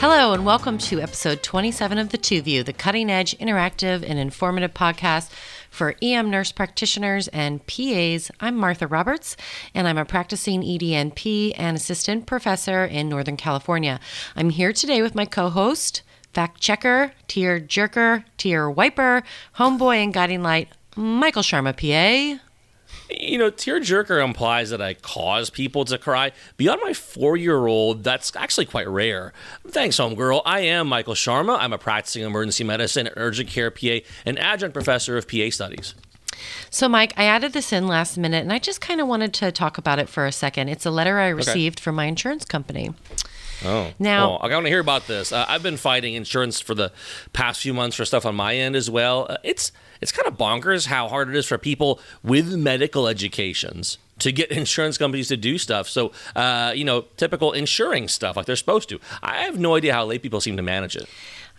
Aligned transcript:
Hello, 0.00 0.32
and 0.32 0.46
welcome 0.46 0.78
to 0.78 0.98
episode 0.98 1.42
27 1.42 1.98
of 1.98 2.08
The 2.08 2.16
Two 2.16 2.40
View, 2.40 2.62
the 2.62 2.72
cutting 2.72 3.10
edge, 3.10 3.36
interactive, 3.36 4.02
and 4.02 4.18
informative 4.18 4.72
podcast 4.72 5.28
for 5.68 5.94
EM 6.00 6.30
nurse 6.30 6.52
practitioners 6.52 7.28
and 7.28 7.60
PAs. 7.66 8.30
I'm 8.40 8.56
Martha 8.56 8.86
Roberts, 8.86 9.36
and 9.74 9.86
I'm 9.86 9.98
a 9.98 10.06
practicing 10.06 10.62
EDNP 10.62 11.52
and 11.54 11.76
assistant 11.76 12.24
professor 12.24 12.82
in 12.82 13.10
Northern 13.10 13.36
California. 13.36 14.00
I'm 14.34 14.48
here 14.48 14.72
today 14.72 15.02
with 15.02 15.14
my 15.14 15.26
co 15.26 15.50
host, 15.50 16.00
fact 16.32 16.62
checker, 16.62 17.12
tear 17.28 17.60
jerker, 17.60 18.24
tear 18.38 18.70
wiper, 18.70 19.22
homeboy, 19.56 20.02
and 20.02 20.14
guiding 20.14 20.42
light, 20.42 20.70
Michael 20.96 21.42
Sharma, 21.42 21.76
PA 21.76 22.42
you 23.18 23.38
know, 23.38 23.50
tearjerker 23.50 24.22
implies 24.22 24.70
that 24.70 24.80
I 24.80 24.94
cause 24.94 25.50
people 25.50 25.84
to 25.86 25.98
cry. 25.98 26.32
Beyond 26.56 26.80
my 26.82 26.92
four 26.92 27.36
year 27.36 27.66
old, 27.66 28.04
that's 28.04 28.34
actually 28.36 28.66
quite 28.66 28.88
rare. 28.88 29.32
Thanks, 29.66 29.96
homegirl. 29.96 30.42
I 30.44 30.60
am 30.60 30.88
Michael 30.88 31.14
Sharma. 31.14 31.58
I'm 31.58 31.72
a 31.72 31.78
practicing 31.78 32.22
emergency 32.22 32.64
medicine 32.64 33.08
urgent 33.16 33.48
care 33.48 33.70
PA 33.70 33.98
and 34.24 34.38
adjunct 34.38 34.74
professor 34.74 35.16
of 35.16 35.28
PA 35.28 35.50
studies. 35.50 35.94
So, 36.70 36.88
Mike, 36.88 37.12
I 37.16 37.24
added 37.24 37.52
this 37.52 37.72
in 37.72 37.86
last 37.86 38.16
minute 38.16 38.42
and 38.42 38.52
I 38.52 38.58
just 38.58 38.80
kind 38.80 39.00
of 39.00 39.06
wanted 39.06 39.34
to 39.34 39.52
talk 39.52 39.78
about 39.78 39.98
it 39.98 40.08
for 40.08 40.26
a 40.26 40.32
second. 40.32 40.68
It's 40.68 40.86
a 40.86 40.90
letter 40.90 41.18
I 41.18 41.28
received 41.28 41.78
okay. 41.78 41.82
from 41.84 41.96
my 41.96 42.06
insurance 42.06 42.44
company. 42.44 42.90
Oh, 43.62 43.92
now 43.98 44.30
well, 44.30 44.38
I 44.42 44.54
want 44.54 44.64
to 44.64 44.70
hear 44.70 44.80
about 44.80 45.06
this. 45.06 45.32
Uh, 45.32 45.44
I've 45.46 45.62
been 45.62 45.76
fighting 45.76 46.14
insurance 46.14 46.60
for 46.60 46.74
the 46.74 46.92
past 47.32 47.60
few 47.60 47.74
months 47.74 47.96
for 47.96 48.04
stuff 48.04 48.24
on 48.24 48.34
my 48.34 48.56
end 48.56 48.74
as 48.74 48.88
well. 48.88 49.26
Uh, 49.28 49.36
it's 49.42 49.70
it's 50.00 50.12
kind 50.12 50.26
of 50.26 50.36
bonkers 50.36 50.86
how 50.86 51.08
hard 51.08 51.28
it 51.28 51.36
is 51.36 51.46
for 51.46 51.58
people 51.58 52.00
with 52.22 52.54
medical 52.54 53.06
educations 53.06 53.98
to 54.20 54.32
get 54.32 54.50
insurance 54.50 54.98
companies 54.98 55.28
to 55.28 55.36
do 55.36 55.58
stuff. 55.58 55.88
So, 55.88 56.12
uh, 56.36 56.72
you 56.74 56.84
know, 56.84 57.02
typical 57.16 57.52
insuring 57.52 58.08
stuff 58.08 58.36
like 58.36 58.46
they're 58.46 58.56
supposed 58.56 58.88
to. 58.90 59.00
I 59.22 59.38
have 59.38 59.58
no 59.58 59.74
idea 59.74 59.94
how 59.94 60.04
lay 60.04 60.18
people 60.18 60.40
seem 60.40 60.56
to 60.56 60.62
manage 60.62 60.96
it. 60.96 61.08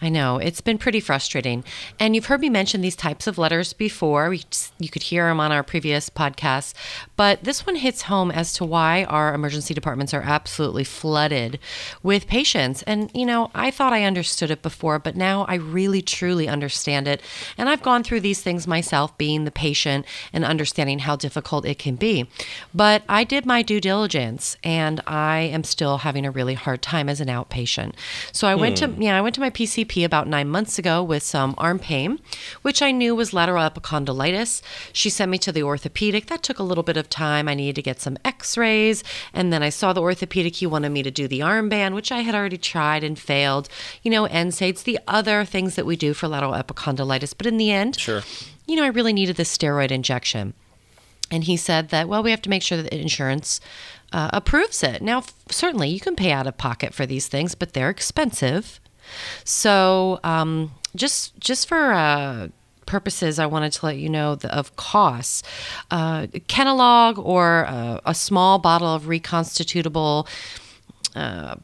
I 0.03 0.09
know. 0.09 0.37
It's 0.37 0.61
been 0.61 0.79
pretty 0.79 0.99
frustrating. 0.99 1.63
And 1.99 2.15
you've 2.15 2.25
heard 2.25 2.41
me 2.41 2.49
mention 2.49 2.81
these 2.81 2.95
types 2.95 3.27
of 3.27 3.37
letters 3.37 3.71
before. 3.71 4.29
We, 4.29 4.41
you 4.79 4.89
could 4.89 5.03
hear 5.03 5.27
them 5.27 5.39
on 5.39 5.51
our 5.51 5.61
previous 5.61 6.09
podcasts. 6.09 6.73
But 7.21 7.43
this 7.43 7.67
one 7.67 7.75
hits 7.75 8.01
home 8.01 8.31
as 8.31 8.51
to 8.53 8.65
why 8.65 9.03
our 9.03 9.35
emergency 9.35 9.75
departments 9.75 10.11
are 10.11 10.23
absolutely 10.23 10.83
flooded 10.83 11.59
with 12.01 12.25
patients. 12.25 12.81
And, 12.87 13.11
you 13.13 13.27
know, 13.27 13.51
I 13.53 13.69
thought 13.69 13.93
I 13.93 14.05
understood 14.05 14.49
it 14.49 14.63
before, 14.63 14.97
but 14.97 15.15
now 15.15 15.45
I 15.47 15.53
really, 15.53 16.01
truly 16.01 16.47
understand 16.47 17.07
it. 17.07 17.21
And 17.59 17.69
I've 17.69 17.83
gone 17.83 18.03
through 18.03 18.21
these 18.21 18.41
things 18.41 18.65
myself, 18.65 19.15
being 19.19 19.45
the 19.45 19.51
patient 19.51 20.07
and 20.33 20.43
understanding 20.43 20.97
how 20.97 21.15
difficult 21.15 21.63
it 21.63 21.77
can 21.77 21.95
be. 21.95 22.27
But 22.73 23.03
I 23.07 23.23
did 23.23 23.45
my 23.45 23.61
due 23.61 23.79
diligence 23.79 24.57
and 24.63 24.99
I 25.05 25.41
am 25.41 25.63
still 25.63 25.99
having 25.99 26.25
a 26.25 26.31
really 26.31 26.55
hard 26.55 26.81
time 26.81 27.07
as 27.07 27.21
an 27.21 27.27
outpatient. 27.27 27.93
So 28.31 28.47
I 28.47 28.55
hmm. 28.55 28.61
went 28.61 28.77
to, 28.77 28.87
hmm. 28.87 28.99
yeah, 28.99 29.15
I 29.15 29.21
went 29.21 29.35
to 29.35 29.41
my 29.41 29.51
PCP 29.51 30.03
about 30.03 30.27
nine 30.27 30.49
months 30.49 30.79
ago 30.79 31.03
with 31.03 31.21
some 31.21 31.53
arm 31.59 31.77
pain, 31.77 32.17
which 32.63 32.81
I 32.81 32.89
knew 32.89 33.13
was 33.13 33.31
lateral 33.31 33.69
epicondylitis. 33.69 34.63
She 34.91 35.11
sent 35.11 35.29
me 35.29 35.37
to 35.37 35.51
the 35.51 35.61
orthopedic. 35.61 36.25
That 36.25 36.41
took 36.41 36.57
a 36.57 36.63
little 36.63 36.83
bit 36.83 36.97
of 36.97 37.10
time. 37.11 37.47
I 37.47 37.53
needed 37.53 37.75
to 37.75 37.81
get 37.81 38.01
some 38.01 38.17
x 38.25 38.57
rays. 38.57 39.03
And 39.33 39.51
then 39.51 39.61
I 39.61 39.69
saw 39.69 39.93
the 39.93 40.01
orthopedic. 40.01 40.55
He 40.55 40.65
wanted 40.65 40.89
me 40.89 41.03
to 41.03 41.11
do 41.11 41.27
the 41.27 41.41
armband, 41.41 41.93
which 41.93 42.11
I 42.11 42.19
had 42.19 42.35
already 42.35 42.57
tried 42.57 43.03
and 43.03 43.17
failed. 43.19 43.69
You 44.01 44.11
know, 44.11 44.27
NSAIDs, 44.27 44.83
the 44.83 44.99
other 45.07 45.45
things 45.45 45.75
that 45.75 45.85
we 45.85 45.95
do 45.95 46.13
for 46.13 46.27
lateral 46.27 46.53
epicondylitis. 46.53 47.33
But 47.37 47.47
in 47.47 47.57
the 47.57 47.71
end, 47.71 47.99
sure. 47.99 48.23
you 48.65 48.75
know, 48.75 48.83
I 48.83 48.87
really 48.87 49.13
needed 49.13 49.35
the 49.35 49.43
steroid 49.43 49.91
injection. 49.91 50.53
And 51.29 51.45
he 51.45 51.55
said 51.55 51.89
that, 51.89 52.09
well, 52.09 52.23
we 52.23 52.31
have 52.31 52.41
to 52.41 52.49
make 52.49 52.61
sure 52.61 52.81
that 52.81 52.93
insurance 52.93 53.61
uh, 54.11 54.29
approves 54.33 54.83
it. 54.83 55.01
Now, 55.01 55.19
f- 55.19 55.33
certainly 55.49 55.89
you 55.89 55.99
can 55.99 56.15
pay 56.15 56.31
out 56.31 56.45
of 56.45 56.57
pocket 56.57 56.93
for 56.93 57.05
these 57.05 57.27
things, 57.27 57.55
but 57.55 57.73
they're 57.73 57.89
expensive. 57.89 58.81
So 59.43 60.19
um, 60.23 60.71
just 60.95 61.39
just 61.39 61.67
for 61.67 61.91
uh, 61.91 62.49
purposes, 62.91 63.39
I 63.39 63.45
wanted 63.45 63.71
to 63.71 63.85
let 63.85 63.97
you 63.97 64.09
know 64.09 64.35
the, 64.35 64.53
of 64.53 64.75
costs. 64.75 65.43
Uh, 65.89 66.27
Kenalog 66.49 67.17
or 67.17 67.65
uh, 67.65 68.01
a 68.05 68.13
small 68.13 68.59
bottle 68.59 68.93
of 68.93 69.03
reconstitutable 69.03 70.27
uh, 71.15 71.55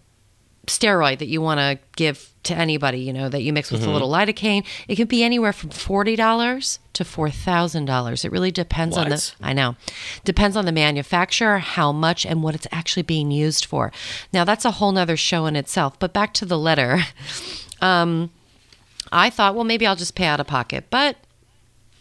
steroid 0.68 1.20
that 1.20 1.28
you 1.28 1.42
want 1.42 1.60
to 1.60 1.80
give 1.98 2.34
to 2.44 2.56
anybody, 2.56 3.00
you 3.00 3.12
know, 3.12 3.28
that 3.28 3.42
you 3.42 3.52
mix 3.52 3.72
with 3.72 3.82
mm-hmm. 3.82 3.90
a 3.90 3.94
little 3.94 4.10
lidocaine, 4.10 4.66
it 4.88 4.96
can 4.96 5.08
be 5.08 5.22
anywhere 5.22 5.52
from 5.52 5.70
forty 5.70 6.16
dollars 6.16 6.80
to 6.94 7.04
four 7.04 7.30
thousand 7.30 7.84
dollars. 7.84 8.24
It 8.24 8.32
really 8.32 8.52
depends 8.52 8.96
what? 8.96 9.04
on 9.04 9.10
the. 9.10 9.32
I 9.42 9.52
know, 9.52 9.76
depends 10.24 10.56
on 10.56 10.66
the 10.66 10.72
manufacturer, 10.72 11.58
how 11.60 11.92
much, 11.92 12.26
and 12.26 12.42
what 12.42 12.56
it's 12.56 12.68
actually 12.72 13.04
being 13.04 13.32
used 13.32 13.66
for. 13.66 13.92
Now 14.32 14.46
that's 14.46 14.64
a 14.64 14.72
whole 14.72 14.94
nother 14.94 15.18
show 15.18 15.46
in 15.46 15.58
itself. 15.58 16.00
But 16.00 16.14
back 16.14 16.34
to 16.36 16.46
the 16.46 16.58
letter. 16.58 17.02
Um, 17.80 18.32
I 19.12 19.30
thought, 19.30 19.56
well, 19.56 19.64
maybe 19.64 19.86
I'll 19.86 19.96
just 19.96 20.16
pay 20.16 20.26
out 20.26 20.40
of 20.40 20.48
pocket, 20.48 20.86
but 20.90 21.18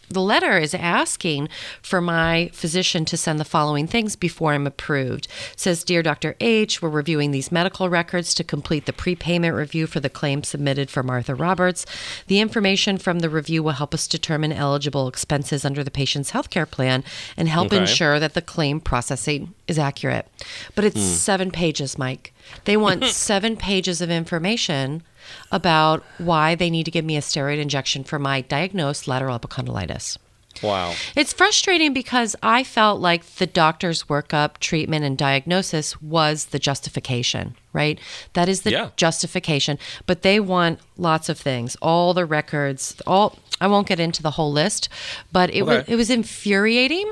the 0.09 0.21
letter 0.21 0.57
is 0.57 0.73
asking 0.73 1.49
for 1.81 1.99
my 1.99 2.49
physician 2.53 3.03
to 3.05 3.17
send 3.17 3.39
the 3.39 3.45
following 3.45 3.87
things 3.87 4.15
before 4.15 4.53
I'm 4.53 4.65
approved. 4.65 5.27
It 5.53 5.59
says, 5.59 5.83
Dear 5.83 6.01
Dr. 6.01 6.35
H, 6.39 6.81
we're 6.81 6.89
reviewing 6.89 7.31
these 7.31 7.51
medical 7.51 7.89
records 7.89 8.33
to 8.35 8.43
complete 8.43 8.85
the 8.85 8.93
prepayment 8.93 9.55
review 9.55 9.85
for 9.85 9.99
the 9.99 10.09
claim 10.09 10.43
submitted 10.43 10.89
for 10.89 11.03
Martha 11.03 11.35
Roberts. 11.35 11.85
The 12.27 12.39
information 12.39 12.97
from 12.97 13.19
the 13.19 13.29
review 13.29 13.61
will 13.61 13.73
help 13.73 13.93
us 13.93 14.07
determine 14.07 14.53
eligible 14.53 15.07
expenses 15.07 15.65
under 15.65 15.83
the 15.83 15.91
patient's 15.91 16.29
health 16.29 16.49
care 16.49 16.65
plan 16.65 17.03
and 17.35 17.49
help 17.49 17.67
okay. 17.67 17.77
ensure 17.77 18.19
that 18.19 18.33
the 18.33 18.41
claim 18.41 18.79
processing 18.79 19.53
is 19.67 19.77
accurate. 19.77 20.27
But 20.73 20.85
it's 20.85 20.95
hmm. 20.95 21.01
seven 21.01 21.51
pages, 21.51 21.97
Mike. 21.97 22.33
They 22.63 22.77
want 22.77 23.03
seven 23.05 23.57
pages 23.57 23.99
of 23.99 24.09
information 24.09 25.03
about 25.51 26.03
why 26.17 26.55
they 26.55 26.69
need 26.69 26.85
to 26.85 26.91
give 26.91 27.05
me 27.05 27.17
a 27.17 27.21
steroid 27.21 27.59
injection 27.59 28.03
for 28.03 28.19
my 28.19 28.41
diagnosed 28.41 29.07
lateral 29.07 29.37
epicondylitis. 29.37 30.17
Wow. 30.63 30.93
It's 31.15 31.33
frustrating 31.33 31.93
because 31.93 32.35
I 32.41 32.63
felt 32.63 32.99
like 32.99 33.25
the 33.35 33.47
doctor's 33.47 34.03
workup, 34.03 34.57
treatment, 34.57 35.05
and 35.05 35.17
diagnosis 35.17 36.01
was 36.01 36.45
the 36.45 36.59
justification, 36.59 37.55
right? 37.73 37.99
That 38.33 38.49
is 38.49 38.61
the 38.61 38.71
yeah. 38.71 38.89
justification. 38.95 39.77
But 40.05 40.21
they 40.21 40.39
want 40.39 40.79
lots 40.97 41.29
of 41.29 41.37
things, 41.37 41.75
all 41.81 42.13
the 42.13 42.25
records, 42.25 42.99
all. 43.05 43.37
I 43.59 43.65
won't 43.65 43.87
get 43.87 43.99
into 43.99 44.21
the 44.21 44.31
whole 44.31 44.51
list, 44.51 44.87
but 45.31 45.49
it 45.49 45.63
okay. 45.63 45.77
was 45.77 45.85
it 45.87 45.95
was 45.95 46.09
infuriating, 46.11 47.11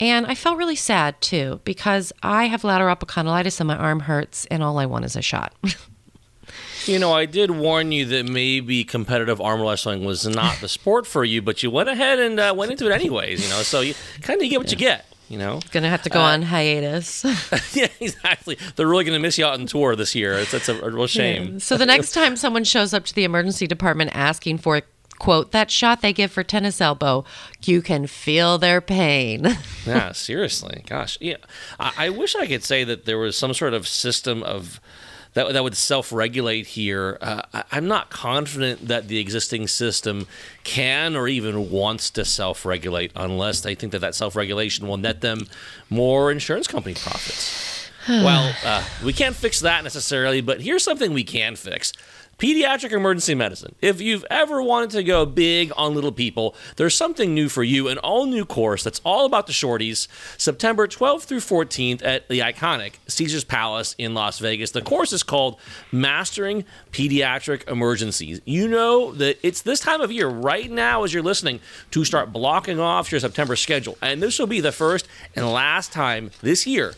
and 0.00 0.26
I 0.26 0.34
felt 0.34 0.58
really 0.58 0.74
sad 0.74 1.20
too 1.20 1.60
because 1.62 2.12
I 2.24 2.46
have 2.46 2.64
lateral 2.64 2.94
epicondylitis 2.94 3.60
and 3.60 3.68
my 3.68 3.76
arm 3.76 4.00
hurts, 4.00 4.46
and 4.46 4.64
all 4.64 4.78
I 4.78 4.86
want 4.86 5.04
is 5.04 5.14
a 5.14 5.22
shot. 5.22 5.54
You 6.86 6.98
know, 6.98 7.12
I 7.12 7.26
did 7.26 7.50
warn 7.50 7.92
you 7.92 8.04
that 8.06 8.26
maybe 8.26 8.84
competitive 8.84 9.40
arm 9.40 9.60
wrestling 9.60 10.04
was 10.04 10.26
not 10.26 10.60
the 10.60 10.68
sport 10.68 11.06
for 11.06 11.24
you, 11.24 11.42
but 11.42 11.62
you 11.62 11.70
went 11.70 11.88
ahead 11.88 12.18
and 12.18 12.38
uh, 12.38 12.54
went 12.56 12.70
into 12.70 12.86
it 12.86 12.92
anyways. 12.92 13.42
You 13.42 13.50
know, 13.50 13.62
so 13.62 13.80
you 13.80 13.94
kind 14.22 14.40
of 14.40 14.48
get 14.48 14.58
what 14.58 14.66
yeah. 14.66 14.70
you 14.72 14.76
get. 14.76 15.06
You 15.28 15.38
know, 15.38 15.60
gonna 15.72 15.90
have 15.90 16.02
to 16.02 16.10
go 16.10 16.20
uh, 16.20 16.34
on 16.34 16.42
hiatus. 16.42 17.24
yeah, 17.74 17.88
exactly. 17.98 18.56
They're 18.76 18.86
really 18.86 19.04
gonna 19.04 19.18
miss 19.18 19.38
you 19.38 19.44
out 19.44 19.58
on 19.58 19.66
tour 19.66 19.96
this 19.96 20.14
year. 20.14 20.34
It's 20.34 20.52
that's 20.52 20.68
a, 20.68 20.80
a 20.80 20.90
real 20.90 21.08
shame. 21.08 21.54
Yeah. 21.54 21.58
So 21.58 21.76
the 21.76 21.86
next 21.86 22.12
time 22.12 22.36
someone 22.36 22.62
shows 22.62 22.94
up 22.94 23.04
to 23.06 23.14
the 23.14 23.24
emergency 23.24 23.66
department 23.66 24.12
asking 24.14 24.58
for 24.58 24.82
quote 25.18 25.50
that 25.52 25.70
shot 25.70 26.02
they 26.02 26.12
give 26.12 26.30
for 26.30 26.42
tennis 26.42 26.78
elbow 26.78 27.24
you 27.64 27.80
can 27.80 28.06
feel 28.06 28.58
their 28.58 28.82
pain 28.82 29.46
yeah 29.86 30.12
seriously 30.12 30.84
gosh 30.86 31.16
yeah 31.22 31.36
I, 31.80 31.92
I, 31.96 32.08
wish 32.10 32.36
i 32.36 32.46
could 32.46 32.62
say 32.62 32.84
that 32.84 33.06
there 33.06 33.16
was 33.16 33.36
some 33.36 33.54
sort 33.54 33.72
of 33.72 33.88
system 33.88 34.42
of 34.42 34.78
that, 35.36 35.52
that 35.52 35.62
would 35.62 35.76
self 35.76 36.12
regulate 36.12 36.66
here. 36.66 37.18
Uh, 37.20 37.42
I, 37.52 37.76
am 37.76 37.86
not 37.86 38.08
confident 38.08 38.88
that 38.88 39.06
the 39.08 39.18
existing 39.18 39.66
system 39.68 40.26
can 40.64 41.14
or 41.14 41.28
even 41.28 41.70
wants 41.70 42.08
to 42.12 42.24
self 42.24 42.64
regulate 42.64 43.12
unless 43.14 43.60
they 43.60 43.74
think 43.74 43.92
that 43.92 43.98
that 43.98 44.14
self 44.14 44.34
regulation 44.34 44.88
will 44.88 44.96
net 44.96 45.20
them 45.20 45.46
more 45.90 46.32
insurance 46.32 46.66
company 46.66 46.94
profits. 46.94 47.90
well, 48.08 48.56
uh, 48.64 48.82
we 49.04 49.12
can't 49.12 49.36
fix 49.36 49.60
that 49.60 49.84
necessarily, 49.84 50.40
but 50.40 50.62
here's 50.62 50.82
something 50.82 51.12
we 51.12 51.24
can 51.24 51.54
fix 51.54 51.92
Pediatric 52.38 52.92
emergency 52.92 53.34
medicine. 53.34 53.74
If 53.80 54.02
you've 54.02 54.24
ever 54.28 54.60
wanted 54.60 54.90
to 54.90 55.02
go 55.02 55.24
big 55.24 55.72
on 55.74 55.94
little 55.94 56.12
people, 56.12 56.54
there's 56.76 56.94
something 56.94 57.34
new 57.34 57.48
for 57.48 57.62
you 57.62 57.88
an 57.88 57.96
all 57.98 58.26
new 58.26 58.44
course 58.44 58.84
that's 58.84 59.00
all 59.04 59.24
about 59.24 59.46
the 59.46 59.54
shorties, 59.54 60.06
September 60.36 60.86
12th 60.86 61.22
through 61.22 61.40
14th 61.40 62.04
at 62.04 62.28
the 62.28 62.40
iconic 62.40 62.94
Caesars 63.08 63.44
Palace 63.44 63.94
in 63.96 64.12
Las 64.12 64.38
Vegas. 64.38 64.72
The 64.72 64.82
course 64.82 65.14
is 65.14 65.22
called 65.22 65.58
Mastering 65.90 66.66
Pediatric 66.92 67.66
Emergencies. 67.68 68.42
You 68.44 68.68
know 68.68 69.12
that 69.12 69.38
it's 69.42 69.62
this 69.62 69.80
time 69.80 70.02
of 70.02 70.12
year 70.12 70.28
right 70.28 70.70
now 70.70 71.04
as 71.04 71.14
you're 71.14 71.22
listening 71.22 71.60
to 71.92 72.04
start 72.04 72.34
blocking 72.34 72.78
off 72.78 73.10
your 73.10 73.20
September 73.20 73.56
schedule. 73.56 73.96
And 74.02 74.22
this 74.22 74.38
will 74.38 74.46
be 74.46 74.60
the 74.60 74.72
first 74.72 75.08
and 75.34 75.50
last 75.50 75.90
time 75.90 76.30
this 76.42 76.66
year 76.66 76.92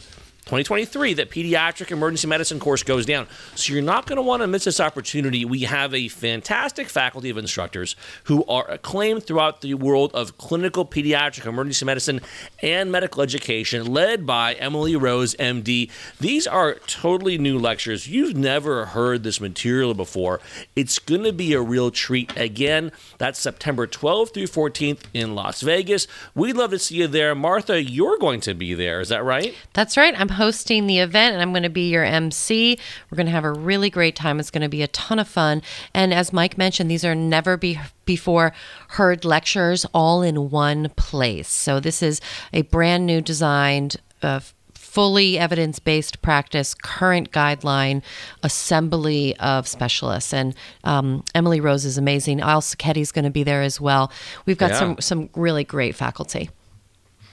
2023, 0.49 1.12
that 1.15 1.31
pediatric 1.31 1.91
emergency 1.91 2.27
medicine 2.27 2.59
course 2.59 2.83
goes 2.83 3.05
down. 3.05 3.27
So 3.55 3.75
you're 3.75 3.83
not 3.83 4.06
going 4.06 4.17
to 4.17 4.23
want 4.23 4.41
to 4.41 4.47
miss 4.47 4.65
this 4.65 4.81
opportunity. 4.81 5.45
We 5.45 5.61
have 5.61 5.93
a 5.93 6.09
fantastic 6.09 6.89
faculty 6.89 7.29
of 7.29 7.37
instructors 7.37 7.97
who 8.25 8.47
are 8.47 8.67
acclaimed 8.71 9.25
throughout 9.25 9.61
the 9.61 9.75
world 9.75 10.11
of 10.15 10.39
clinical 10.39 10.87
pediatric 10.87 11.45
emergency 11.45 11.85
medicine 11.85 12.23
and 12.62 12.91
medical 12.91 13.21
education, 13.21 13.93
led 13.93 14.25
by 14.25 14.55
Emily 14.55 14.97
Rose, 14.97 15.35
MD. 15.35 15.91
These 16.19 16.47
are 16.47 16.77
totally 16.87 17.37
new 17.37 17.59
lectures. 17.59 18.09
You've 18.09 18.35
never 18.35 18.87
heard 18.87 19.25
this 19.25 19.43
material 19.43 19.93
before. 19.93 20.41
It's 20.75 20.99
going 20.99 21.25
to 21.25 21.33
be 21.35 21.53
a 21.53 21.61
real 21.61 21.91
treat. 21.91 22.35
Again, 22.39 22.91
that's 23.19 23.39
September 23.39 23.87
12th 23.87 24.33
through 24.33 24.45
14th 24.45 25.00
in 25.12 25.35
Las 25.35 25.61
Vegas. 25.61 26.06
We'd 26.35 26.56
love 26.56 26.71
to 26.71 26.79
see 26.79 26.97
you 26.97 27.06
there. 27.06 27.35
Martha, 27.35 27.83
you're 27.83 28.17
going 28.17 28.41
to 28.41 28.55
be 28.55 28.73
there. 28.73 29.03
Is 29.03 29.11
that 29.11 29.23
right? 29.25 29.55
That's 29.75 29.99
right. 29.99 30.19
I'm 30.19 30.38
hosting 30.38 30.87
the 30.87 30.99
event 30.99 31.35
and 31.35 31.43
I'm 31.43 31.52
going 31.52 31.62
to 31.64 31.69
be 31.69 31.88
your 31.90 32.05
MC. 32.05 32.79
We're 33.11 33.17
going 33.17 33.26
to 33.26 33.32
have 33.32 33.44
a 33.44 33.52
really 33.52 33.90
great 33.90 34.17
time. 34.17 34.40
It's 34.40 34.50
going 34.50 34.62
to 34.62 34.69
be 34.69 34.82
a 34.82 34.88
ton 34.88 35.19
of 35.19 35.29
fun. 35.29 35.62
And 35.93 36.14
as 36.14 36.32
Mike 36.32 36.56
mentioned, 36.56 36.90
these 36.90 37.05
are 37.05 37.14
never 37.14 37.56
be- 37.56 37.79
before 38.05 38.52
heard 38.90 39.25
lectures 39.25 39.85
all 39.93 40.23
in 40.23 40.50
one 40.50 40.88
place. 40.96 41.49
So 41.49 41.81
this 41.81 42.02
is 42.02 42.20
a 42.52 42.62
brand 42.62 43.05
new 43.06 43.20
designed 43.20 43.96
uh, 44.23 44.40
fully 44.75 45.38
evidence 45.38 45.79
based 45.79 46.23
practice, 46.23 46.75
current 46.75 47.31
guideline 47.31 48.02
assembly 48.43 49.37
of 49.38 49.69
specialists. 49.69 50.32
And 50.32 50.55
um, 50.85 51.25
Emily 51.35 51.61
Rose 51.61 51.85
is 51.85 51.99
amazing. 51.99 52.40
Al 52.40 52.61
Sacchetti 52.62 53.00
is 53.02 53.12
going 53.12 53.25
to 53.26 53.31
be 53.31 53.43
there 53.44 53.62
as 53.62 53.81
well. 53.81 54.11
We've 54.46 54.58
got 54.58 54.70
Yeah. 54.70 54.79
some, 54.79 54.96
some 55.00 55.29
really 55.37 55.64
great 55.64 55.94
faculty. 55.94 56.50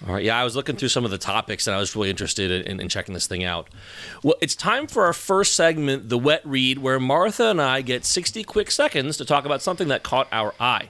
All 0.07 0.13
right. 0.13 0.24
Yeah, 0.24 0.39
I 0.39 0.44
was 0.44 0.56
looking 0.56 0.75
through 0.75 0.89
some 0.89 1.06
of 1.06 1.12
the 1.12 1.18
topics 1.18 1.68
and 1.68 1.75
I 1.75 1.80
was 1.80 1.95
really 1.95 2.09
interested 2.09 2.68
in, 2.68 2.80
in 2.80 2.89
checking 2.89 3.13
this 3.13 3.27
thing 3.27 3.44
out. 3.44 3.69
Well, 4.24 4.36
it's 4.42 4.56
time 4.56 4.88
for 4.88 5.06
our 5.06 5.13
first 5.13 5.56
segment, 5.56 6.09
The 6.09 6.18
Wet 6.18 6.42
Read, 6.45 6.80
where 6.80 7.00
Martha 7.00 7.50
and 7.50 7.62
I 7.62 7.81
get 7.81 8.06
60 8.06 8.44
quick 8.44 8.71
seconds 8.71 9.18
to 9.18 9.25
talk 9.25 9.45
about 9.45 9.62
something 9.62 9.88
that 9.88 10.03
caught 10.03 10.27
our 10.31 10.53
eye. 10.59 10.89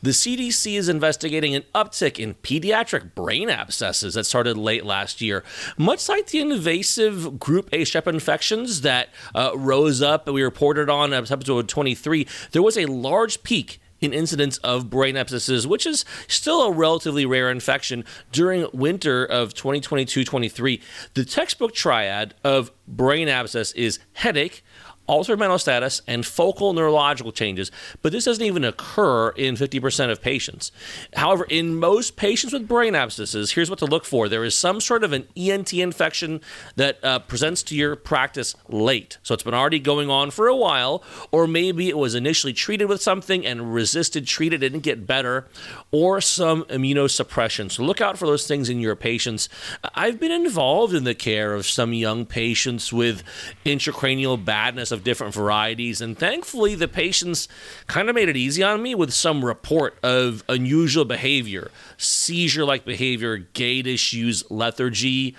The 0.00 0.10
CDC 0.10 0.78
is 0.78 0.88
investigating 0.88 1.56
an 1.56 1.64
uptick 1.74 2.20
in 2.20 2.34
pediatric 2.34 3.16
brain 3.16 3.50
abscesses 3.50 4.14
that 4.14 4.24
started 4.24 4.56
late 4.56 4.84
last 4.84 5.20
year. 5.20 5.42
Much 5.76 6.08
like 6.08 6.28
the 6.28 6.38
invasive 6.38 7.40
group 7.40 7.68
A 7.72 7.82
strep 7.82 8.06
infections 8.06 8.82
that 8.82 9.08
uh, 9.34 9.50
rose 9.56 10.00
up 10.00 10.28
and 10.28 10.34
we 10.34 10.42
reported 10.42 10.88
on 10.88 11.12
episode 11.12 11.68
23, 11.68 12.28
there 12.52 12.62
was 12.62 12.78
a 12.78 12.86
large 12.86 13.42
peak 13.42 13.80
in 14.00 14.12
incidence 14.12 14.58
of 14.58 14.90
brain 14.90 15.16
abscesses, 15.16 15.66
which 15.66 15.86
is 15.86 16.04
still 16.26 16.62
a 16.62 16.72
relatively 16.72 17.26
rare 17.26 17.50
infection 17.50 18.04
during 18.32 18.66
winter 18.72 19.24
of 19.24 19.54
2022-23. 19.54 20.80
The 21.14 21.24
textbook 21.24 21.74
triad 21.74 22.34
of 22.44 22.70
brain 22.86 23.28
abscess 23.28 23.72
is 23.72 23.98
headache, 24.14 24.64
altered 25.08 25.38
mental 25.38 25.58
status, 25.58 26.02
and 26.06 26.24
focal 26.24 26.72
neurological 26.72 27.32
changes, 27.32 27.72
but 28.02 28.12
this 28.12 28.26
doesn't 28.26 28.44
even 28.44 28.62
occur 28.62 29.30
in 29.30 29.56
50% 29.56 30.10
of 30.10 30.22
patients. 30.22 30.70
However, 31.14 31.44
in 31.48 31.76
most 31.76 32.16
patients 32.16 32.52
with 32.52 32.68
brain 32.68 32.94
abscesses, 32.94 33.52
here's 33.52 33.70
what 33.70 33.78
to 33.80 33.86
look 33.86 34.04
for. 34.04 34.28
There 34.28 34.44
is 34.44 34.54
some 34.54 34.80
sort 34.80 35.02
of 35.02 35.12
an 35.12 35.26
ENT 35.36 35.72
infection 35.74 36.40
that 36.76 37.02
uh, 37.02 37.18
presents 37.20 37.62
to 37.64 37.74
your 37.74 37.96
practice 37.96 38.54
late. 38.68 39.18
So 39.22 39.34
it's 39.34 39.42
been 39.42 39.54
already 39.54 39.80
going 39.80 40.10
on 40.10 40.30
for 40.30 40.46
a 40.46 40.54
while, 40.54 41.02
or 41.32 41.46
maybe 41.46 41.88
it 41.88 41.96
was 41.96 42.14
initially 42.14 42.52
treated 42.52 42.84
with 42.84 43.02
something 43.02 43.46
and 43.46 43.72
resisted 43.72 44.26
treated, 44.26 44.60
didn't 44.60 44.80
get 44.80 45.06
better, 45.06 45.48
or 45.90 46.20
some 46.20 46.64
immunosuppression. 46.64 47.70
So 47.70 47.82
look 47.82 48.00
out 48.00 48.18
for 48.18 48.26
those 48.26 48.46
things 48.46 48.68
in 48.68 48.78
your 48.78 48.94
patients. 48.94 49.48
I've 49.94 50.20
been 50.20 50.32
involved 50.32 50.94
in 50.94 51.04
the 51.04 51.14
care 51.14 51.54
of 51.54 51.66
some 51.66 51.94
young 51.94 52.26
patients 52.26 52.92
with 52.92 53.22
intracranial 53.64 54.42
badness 54.44 54.92
of 54.98 55.04
different 55.04 55.32
varieties, 55.32 56.02
and 56.02 56.18
thankfully 56.18 56.74
the 56.74 56.88
patients 56.88 57.48
kind 57.86 58.10
of 58.10 58.14
made 58.14 58.28
it 58.28 58.36
easy 58.36 58.62
on 58.62 58.82
me 58.82 58.94
with 58.94 59.12
some 59.14 59.44
report 59.44 59.96
of 60.02 60.44
unusual 60.48 61.06
behavior, 61.06 61.70
seizure 61.96 62.64
like 62.64 62.84
behavior, 62.84 63.38
gait 63.38 63.86
issues, 63.86 64.48
lethargy. 64.50 65.36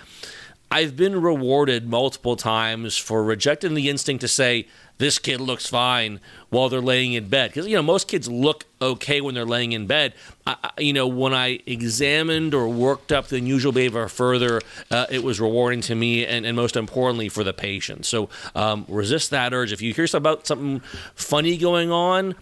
I've 0.72 0.96
been 0.96 1.20
rewarded 1.20 1.88
multiple 1.88 2.36
times 2.36 2.96
for 2.96 3.22
rejecting 3.22 3.74
the 3.74 3.88
instinct 3.88 4.22
to 4.22 4.28
say, 4.28 4.66
this 5.00 5.18
kid 5.18 5.40
looks 5.40 5.66
fine 5.66 6.20
while 6.50 6.68
they're 6.68 6.80
laying 6.80 7.14
in 7.14 7.26
bed. 7.28 7.50
Because, 7.50 7.66
you 7.66 7.74
know, 7.74 7.82
most 7.82 8.06
kids 8.06 8.28
look 8.28 8.66
okay 8.82 9.22
when 9.22 9.34
they're 9.34 9.46
laying 9.46 9.72
in 9.72 9.86
bed. 9.86 10.12
I, 10.46 10.70
you 10.78 10.92
know, 10.92 11.06
when 11.06 11.32
I 11.32 11.60
examined 11.66 12.52
or 12.52 12.68
worked 12.68 13.10
up 13.10 13.28
the 13.28 13.38
unusual 13.38 13.72
behavior 13.72 14.08
further, 14.08 14.60
uh, 14.90 15.06
it 15.10 15.24
was 15.24 15.40
rewarding 15.40 15.80
to 15.82 15.94
me 15.94 16.26
and, 16.26 16.44
and 16.44 16.54
most 16.54 16.76
importantly 16.76 17.30
for 17.30 17.42
the 17.42 17.54
patient. 17.54 18.04
So 18.04 18.28
um, 18.54 18.84
resist 18.88 19.30
that 19.30 19.54
urge. 19.54 19.72
If 19.72 19.80
you 19.80 19.94
hear 19.94 20.06
about 20.12 20.46
something 20.46 20.80
funny 21.14 21.56
going 21.56 21.90
on, 21.90 22.34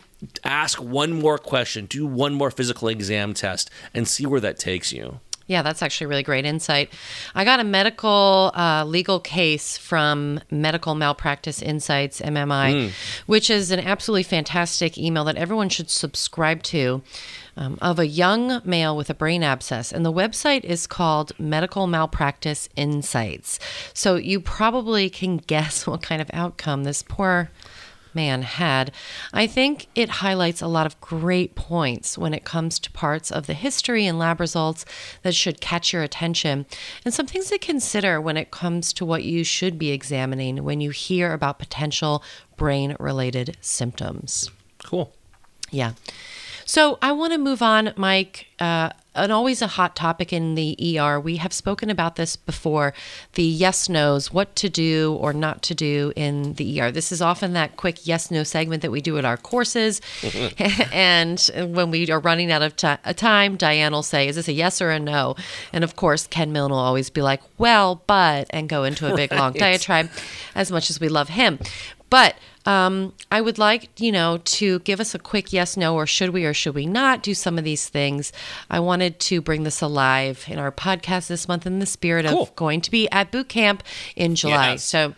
ask 0.43 0.82
one 0.82 1.12
more 1.12 1.38
question, 1.38 1.87
do 1.87 2.06
one 2.06 2.34
more 2.34 2.50
physical 2.50 2.88
exam 2.88 3.34
test, 3.34 3.70
and 3.94 4.08
see 4.08 4.26
where 4.26 4.40
that 4.40 4.58
takes 4.58 4.93
you. 4.93 5.20
Yeah, 5.49 5.62
that's 5.62 5.83
actually 5.83 6.09
really 6.09 6.23
great 6.23 6.45
insight. 6.45 6.91
I 7.35 7.45
got 7.45 7.59
a 7.59 7.65
medical 7.65 8.53
uh, 8.55 8.85
legal 8.85 9.19
case 9.19 9.79
from 9.79 10.41
Medical 10.50 10.95
Malpractice 10.95 11.62
Insights, 11.62 12.21
MMI, 12.21 12.91
which 13.27 13.49
is 13.49 13.71
an 13.71 13.81
absolutely 13.81 14.25
fantastic 14.25 14.99
email 14.99 15.25
that 15.25 15.37
everyone 15.37 15.71
should 15.71 15.91
subscribe 15.91 16.62
to. 16.65 17.03
Um, 17.56 17.77
of 17.83 17.99
a 17.99 18.06
young 18.06 18.61
male 18.65 18.97
with 18.97 19.11
a 19.11 19.15
brain 19.15 19.43
abscess, 19.43 19.91
and 19.91 20.06
the 20.06 20.12
website 20.12 20.62
is 20.62 20.87
called 20.87 21.33
Medical 21.41 21.89
Malpractice 21.89 22.69
Insights. 22.77 23.59
So 23.93 24.15
you 24.15 24.39
probably 24.39 25.11
can 25.11 25.39
guess 25.49 25.85
what 25.85 26.01
kind 26.01 26.23
of 26.23 26.31
outcome 26.33 26.85
this 26.85 27.03
poor 27.03 27.51
man 28.14 28.43
had. 28.43 28.93
I 29.32 29.46
think 29.46 29.87
it 29.94 30.08
highlights 30.08 30.60
a 30.60 30.66
lot 30.66 30.87
of 30.87 31.00
great 31.00 31.55
points 31.55 32.19
when 32.19 32.34
it 32.34 32.44
comes 32.44 32.78
to 32.81 32.90
parts 32.90 33.31
of 33.31 33.46
the 33.46 33.55
history 33.55 34.06
and 34.06 34.19
lab 34.19 34.40
results 34.40 34.84
that 35.22 35.34
should 35.34 35.60
catch 35.60 35.93
your 35.93 36.02
attention, 36.02 36.66
and 37.05 37.12
some 37.12 37.26
things 37.26 37.49
to 37.49 37.58
consider 37.58 38.20
when 38.20 38.37
it 38.37 38.50
comes 38.50 38.93
to 38.94 39.05
what 39.05 39.25
you 39.25 39.44
should 39.44 39.78
be 39.78 39.90
examining 39.90 40.64
when 40.64 40.81
you 40.81 40.90
hear 40.90 41.32
about 41.32 41.58
potential 41.58 42.22
brain 42.56 42.96
related 42.99 43.56
symptoms. 43.60 44.50
Cool. 44.84 45.12
Yeah. 45.70 45.93
So 46.64 46.99
I 47.00 47.12
want 47.12 47.32
to 47.32 47.38
move 47.38 47.62
on, 47.62 47.94
Mike. 47.96 48.46
Uh, 48.58 48.90
and 49.19 49.32
always 49.32 49.62
a 49.62 49.67
hot 49.67 49.97
topic 49.97 50.32
in 50.32 50.55
the 50.55 50.99
ER. 50.99 51.20
We 51.20 51.37
have 51.37 51.53
spoken 51.53 51.91
about 51.91 52.17
this 52.17 52.37
before 52.37 52.94
the 53.35 53.43
yes 53.43 53.88
nos, 53.88 54.32
what 54.32 54.55
to 54.56 54.69
do 54.69 55.17
or 55.20 55.32
not 55.32 55.62
to 55.62 55.75
do 55.75 56.12
in 56.17 56.55
the 56.55 56.81
ER. 56.81 56.91
This 56.91 57.12
is 57.12 57.20
often 57.20 57.53
that 57.55 57.76
quick 57.76 58.06
yes 58.06 58.31
no 58.31 58.43
segment 58.44 58.82
that 58.82 58.91
we 58.91 59.00
do 59.00 59.19
at 59.19 59.25
our 59.25 59.37
courses. 59.37 60.00
and 60.93 61.50
when 61.56 61.91
we 61.91 62.11
are 62.11 62.20
running 62.20 62.50
out 62.50 62.62
of 62.62 62.76
ti 62.76 62.94
a 63.05 63.15
time, 63.15 63.56
Diane 63.56 63.93
will 63.93 64.03
say, 64.03 64.29
Is 64.29 64.37
this 64.37 64.48
a 64.48 64.53
yes 64.53 64.81
or 64.81 64.91
a 64.91 64.98
no? 64.98 65.37
And 65.72 65.84
of 65.84 65.96
course, 65.96 66.27
Ken 66.27 66.53
Milne 66.53 66.70
will 66.70 66.79
always 66.79 67.10
be 67.10 67.22
like, 67.22 67.43
Well, 67.58 68.03
but, 68.06 68.46
and 68.51 68.69
go 68.69 68.84
into 68.84 69.13
a 69.13 69.17
big 69.17 69.32
long 69.32 69.53
diatribe 69.55 70.10
as 70.55 70.70
much 70.70 70.91
as 70.91 71.01
we 71.01 71.08
love 71.08 71.29
him. 71.29 71.58
But 72.10 72.36
um, 72.67 73.15
I 73.31 73.41
would 73.41 73.58
like, 73.58 73.88
you 74.00 74.12
know, 74.12 74.38
to 74.44 74.79
give 74.81 75.00
us 75.00 75.15
a 75.15 75.19
quick 75.19 75.53
yes, 75.53 75.77
no, 75.77 75.94
or 75.94 76.06
should 76.06 76.31
we 76.31 76.44
or 76.44 76.55
should 76.55 76.74
we 76.74 76.86
not 76.86 77.22
do 77.22 77.34
some 77.34 77.58
of 77.58 77.65
these 77.65 77.88
things. 77.88 78.32
I 78.70 78.81
wanted 78.81 79.19
to 79.20 79.41
bring 79.41 79.62
this 79.62 79.81
alive 79.81 80.44
in 80.48 80.58
our 80.58 80.72
podcast 80.72 81.29
this 81.29 81.48
month 81.48 81.67
in 81.67 81.79
the 81.79 81.86
spirit 81.86 82.27
Cool. 82.27 82.43
of 82.43 82.56
going 82.56 82.81
to 82.82 82.91
be 82.91 83.10
at 83.10 83.31
boot 83.31 83.48
camp 83.48 83.82
in 84.17 84.34
July. 84.34 84.72
Yes. 84.72 84.84
So 84.84 85.15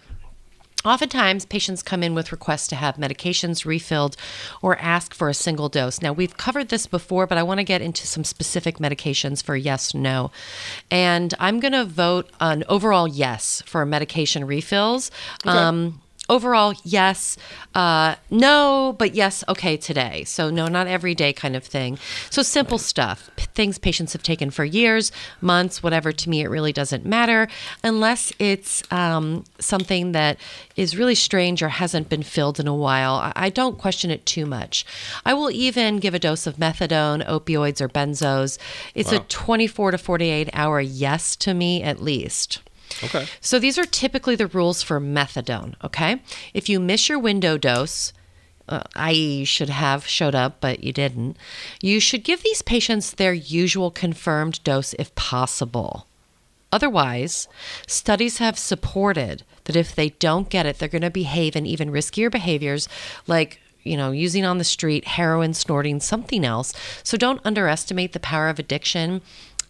Oftentimes, 0.82 1.44
patients 1.44 1.82
come 1.82 2.02
in 2.02 2.14
with 2.14 2.32
requests 2.32 2.66
to 2.68 2.76
have 2.76 2.97
medications 2.97 3.66
refilled 3.66 4.16
or 4.62 4.78
ask 4.78 5.12
for 5.12 5.28
a 5.28 5.35
single 5.35 5.68
dose. 5.68 6.00
Now, 6.00 6.14
we've 6.14 6.38
covered 6.38 6.70
this 6.70 6.87
before, 6.87 7.26
but 7.26 7.37
I 7.37 7.42
want 7.42 7.59
to 7.59 7.64
get 7.64 7.82
into 7.82 8.06
some 8.06 8.25
specific 8.25 8.78
medications 8.78 9.42
for 9.42 9.56
yes, 9.56 9.92
no. 9.92 10.30
And 10.90 11.35
I'm 11.38 11.61
going 11.61 11.75
to 11.75 11.85
vote 11.85 12.30
an 12.40 12.64
overall 12.66 13.06
yes 13.06 13.62
for 13.66 13.85
medication 13.85 14.47
refills. 14.47 15.11
Um, 15.44 16.00
overall, 16.30 16.72
yes, 16.84 17.37
uh, 17.75 18.14
no, 18.30 18.94
but 18.99 19.14
yes, 19.14 19.44
okay 19.49 19.76
today. 19.76 20.25
So, 20.25 20.49
no, 20.49 20.68
not 20.68 20.87
every 20.87 21.14
day 21.14 21.32
kind 21.32 21.56
of 21.56 21.64
thing. 21.64 21.99
So, 22.30 22.42
simple 22.42 22.78
stuff, 22.78 23.28
p- 23.37 23.46
things 23.54 23.78
patients 23.78 24.12
have 24.14 24.22
taken 24.22 24.50
for 24.50 24.64
years, 24.64 25.12
months, 25.40 25.82
whatever. 25.82 26.12
To 26.12 26.30
me, 26.30 26.40
it 26.40 26.49
really 26.49 26.72
doesn't 26.72 27.04
matter 27.04 27.49
unless 27.84 28.32
it's 28.38 28.82
um, 28.92 29.44
something 29.58 30.12
that 30.12 30.38
is 30.76 30.96
really 30.96 31.16
strange 31.16 31.62
or 31.62 31.68
hasn't 31.68 32.08
been 32.08 32.22
filled 32.22 32.60
in 32.60 32.68
a 32.68 32.75
while. 32.75 33.14
I, 33.16 33.32
I 33.37 33.49
don't 33.50 33.76
question 33.76 34.10
it 34.10 34.25
too 34.25 34.46
much. 34.46 34.87
I 35.26 35.34
will 35.34 35.50
even 35.50 35.99
give 35.99 36.14
a 36.14 36.18
dose 36.18 36.46
of 36.46 36.56
methadone, 36.56 37.26
opioids, 37.26 37.80
or 37.80 37.88
benzos. 37.88 38.58
It's 38.94 39.12
a 39.12 39.18
24 39.28 39.90
to 39.92 39.99
48 39.99 40.49
hour 40.52 40.80
yes 40.80 41.34
to 41.37 41.54
me 41.54 41.82
at 41.82 42.00
least. 42.00 42.60
Okay. 43.02 43.26
So 43.40 43.59
these 43.59 43.78
are 43.78 43.85
typically 43.85 44.37
the 44.37 44.47
rules 44.47 44.82
for 44.82 45.00
methadone, 45.00 45.75
okay? 45.82 46.23
If 46.54 46.68
you 46.68 46.80
miss 46.80 47.09
your 47.09 47.18
window 47.18 47.56
dose, 47.59 48.12
uh, 48.68 48.82
i.e., 48.94 49.44
should 49.44 49.70
have 49.70 50.06
showed 50.06 50.35
up, 50.35 50.61
but 50.61 50.85
you 50.85 50.92
didn't, 50.92 51.37
you 51.82 52.00
should 52.00 52.25
give 52.25 52.42
these 52.42 52.62
patients 52.62 53.11
their 53.11 53.32
usual 53.32 53.90
confirmed 53.90 54.62
dose 54.64 54.94
if 54.94 55.14
possible. 55.14 56.06
Otherwise, 56.73 57.49
studies 57.87 58.38
have 58.38 58.56
supported 58.59 59.42
that 59.64 59.75
if 59.75 59.94
they 59.94 60.11
don't 60.11 60.49
get 60.49 60.66
it, 60.66 60.78
they're 60.78 60.88
going 60.88 61.02
to 61.02 61.11
behave 61.11 61.56
in 61.56 61.66
even 61.66 61.90
riskier 61.90 62.30
behaviors 62.30 62.88
like 63.26 63.61
you 63.82 63.97
know, 63.97 64.11
using 64.11 64.44
on 64.44 64.59
the 64.59 64.64
street, 64.64 65.06
heroin, 65.06 65.54
snorting, 65.54 66.00
something 66.00 66.44
else. 66.44 66.75
So 67.02 67.16
don't 67.16 67.40
underestimate 67.44 68.12
the 68.12 68.20
power 68.20 68.49
of 68.49 68.59
addiction. 68.59 69.23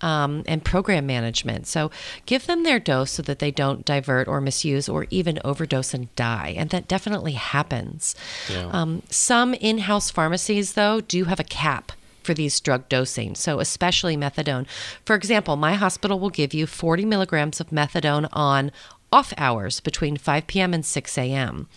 Um, 0.03 0.45
and 0.47 0.65
program 0.65 1.05
management. 1.05 1.67
So 1.67 1.91
give 2.25 2.47
them 2.47 2.63
their 2.63 2.81
dose 2.81 3.11
so 3.11 3.23
that 3.23 3.39
they 3.39 3.51
don't 3.51 3.85
divert 3.85 4.29
or 4.29 4.41
misuse 4.41 4.89
or 4.89 5.07
even 5.11 5.39
overdose 5.45 5.93
and 5.93 6.15
die. 6.17 6.55
And 6.57 6.71
that 6.71 6.89
definitely 6.89 7.33
happens. 7.33 8.15
Yeah. 8.51 8.71
Um, 8.73 9.03
some 9.11 9.53
in 9.53 9.79
house 9.81 10.11
pharmacies, 10.11 10.73
though, 10.73 11.03
do 11.03 11.25
have 11.25 11.39
a 11.39 11.45
cap 11.45 11.93
for 12.23 12.35
these 12.35 12.61
drug 12.61 12.89
dosing, 12.89 13.35
so 13.35 13.61
especially 13.61 14.17
methadone. 14.17 14.67
For 15.05 15.17
example, 15.17 15.57
my 15.57 15.75
hospital 15.75 16.19
will 16.19 16.31
give 16.31 16.55
you 16.55 16.67
40 16.67 17.05
milligrams 17.05 17.61
of 17.61 17.71
methadone 17.71 18.29
on 18.33 18.71
off 19.13 19.33
hours 19.37 19.81
between 19.81 20.17
5 20.17 20.47
p.m. 20.47 20.73
and 20.73 20.85
6 20.87 21.19
a.m. 21.19 21.69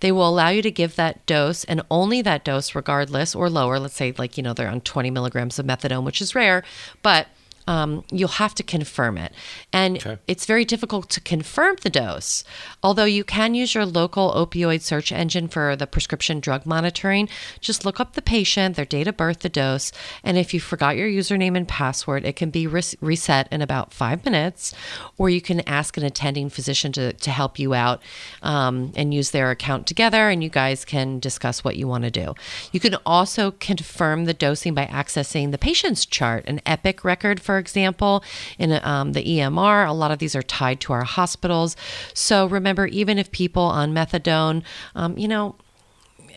They 0.00 0.12
will 0.12 0.28
allow 0.28 0.48
you 0.48 0.62
to 0.62 0.70
give 0.70 0.96
that 0.96 1.24
dose 1.26 1.64
and 1.64 1.82
only 1.90 2.20
that 2.22 2.44
dose, 2.44 2.74
regardless 2.74 3.34
or 3.34 3.48
lower. 3.48 3.78
Let's 3.78 3.94
say, 3.94 4.12
like, 4.18 4.36
you 4.36 4.42
know, 4.42 4.52
they're 4.52 4.68
on 4.68 4.82
20 4.82 5.10
milligrams 5.10 5.58
of 5.58 5.66
methadone, 5.66 6.04
which 6.04 6.20
is 6.20 6.34
rare, 6.34 6.62
but 7.02 7.28
um, 7.66 8.04
you'll 8.10 8.28
have 8.28 8.54
to 8.56 8.62
confirm 8.62 9.18
it. 9.18 9.32
And 9.72 9.98
okay. 9.98 10.18
it's 10.26 10.46
very 10.46 10.64
difficult 10.64 11.08
to 11.10 11.20
confirm 11.20 11.76
the 11.82 11.90
dose. 11.90 12.44
Although 12.82 13.04
you 13.04 13.24
can 13.24 13.54
use 13.54 13.74
your 13.74 13.86
local 13.86 14.32
opioid 14.32 14.82
search 14.82 15.12
engine 15.12 15.48
for 15.48 15.76
the 15.76 15.86
prescription 15.86 16.40
drug 16.40 16.66
monitoring, 16.66 17.28
just 17.60 17.84
look 17.84 18.00
up 18.00 18.14
the 18.14 18.22
patient, 18.22 18.76
their 18.76 18.84
date 18.84 19.08
of 19.08 19.16
birth, 19.16 19.40
the 19.40 19.48
dose, 19.48 19.92
and 20.24 20.36
if 20.38 20.52
you 20.52 20.60
forgot 20.60 20.96
your 20.96 21.08
username 21.08 21.56
and 21.56 21.68
password, 21.68 22.24
it 22.24 22.36
can 22.36 22.50
be 22.50 22.66
res- 22.66 22.96
reset 23.00 23.48
in 23.52 23.62
about 23.62 23.92
five 23.92 24.24
minutes, 24.24 24.74
or 25.18 25.30
you 25.30 25.40
can 25.40 25.60
ask 25.68 25.96
an 25.96 26.04
attending 26.04 26.48
physician 26.48 26.92
to, 26.92 27.12
to 27.12 27.30
help 27.30 27.58
you 27.58 27.74
out 27.74 28.02
um, 28.42 28.92
and 28.96 29.14
use 29.14 29.30
their 29.30 29.50
account 29.50 29.86
together, 29.86 30.28
and 30.28 30.42
you 30.42 30.50
guys 30.50 30.84
can 30.84 31.18
discuss 31.18 31.62
what 31.62 31.76
you 31.76 31.86
want 31.86 32.04
to 32.04 32.10
do. 32.10 32.34
You 32.72 32.80
can 32.80 32.96
also 33.06 33.52
confirm 33.52 34.24
the 34.24 34.34
dosing 34.34 34.74
by 34.74 34.86
accessing 34.86 35.50
the 35.50 35.58
patient's 35.58 36.06
chart, 36.06 36.44
an 36.46 36.60
Epic 36.66 37.04
record 37.04 37.40
for 37.40 37.51
for 37.52 37.58
example, 37.58 38.24
in 38.58 38.80
um, 38.82 39.12
the 39.12 39.22
EMR. 39.22 39.86
A 39.86 39.92
lot 39.92 40.10
of 40.10 40.18
these 40.18 40.34
are 40.34 40.42
tied 40.42 40.80
to 40.80 40.94
our 40.94 41.04
hospitals. 41.04 41.76
So 42.14 42.46
remember, 42.46 42.86
even 42.86 43.18
if 43.18 43.30
people 43.30 43.64
on 43.64 43.92
methadone, 43.92 44.62
um, 44.94 45.18
you 45.18 45.28
know, 45.28 45.56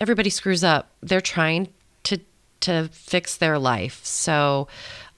everybody 0.01 0.29
screws 0.29 0.61
up. 0.61 0.89
They're 1.01 1.21
trying 1.21 1.69
to 2.03 2.19
to 2.61 2.89
fix 2.91 3.37
their 3.37 3.57
life. 3.57 4.03
So 4.03 4.67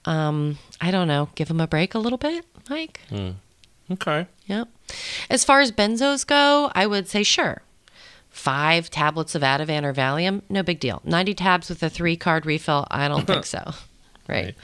um, 0.04 0.58
I 0.80 0.92
don't 0.92 1.08
know. 1.08 1.30
Give 1.34 1.48
them 1.48 1.60
a 1.60 1.66
break 1.66 1.96
a 1.96 1.98
little 1.98 2.18
bit, 2.18 2.44
Mike. 2.70 3.00
Mm. 3.10 3.34
Okay. 3.90 4.28
Yep. 4.46 4.68
As 5.28 5.42
far 5.42 5.60
as 5.60 5.72
benzos 5.72 6.24
go, 6.24 6.70
I 6.76 6.86
would 6.86 7.08
say 7.08 7.24
sure. 7.24 7.62
Five 8.30 8.88
tablets 8.88 9.34
of 9.34 9.42
Ativan 9.42 9.82
or 9.82 9.92
Valium, 9.92 10.42
no 10.48 10.62
big 10.62 10.78
deal. 10.78 11.02
90 11.04 11.34
tabs 11.34 11.68
with 11.68 11.82
a 11.82 11.90
three 11.90 12.16
card 12.16 12.46
refill, 12.46 12.86
I 12.88 13.08
don't 13.08 13.26
think 13.32 13.46
so. 13.46 13.72
Right. 14.28 14.44
right. 14.44 14.54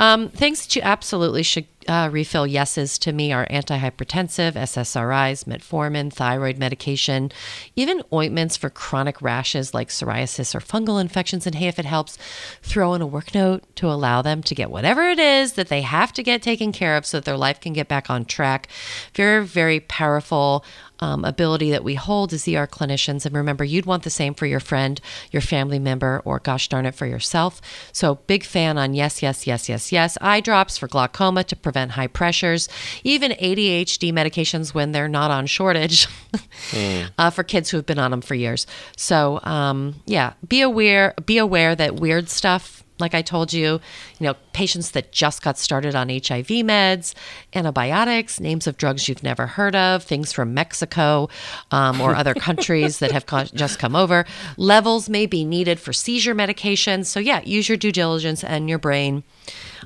Um, 0.00 0.30
things 0.30 0.62
that 0.62 0.74
you 0.74 0.80
absolutely 0.82 1.42
should 1.42 1.66
uh, 1.88 2.08
refill 2.12 2.46
yeses 2.46 2.98
to 2.98 3.12
me 3.12 3.32
are 3.32 3.46
antihypertensive, 3.46 4.52
SSRIs, 4.52 5.44
metformin, 5.44 6.12
thyroid 6.12 6.58
medication, 6.58 7.32
even 7.76 8.02
ointments 8.12 8.56
for 8.56 8.70
chronic 8.70 9.20
rashes 9.22 9.74
like 9.74 9.88
psoriasis 9.88 10.54
or 10.54 10.60
fungal 10.60 11.00
infections. 11.00 11.46
And 11.46 11.54
hey, 11.54 11.68
if 11.68 11.78
it 11.78 11.84
helps, 11.84 12.18
throw 12.62 12.94
in 12.94 13.02
a 13.02 13.06
work 13.06 13.34
note 13.34 13.64
to 13.76 13.86
allow 13.86 14.22
them 14.22 14.42
to 14.42 14.54
get 14.54 14.70
whatever 14.70 15.08
it 15.08 15.18
is 15.18 15.54
that 15.54 15.68
they 15.68 15.82
have 15.82 16.12
to 16.14 16.22
get 16.22 16.42
taken 16.42 16.72
care 16.72 16.96
of 16.96 17.06
so 17.06 17.18
that 17.18 17.24
their 17.24 17.36
life 17.36 17.60
can 17.60 17.72
get 17.72 17.88
back 17.88 18.10
on 18.10 18.24
track. 18.24 18.68
Very, 19.14 19.44
very 19.44 19.80
powerful 19.80 20.64
um, 21.00 21.24
ability 21.24 21.70
that 21.70 21.84
we 21.84 21.94
hold 21.94 22.32
as 22.32 22.46
ER 22.46 22.66
clinicians. 22.66 23.26
And 23.26 23.34
remember, 23.34 23.64
you'd 23.64 23.86
want 23.86 24.02
the 24.02 24.10
same 24.10 24.34
for 24.34 24.46
your 24.46 24.60
friend, 24.60 25.00
your 25.30 25.40
family 25.40 25.78
member, 25.78 26.22
or 26.24 26.38
gosh 26.38 26.68
darn 26.68 26.86
it, 26.86 26.94
for 26.94 27.06
yourself. 27.06 27.60
So, 27.92 28.16
big 28.26 28.44
fan 28.44 28.78
on 28.78 28.94
yes, 28.94 29.22
yes, 29.22 29.46
yes, 29.46 29.68
yes, 29.68 29.92
yes. 29.92 30.18
Eye 30.20 30.40
drops 30.40 30.78
for 30.78 30.88
glaucoma 30.88 31.44
to 31.44 31.56
prevent 31.70 31.92
high 31.92 32.08
pressures, 32.08 32.68
even 33.04 33.30
ADHD 33.32 34.12
medications 34.12 34.74
when 34.74 34.90
they're 34.90 35.08
not 35.08 35.30
on 35.30 35.46
shortage 35.46 36.06
mm. 36.70 37.08
uh, 37.16 37.30
for 37.30 37.44
kids 37.44 37.70
who 37.70 37.76
have 37.76 37.86
been 37.86 37.98
on 37.98 38.10
them 38.10 38.20
for 38.20 38.34
years. 38.34 38.66
So, 38.96 39.38
um, 39.44 39.94
yeah, 40.04 40.32
be 40.48 40.62
aware, 40.62 41.14
be 41.24 41.38
aware 41.38 41.76
that 41.76 41.94
weird 41.94 42.28
stuff 42.28 42.82
like 43.00 43.14
I 43.14 43.22
told 43.22 43.52
you, 43.52 43.80
you 44.18 44.26
know, 44.26 44.34
patients 44.52 44.92
that 44.92 45.12
just 45.12 45.42
got 45.42 45.58
started 45.58 45.94
on 45.94 46.08
HIV 46.08 46.46
meds, 46.66 47.14
antibiotics, 47.54 48.40
names 48.40 48.66
of 48.66 48.76
drugs 48.76 49.08
you've 49.08 49.22
never 49.22 49.46
heard 49.46 49.74
of, 49.74 50.02
things 50.02 50.32
from 50.32 50.54
Mexico 50.54 51.28
um, 51.70 52.00
or 52.00 52.14
other 52.14 52.34
countries 52.48 52.98
that 52.98 53.12
have 53.12 53.52
just 53.54 53.78
come 53.78 53.96
over. 53.96 54.24
Levels 54.56 55.08
may 55.08 55.26
be 55.26 55.44
needed 55.44 55.80
for 55.80 55.92
seizure 55.92 56.34
medication. 56.34 57.04
So, 57.04 57.20
yeah, 57.20 57.40
use 57.44 57.68
your 57.68 57.78
due 57.78 57.92
diligence 57.92 58.44
and 58.44 58.68
your 58.68 58.78
brain. 58.78 59.22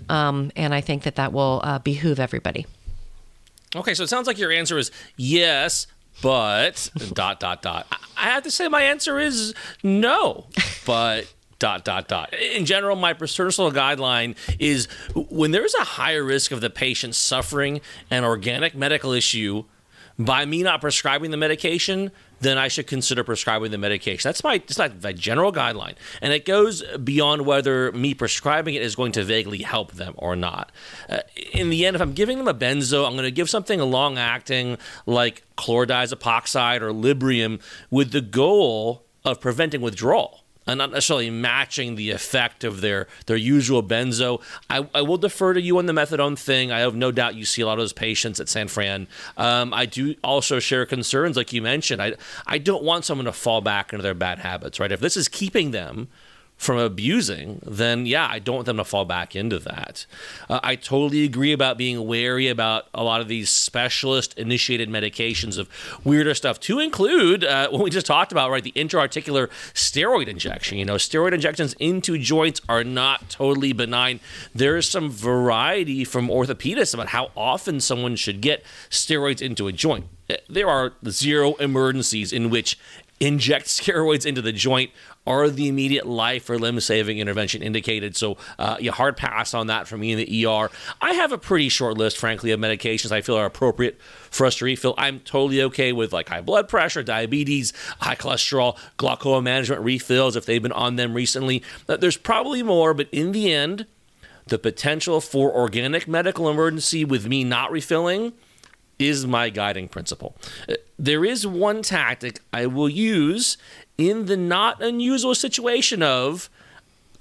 Um, 0.09 0.50
and 0.56 0.75
I 0.75 0.80
think 0.80 1.02
that 1.04 1.16
that 1.16 1.33
will 1.33 1.61
uh, 1.64 1.78
behoove 1.78 2.21
everybody. 2.21 2.66
Okay, 3.76 3.94
so 3.94 4.04
it 4.04 4.09
sounds 4.09 4.26
like 4.26 4.38
your 4.38 4.52
answer 4.52 4.78
is 4.78 4.90
yes, 5.16 5.87
but 6.23 6.90
dot 7.12 7.40
dot 7.40 7.62
dot. 7.62 7.87
I 8.16 8.30
have 8.30 8.44
to 8.44 8.50
say 8.50 8.68
my 8.68 8.83
answer 8.83 9.18
is 9.18 9.54
no, 9.83 10.47
but 10.87 11.33
dot 11.64 11.83
dot 11.83 12.09
dot. 12.09 12.35
In 12.35 12.66
general, 12.66 12.94
my 12.94 13.14
personal 13.14 13.73
guideline 13.73 14.37
is 14.59 14.87
when 15.14 15.50
there's 15.50 15.75
a 15.75 15.85
higher 15.85 16.23
risk 16.23 16.52
of 16.52 16.61
the 16.61 16.68
patient 16.68 17.14
suffering 17.14 17.80
an 18.11 18.23
organic 18.23 18.75
medical 18.75 19.12
issue 19.12 19.64
by 20.18 20.44
me 20.44 20.62
not 20.62 20.83
prescribing 20.83 21.30
the 21.30 21.38
medication, 21.38 22.12
then 22.40 22.59
I 22.59 22.68
should 22.68 22.87
consider 22.87 23.25
prescribing 23.25 23.71
the 23.71 23.78
medication. 23.78 24.28
That's 24.28 24.44
my 24.44 24.59
that's 24.59 25.02
my 25.02 25.14
general 25.14 25.52
guideline, 25.54 25.94
and 26.21 26.35
it 26.35 26.44
goes 26.44 26.83
beyond 26.99 27.47
whether 27.47 27.90
me 27.92 28.12
prescribing 28.12 28.75
it 28.75 28.83
is 28.83 28.94
going 28.94 29.12
to 29.12 29.25
vaguely 29.25 29.62
help 29.62 29.92
them 29.92 30.12
or 30.18 30.37
not. 30.37 30.71
Uh, 31.09 31.21
in 31.50 31.71
the 31.71 31.87
end, 31.87 31.97
if 31.97 32.02
I'm 32.02 32.12
giving 32.12 32.37
them 32.37 32.47
a 32.47 32.52
benzo, 32.52 33.06
I'm 33.06 33.12
going 33.12 33.25
to 33.25 33.30
give 33.30 33.49
something 33.49 33.80
long 33.80 34.18
acting 34.18 34.76
like 35.06 35.44
chlordiazepoxide 35.56 36.83
or 36.83 36.92
Librium 36.92 37.62
with 37.90 38.12
the 38.12 38.21
goal 38.21 39.06
of 39.25 39.40
preventing 39.40 39.80
withdrawal 39.80 40.44
and 40.66 40.78
not 40.78 40.90
necessarily 40.90 41.30
matching 41.30 41.94
the 41.94 42.11
effect 42.11 42.64
of 42.64 42.80
their 42.80 43.06
their 43.26 43.37
usual 43.37 43.83
benzo. 43.83 44.40
I, 44.71 44.87
I 44.94 45.02
will 45.02 45.18
defer 45.18 45.54
to 45.54 45.61
you 45.61 45.78
on 45.78 45.87
the 45.87 45.92
methadone 45.92 46.38
thing. 46.38 46.73
I 46.73 46.80
have 46.80 46.94
no 46.94 47.11
doubt 47.11 47.35
you 47.35 47.44
see 47.44 47.62
a 47.62 47.66
lot 47.66 47.75
of 47.75 47.78
those 47.78 47.92
patients 47.92 48.40
at 48.40 48.49
San 48.49 48.68
Fran. 48.68 49.06
Um, 49.37 49.73
I 49.75 49.87
do 49.87 50.14
also 50.23 50.59
share 50.59 50.87
concerns, 50.87 51.37
like 51.37 51.52
you 51.52 51.62
mentioned. 51.62 52.02
I 52.02 52.14
I 52.47 52.59
don't 52.59 52.83
want 52.83 53.04
someone 53.04 53.26
to 53.26 53.33
fall 53.33 53.61
back 53.61 53.92
into 53.92 54.02
their 54.02 54.14
bad 54.14 54.38
habits, 54.38 54.80
right? 54.80 54.92
If 54.92 55.00
this 55.00 55.16
is 55.16 55.28
keeping 55.28 55.71
them 55.71 56.09
from 56.64 56.78
abusing, 56.78 57.61
then 57.66 58.06
yeah, 58.06 58.26
I 58.30 58.38
don't 58.38 58.54
want 58.54 58.66
them 58.66 58.78
to 58.78 58.85
fall 58.85 59.04
back 59.04 59.37
into 59.37 59.59
that. 59.59 60.06
Uh, 60.49 60.61
I 60.62 60.76
totally 60.76 61.25
agree 61.25 61.52
about 61.52 61.76
being 61.76 62.06
wary 62.06 62.49
about 62.49 62.87
a 62.94 63.04
lot 63.04 63.21
of 63.21 63.28
these 63.28 63.50
specialist 63.50 64.38
initiated 64.38 64.88
medications 64.88 65.59
of 65.59 65.68
weirder 66.04 66.35
stuff, 66.35 66.59
to 66.61 66.80
include 66.80 67.44
uh, 67.44 67.68
what 67.68 67.83
we 67.83 67.90
just 67.90 68.06
talked 68.06 68.33
about, 68.33 68.50
right? 68.50 68.64
The 68.64 68.71
intra-articular 68.71 69.49
steroid 69.75 70.26
injection. 70.26 70.78
You 70.78 70.87
know, 70.87 70.94
steroid 70.94 71.35
injections 71.35 71.75
into 71.78 72.16
joints 72.16 72.62
are 72.66 72.83
not 72.83 73.28
totally 73.28 73.75
benign. 73.75 74.21
There 74.54 74.78
is 74.78 74.88
some 74.88 75.11
variety 75.11 76.02
from 76.02 76.28
orthopedists 76.28 76.94
about 76.94 77.09
how 77.09 77.30
often 77.37 77.78
someone 77.78 78.16
should 78.16 78.40
get 78.40 78.64
steroids 78.88 79.42
into 79.42 79.68
a 79.68 79.73
joint. 79.73 80.06
There 80.49 80.71
are 80.71 80.94
zero 81.11 81.52
emergencies 81.56 82.33
in 82.33 82.49
which 82.49 82.78
inject 83.25 83.66
steroids 83.66 84.26
into 84.26 84.43
the 84.43 84.52
joint 84.52 84.90
are 85.26 85.49
the 85.49 85.69
immediate 85.69 86.07
life 86.07 86.50
or 86.50 86.59
limb 86.59 86.78
saving 86.81 87.19
intervention 87.19 87.62
indicated? 87.62 88.16
So, 88.16 88.37
uh, 88.59 88.76
you 88.78 88.93
hard 88.93 89.16
pass 89.16 89.54
on 89.54 89.69
that 89.69 89.88
for 89.88 89.97
me 89.97 90.12
in 90.12 90.19
the 90.19 90.47
ER. 90.47 90.71
I 91.00 91.14
have 91.14 91.33
a 91.33 91.38
pretty 91.38 91.71
short 91.71 91.97
list, 91.97 92.19
frankly, 92.19 92.50
of 92.50 92.61
medications 92.61 93.11
I 93.11 93.23
feel 93.23 93.37
are 93.37 93.47
appropriate 93.47 93.99
for 94.31 94.47
us 94.47 94.57
to 94.57 94.66
refill. 94.66 94.95
I'm 94.99 95.21
totally 95.21 95.62
okay 95.62 95.93
with 95.93 96.12
like 96.12 96.28
high 96.28 96.43
blood 96.43 96.69
pressure, 96.69 97.02
diabetes, 97.02 97.73
high 98.00 98.16
cholesterol, 98.16 98.78
glaucoma 98.99 99.40
management 99.40 99.83
refills 99.83 100.37
if 100.37 100.45
they've 100.45 100.62
been 100.62 100.73
on 100.73 100.97
them 100.97 101.14
recently. 101.14 101.62
Uh, 101.88 101.97
there's 101.97 102.19
probably 102.19 102.62
more, 102.62 102.93
but 102.93 103.09
in 103.11 103.33
the 103.33 103.52
end, 103.52 103.87
the 104.47 104.59
potential 104.59 105.21
for 105.21 105.50
organic 105.54 106.07
medical 106.07 106.50
emergency 106.50 107.04
with 107.04 107.26
me 107.26 107.45
not 107.45 107.71
refilling 107.71 108.35
is 108.99 109.27
my 109.27 109.51
guiding 109.51 109.89
principle. 109.89 110.37
Uh, 110.69 110.75
there 110.99 111.25
is 111.25 111.47
one 111.47 111.83
tactic 111.83 112.41
I 112.53 112.67
will 112.67 112.89
use 112.89 113.57
in 113.99 114.27
the 114.27 114.37
not 114.37 114.83
unusual 114.83 115.35
situation 115.35 116.03
of 116.03 116.51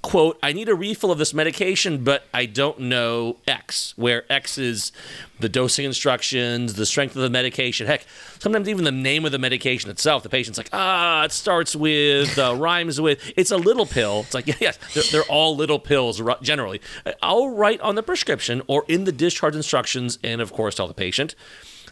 quote, 0.04 0.38
I 0.42 0.52
need 0.52 0.68
a 0.68 0.74
refill 0.74 1.10
of 1.10 1.16
this 1.16 1.32
medication, 1.32 2.04
but 2.04 2.24
I 2.32 2.44
don't 2.44 2.78
know 2.78 3.38
X, 3.48 3.94
where 3.96 4.30
X 4.30 4.58
is 4.58 4.92
the 5.40 5.48
dosing 5.48 5.86
instructions, 5.86 6.74
the 6.74 6.84
strength 6.84 7.16
of 7.16 7.22
the 7.22 7.30
medication. 7.30 7.86
Heck, 7.86 8.04
sometimes 8.38 8.68
even 8.68 8.84
the 8.84 8.92
name 8.92 9.24
of 9.24 9.32
the 9.32 9.38
medication 9.38 9.90
itself. 9.90 10.22
The 10.22 10.28
patient's 10.28 10.58
like, 10.58 10.68
ah, 10.74 11.24
it 11.24 11.32
starts 11.32 11.74
with, 11.74 12.38
uh, 12.38 12.54
rhymes 12.58 13.00
with. 13.00 13.32
It's 13.34 13.50
a 13.50 13.56
little 13.56 13.86
pill. 13.86 14.20
It's 14.20 14.34
like, 14.34 14.46
yeah, 14.46 14.56
yes, 14.60 14.78
they're, 14.92 15.04
they're 15.10 15.30
all 15.30 15.56
little 15.56 15.78
pills 15.78 16.20
generally. 16.42 16.82
I'll 17.22 17.48
write 17.48 17.80
on 17.80 17.94
the 17.94 18.02
prescription 18.02 18.60
or 18.66 18.84
in 18.86 19.04
the 19.04 19.12
discharge 19.12 19.56
instructions, 19.56 20.18
and 20.22 20.42
of 20.42 20.52
course, 20.52 20.74
tell 20.74 20.86
the 20.86 20.92
patient 20.94 21.34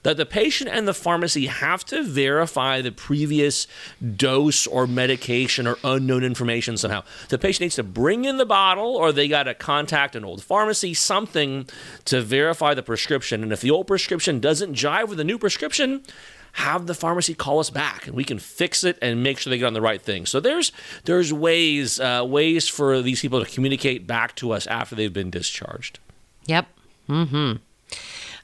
that 0.02 0.16
the 0.16 0.26
patient 0.26 0.70
and 0.70 0.86
the 0.86 0.94
pharmacy 0.94 1.46
have 1.46 1.84
to 1.86 2.02
verify 2.02 2.80
the 2.80 2.92
previous 2.92 3.66
dose 4.16 4.66
or 4.66 4.86
medication 4.86 5.66
or 5.66 5.78
unknown 5.84 6.24
information 6.24 6.76
somehow. 6.76 7.02
The 7.28 7.38
patient 7.38 7.62
needs 7.62 7.76
to 7.76 7.82
bring 7.82 8.24
in 8.24 8.36
the 8.36 8.46
bottle 8.46 8.96
or 8.96 9.12
they 9.12 9.28
got 9.28 9.44
to 9.44 9.54
contact 9.54 10.16
an 10.16 10.24
old 10.24 10.42
pharmacy, 10.42 10.94
something 10.94 11.68
to 12.06 12.20
verify 12.20 12.74
the 12.74 12.82
prescription. 12.82 13.42
And 13.42 13.52
if 13.52 13.60
the 13.60 13.70
old 13.70 13.86
prescription 13.86 14.40
doesn't 14.40 14.74
jive 14.74 15.08
with 15.08 15.18
the 15.18 15.24
new 15.24 15.38
prescription, 15.38 16.02
have 16.56 16.86
the 16.86 16.94
pharmacy 16.94 17.34
call 17.34 17.60
us 17.60 17.70
back 17.70 18.06
and 18.06 18.14
we 18.14 18.24
can 18.24 18.38
fix 18.38 18.84
it 18.84 18.98
and 19.00 19.22
make 19.22 19.38
sure 19.38 19.50
they 19.50 19.58
get 19.58 19.66
on 19.66 19.72
the 19.72 19.80
right 19.80 20.02
thing. 20.02 20.26
So 20.26 20.38
there's 20.38 20.70
there's 21.04 21.32
ways 21.32 21.98
uh, 21.98 22.24
ways 22.26 22.68
for 22.68 23.00
these 23.00 23.20
people 23.20 23.42
to 23.42 23.50
communicate 23.50 24.06
back 24.06 24.34
to 24.36 24.52
us 24.52 24.66
after 24.66 24.94
they've 24.94 25.12
been 25.12 25.30
discharged. 25.30 25.98
Yep. 26.46 26.66
Mm-hmm. 27.08 27.56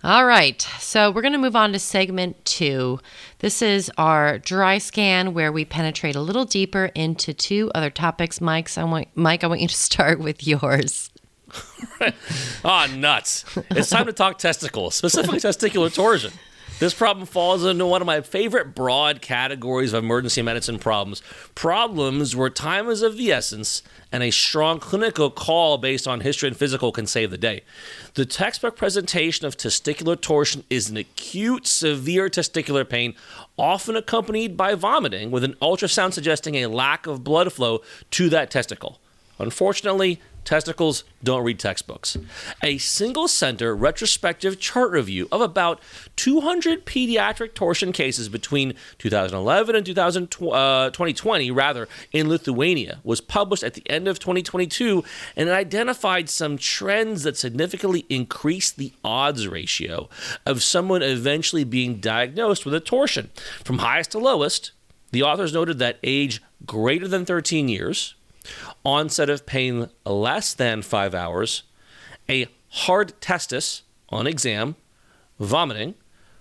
All 0.05 0.25
right, 0.25 0.63
so 0.79 1.11
we're 1.11 1.23
going 1.23 1.33
to 1.33 1.39
move 1.39 1.57
on 1.57 1.73
to 1.73 1.79
segment 1.81 2.45
two. 2.45 3.01
This 3.41 3.61
is 3.61 3.91
our 3.99 4.39
dry 4.39 4.79
scan 4.79 5.35
where 5.35 5.51
we 5.51 5.65
penetrate 5.65 6.15
a 6.15 6.21
little 6.21 6.45
deeper 6.45 6.93
into 6.95 7.35
two 7.35 7.73
other 7.75 7.91
topics. 7.91 8.41
Mike, 8.41 8.79
I 8.79 8.85
want 8.85 9.09
Mike, 9.17 9.43
I 9.43 9.49
want 9.49 9.61
you 9.61 9.67
to 9.67 9.75
start 9.75 10.21
with 10.21 10.47
yours. 10.47 11.11
Ah, 12.65 12.87
oh, 12.89 12.95
nuts! 12.95 13.45
It's 13.71 13.91
time 13.91 14.07
to 14.07 14.13
talk 14.13 14.39
testicles, 14.39 14.95
specifically 14.95 15.39
testicular 15.39 15.93
torsion. 15.93 16.33
This 16.79 16.95
problem 16.95 17.27
falls 17.27 17.65
into 17.65 17.87
one 17.87 18.03
of 18.03 18.07
my 18.07 18.21
favorite 18.21 18.73
broad 18.73 19.21
categories 19.21 19.93
of 19.93 20.05
emergency 20.05 20.43
medicine 20.43 20.79
problems 20.79 21.23
problems 21.57 22.37
where 22.37 22.51
time 22.51 22.89
is 22.89 23.03
of 23.03 23.17
the 23.17 23.33
essence 23.33 23.83
and 24.13 24.23
a 24.23 24.31
strong 24.31 24.79
clinical 24.79 25.29
call 25.29 25.79
based 25.79 26.07
on 26.07 26.21
history 26.21 26.47
and 26.47 26.57
physical 26.57 26.93
can 26.93 27.09
save 27.09 27.33
the 27.33 27.39
day. 27.39 27.63
The 28.15 28.25
textbook 28.25 28.77
presentation 28.77 29.45
of 29.45 29.57
testicular 29.57 30.21
torsion 30.21 30.63
is 30.71 30.89
an 30.89 30.97
acute, 30.97 31.67
severe 31.67 32.29
testicular 32.29 32.89
pain, 32.89 33.15
often 33.57 33.97
accompanied 33.97 34.57
by 34.57 34.77
vomiting, 34.77 35.33
with 35.33 35.43
an 35.43 35.55
ultrasound 35.55 36.13
suggesting 36.13 36.55
a 36.55 36.69
lack 36.69 37.09
of 37.09 37.25
blood 37.25 37.53
flow 37.53 37.83
to 38.13 38.29
that 38.29 38.53
testicle. 38.53 39.01
Unfortunately, 39.41 40.21
testicles 40.45 41.05
don't 41.23 41.45
read 41.45 41.59
textbooks. 41.59 42.17
A 42.63 42.79
single 42.79 43.29
center 43.29 43.75
retrospective 43.75 44.59
chart 44.59 44.91
review 44.91 45.29
of 45.31 45.41
about 45.41 45.81
200 46.17 46.87
pediatric 46.87 47.55
torsion 47.55 47.93
cases 47.93 48.29
between 48.29 48.75
2011 48.99 49.77
and 49.77 49.85
2020, 49.85 51.51
uh, 51.51 51.55
rather, 51.55 51.89
in 52.13 52.29
Lithuania 52.29 53.01
was 53.05 53.21
published 53.21 53.63
at 53.63 53.75
the 53.75 53.89
end 53.91 54.09
of 54.09 54.19
2022 54.19 55.05
and 55.37 55.49
it 55.49 55.53
identified 55.53 56.29
some 56.29 56.57
trends 56.57 57.23
that 57.23 57.37
significantly 57.37 58.07
increased 58.09 58.77
the 58.77 58.93
odds 59.05 59.47
ratio 59.49 60.09
of 60.47 60.63
someone 60.63 61.03
eventually 61.03 61.65
being 61.65 61.97
diagnosed 61.97 62.65
with 62.65 62.75
a 62.75 62.81
torsion. 62.81 63.31
From 63.65 63.79
highest 63.79 64.13
to 64.13 64.19
lowest, 64.19 64.73
the 65.11 65.23
authors 65.23 65.53
noted 65.53 65.79
that 65.79 65.99
age 66.03 66.43
greater 66.67 67.09
than 67.09 67.25
13 67.25 67.69
years, 67.69 68.15
onset 68.89 69.29
of 69.29 69.45
pain 69.45 69.91
less 70.07 70.55
than 70.55 70.81
five 70.81 71.15
hours, 71.15 71.63
a 72.29 72.47
hard 72.69 73.21
testis 73.21 73.83
on 74.09 74.27
exam, 74.27 74.77
vomiting, 75.39 75.95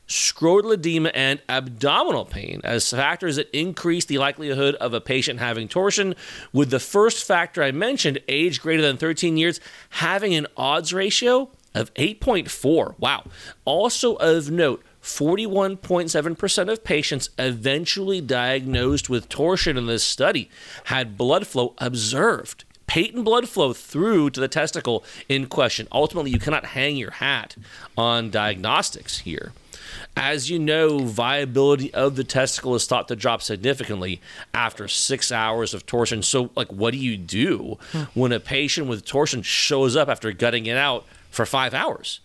scrotal 0.07 0.73
edema, 0.73 1.09
and 1.09 1.41
abdominal 1.49 2.23
pain 2.23 2.61
as 2.63 2.89
factors 2.89 3.35
that 3.35 3.49
increase 3.57 4.05
the 4.05 4.17
likelihood 4.17 4.75
of 4.75 4.93
a 4.93 5.01
patient 5.01 5.39
having 5.39 5.67
torsion, 5.67 6.15
with 6.53 6.69
the 6.69 6.79
first 6.79 7.27
factor 7.27 7.61
I 7.61 7.71
mentioned, 7.71 8.19
age 8.29 8.61
greater 8.61 8.81
than 8.81 8.95
13 8.95 9.35
years, 9.35 9.59
having 9.89 10.33
an 10.33 10.47
odds 10.55 10.93
ratio 10.93 11.49
of 11.75 11.93
8.4. 11.95 12.95
Wow. 12.97 13.25
Also 13.65 14.15
of 14.15 14.49
note, 14.49 14.81
41.7% 15.07 16.71
of 16.71 16.83
patients 16.83 17.29
eventually 17.39 18.19
diagnosed 18.19 19.09
with 19.09 19.29
torsion 19.29 19.77
in 19.77 19.85
this 19.85 20.03
study 20.03 20.49
had 20.85 21.17
blood 21.17 21.47
flow 21.47 21.73
observed. 21.77 22.65
Patent 22.87 23.23
blood 23.23 23.47
flow 23.47 23.71
through 23.71 24.29
to 24.31 24.39
the 24.39 24.49
testicle 24.49 25.05
in 25.29 25.47
question. 25.47 25.87
Ultimately, 25.93 26.31
you 26.31 26.39
cannot 26.39 26.67
hang 26.67 26.97
your 26.97 27.11
hat 27.11 27.55
on 27.97 28.29
diagnostics 28.29 29.19
here. 29.19 29.53
As 30.17 30.49
you 30.49 30.59
know, 30.59 30.99
viability 30.99 31.93
of 31.93 32.17
the 32.17 32.25
testicle 32.25 32.75
is 32.75 32.85
thought 32.85 33.07
to 33.07 33.15
drop 33.15 33.41
significantly 33.41 34.19
after 34.53 34.89
six 34.89 35.31
hours 35.31 35.73
of 35.73 35.85
torsion. 35.85 36.21
So, 36.21 36.51
like, 36.55 36.71
what 36.71 36.91
do 36.91 36.97
you 36.97 37.15
do 37.15 37.77
hmm. 37.91 38.03
when 38.13 38.33
a 38.33 38.41
patient 38.41 38.87
with 38.87 39.05
torsion 39.05 39.41
shows 39.41 39.95
up 39.95 40.09
after 40.09 40.31
gutting 40.33 40.65
it 40.65 40.77
out 40.77 41.05
for 41.29 41.45
five 41.45 41.73
hours? 41.73 42.19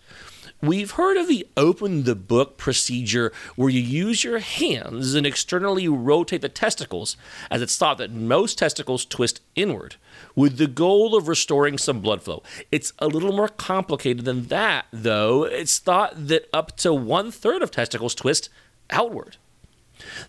We've 0.63 0.91
heard 0.91 1.17
of 1.17 1.27
the 1.27 1.45
open 1.57 2.03
the 2.03 2.15
book 2.15 2.55
procedure 2.55 3.33
where 3.57 3.67
you 3.67 3.81
use 3.81 4.23
your 4.23 4.39
hands 4.39 5.13
and 5.13 5.27
externally 5.27 5.89
rotate 5.89 6.39
the 6.39 6.47
testicles, 6.47 7.17
as 7.51 7.61
it's 7.61 7.77
thought 7.77 7.97
that 7.97 8.13
most 8.13 8.59
testicles 8.59 9.03
twist 9.03 9.41
inward, 9.57 9.97
with 10.37 10.55
the 10.55 10.67
goal 10.67 11.17
of 11.17 11.27
restoring 11.27 11.77
some 11.77 11.99
blood 11.99 12.23
flow. 12.23 12.43
It's 12.71 12.93
a 12.99 13.07
little 13.07 13.33
more 13.33 13.49
complicated 13.49 14.23
than 14.23 14.47
that, 14.47 14.85
though. 14.93 15.43
It's 15.43 15.79
thought 15.79 16.29
that 16.29 16.47
up 16.53 16.77
to 16.77 16.93
one 16.93 17.29
third 17.29 17.61
of 17.61 17.69
testicles 17.69 18.15
twist 18.15 18.47
outward. 18.89 19.35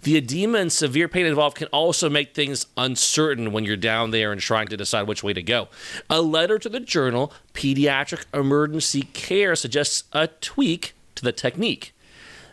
The 0.03 0.17
edema 0.17 0.59
and 0.59 0.73
severe 0.73 1.09
pain 1.09 1.27
involved 1.27 1.57
can 1.57 1.69
also 1.69 2.09
make 2.09 2.35
things 2.35 2.67
uncertain 2.77 3.53
when 3.53 3.65
you're 3.65 3.77
down 3.77 4.11
there 4.11 4.33
and 4.33 4.41
trying 4.41 4.69
to 4.69 4.77
decide 4.77 5.07
which 5.07 5.23
way 5.23 5.33
to 5.33 5.43
go. 5.43 5.69
A 6.11 6.23
letter 6.23 6.59
to 6.59 6.69
the 6.69 6.81
journal 6.81 7.33
Pediatric 7.53 8.25
Emergency 8.33 9.03
Care 9.13 9.55
suggests 9.57 10.05
a 10.13 10.27
tweak 10.27 10.95
to 11.15 11.23
the 11.23 11.33
technique. 11.33 11.95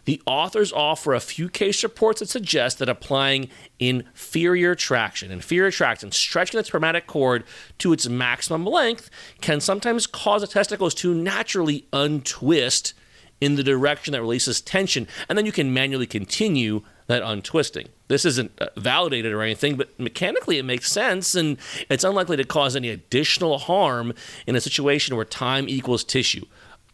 The 0.05 0.21
authors 0.25 0.73
offer 0.73 1.13
a 1.13 1.19
few 1.19 1.47
case 1.47 1.83
reports 1.83 2.19
that 2.19 2.29
suggest 2.29 2.79
that 2.79 2.89
applying 2.89 3.49
inferior 3.79 4.73
traction, 4.73 5.31
inferior 5.31 5.69
traction, 5.69 6.11
stretching 6.11 6.57
the 6.57 6.63
spermatic 6.63 7.05
cord 7.05 7.43
to 7.77 7.93
its 7.93 8.09
maximum 8.09 8.65
length, 8.65 9.11
can 9.41 9.59
sometimes 9.59 10.07
cause 10.07 10.41
the 10.41 10.47
testicles 10.47 10.95
to 10.95 11.13
naturally 11.13 11.85
untwist 11.93 12.93
in 13.39 13.55
the 13.55 13.63
direction 13.63 14.13
that 14.13 14.21
releases 14.21 14.61
tension, 14.61 15.07
and 15.27 15.37
then 15.37 15.45
you 15.45 15.51
can 15.51 15.73
manually 15.73 16.07
continue 16.07 16.83
that 17.07 17.21
untwisting. 17.23 17.89
This 18.07 18.25
isn't 18.25 18.51
uh, 18.59 18.67
validated 18.77 19.31
or 19.33 19.41
anything, 19.41 19.75
but 19.75 19.97
mechanically 19.99 20.57
it 20.57 20.63
makes 20.65 20.91
sense, 20.91 21.35
and 21.35 21.57
it's 21.89 22.03
unlikely 22.03 22.37
to 22.37 22.43
cause 22.43 22.75
any 22.75 22.89
additional 22.89 23.57
harm 23.57 24.13
in 24.47 24.55
a 24.55 24.61
situation 24.61 25.15
where 25.15 25.25
time 25.25 25.67
equals 25.69 26.03
tissue. 26.03 26.45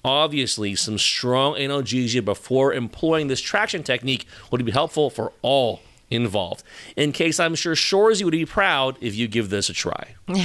Obviously, 0.05 0.75
some 0.75 0.97
strong 0.97 1.55
analgesia 1.55 2.23
before 2.23 2.73
employing 2.73 3.27
this 3.27 3.41
traction 3.41 3.83
technique 3.83 4.25
would 4.51 4.63
be 4.63 4.71
helpful 4.71 5.09
for 5.09 5.33
all 5.41 5.81
involved. 6.09 6.63
In 6.95 7.11
case 7.11 7.39
I'm 7.39 7.55
sure 7.55 7.75
Shoresy 7.75 8.23
would 8.23 8.31
be 8.31 8.45
proud 8.45 8.97
if 9.01 9.15
you 9.15 9.27
give 9.27 9.49
this 9.49 9.69
a 9.69 9.73
try. 9.73 10.15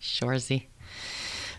Shoresy. 0.00 0.66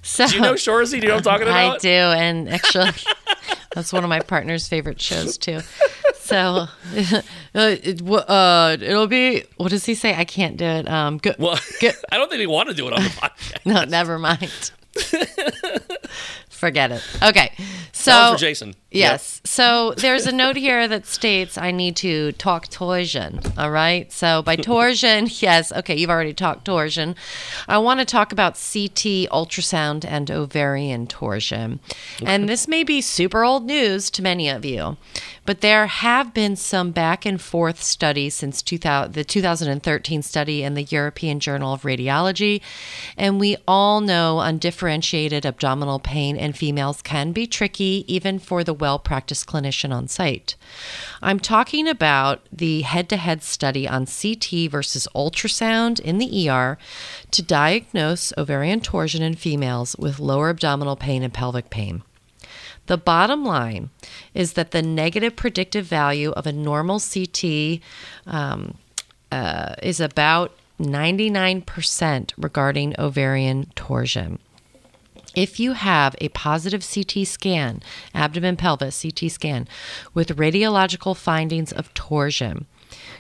So, 0.01 0.27
do 0.27 0.36
you 0.36 0.41
know 0.41 0.54
Shoresy? 0.54 0.91
Do 0.91 0.97
you 0.97 1.08
know 1.10 1.15
what 1.15 1.27
I'm 1.27 1.39
talking 1.39 1.47
about? 1.47 1.75
I 1.75 1.77
do, 1.77 1.88
and 1.89 2.49
actually, 2.49 2.89
that's 3.73 3.93
one 3.93 4.03
of 4.03 4.10
my 4.10 4.19
partner's 4.19 4.67
favorite 4.67 5.01
shows 5.01 5.38
too. 5.38 5.60
So, 6.31 6.38
uh, 6.95 7.21
it, 7.55 8.01
uh, 8.10 8.77
it'll 8.79 9.07
be. 9.07 9.43
What 9.57 9.71
does 9.71 9.86
he 9.86 9.95
say? 9.95 10.15
I 10.15 10.23
can't 10.23 10.55
do 10.55 10.63
it. 10.63 10.88
Um, 10.88 11.17
go, 11.17 11.34
well, 11.38 11.60
go. 11.81 11.89
I 12.12 12.17
don't 12.17 12.29
think 12.29 12.39
he 12.39 12.47
want 12.47 12.69
to 12.69 12.75
do 12.75 12.88
it 12.88 12.93
on 12.93 13.03
the 13.03 13.10
podcast. 13.10 13.65
no, 13.65 13.84
never 13.84 14.17
mind. 14.17 14.71
Forget 16.49 16.91
it. 16.91 17.03
Okay. 17.21 17.51
So 17.91 18.34
for 18.34 18.38
Jason. 18.38 18.75
Yes. 18.91 19.39
Yep. 19.43 19.47
So 19.47 19.93
there's 19.97 20.27
a 20.27 20.34
note 20.34 20.58
here 20.58 20.86
that 20.86 21.06
states 21.06 21.58
I 21.58 21.71
need 21.71 21.95
to 21.97 22.34
talk 22.34 22.67
torsion. 22.67 23.39
All 23.58 23.71
right. 23.71 24.12
So 24.12 24.41
by 24.41 24.56
torsion, 24.58 25.27
yes. 25.30 25.71
Okay. 25.71 25.95
You've 25.95 26.10
already 26.10 26.34
talked 26.34 26.65
torsion. 26.65 27.15
I 27.69 27.77
want 27.77 28.01
to 28.01 28.06
talk 28.06 28.34
about 28.34 28.56
CT 28.56 29.32
ultrasound 29.32 30.04
and 30.06 30.30
ovarian 30.30 31.08
torsion. 31.08 31.80
And 32.25 32.49
this 32.49 32.67
may 32.67 32.84
be 32.84 32.99
super 32.99 33.45
old 33.45 33.65
news 33.65 34.10
to 34.12 34.21
many 34.21 34.49
of 34.49 34.65
you, 34.65 34.97
but 35.45 35.62
there 35.62 35.88
have 35.88 36.34
been 36.34 36.58
some 36.58 36.91
back 36.91 37.25
and 37.25 37.41
forth 37.41 37.82
studies 37.82 38.36
since 38.36 38.62
2000, 38.62 39.13
the 39.13 39.23
2013 39.23 40.21
study 40.21 40.63
in 40.63 40.73
the 40.73 40.84
European 40.84 41.39
Journal 41.39 41.73
of 41.73 41.84
Radiology. 41.84 42.62
And 43.17 43.39
we 43.39 43.56
all 43.67 44.01
know 44.01 44.41
undifferentiated 44.41 45.45
abdominal 45.45 45.99
pain 45.99 46.36
in 46.36 46.51
females 46.51 47.01
can 47.01 47.32
be 47.32 47.47
tricky, 47.47 48.04
even 48.08 48.38
for 48.38 48.65
the 48.65 48.80
well 48.81 48.99
practiced 48.99 49.47
clinician 49.47 49.93
on 49.93 50.09
site. 50.09 50.55
I'm 51.21 51.39
talking 51.39 51.87
about 51.87 52.41
the 52.51 52.81
head 52.81 53.07
to 53.09 53.17
head 53.17 53.43
study 53.43 53.87
on 53.87 54.05
CT 54.05 54.69
versus 54.69 55.07
ultrasound 55.15 56.01
in 56.01 56.17
the 56.17 56.49
ER 56.49 56.77
to 57.31 57.41
diagnose 57.41 58.33
ovarian 58.37 58.81
torsion 58.81 59.21
in 59.21 59.35
females 59.35 59.95
with 59.97 60.19
lower 60.19 60.49
abdominal 60.49 60.97
pain 60.97 61.23
and 61.23 61.33
pelvic 61.33 61.69
pain. 61.69 62.03
The 62.87 62.97
bottom 62.97 63.45
line 63.45 63.89
is 64.33 64.53
that 64.53 64.71
the 64.71 64.81
negative 64.81 65.35
predictive 65.35 65.85
value 65.85 66.31
of 66.31 66.47
a 66.47 66.51
normal 66.51 66.99
CT 66.99 67.79
um, 68.25 68.75
uh, 69.31 69.75
is 69.81 69.99
about 70.01 70.57
99% 70.79 72.33
regarding 72.37 72.95
ovarian 72.99 73.71
torsion. 73.75 74.39
If 75.35 75.59
you 75.59 75.73
have 75.73 76.15
a 76.19 76.29
positive 76.29 76.85
CT 76.85 77.25
scan, 77.25 77.81
abdomen 78.13 78.57
pelvis 78.57 79.01
CT 79.01 79.31
scan, 79.31 79.67
with 80.13 80.35
radiological 80.37 81.15
findings 81.15 81.71
of 81.71 81.93
torsion, 81.93 82.65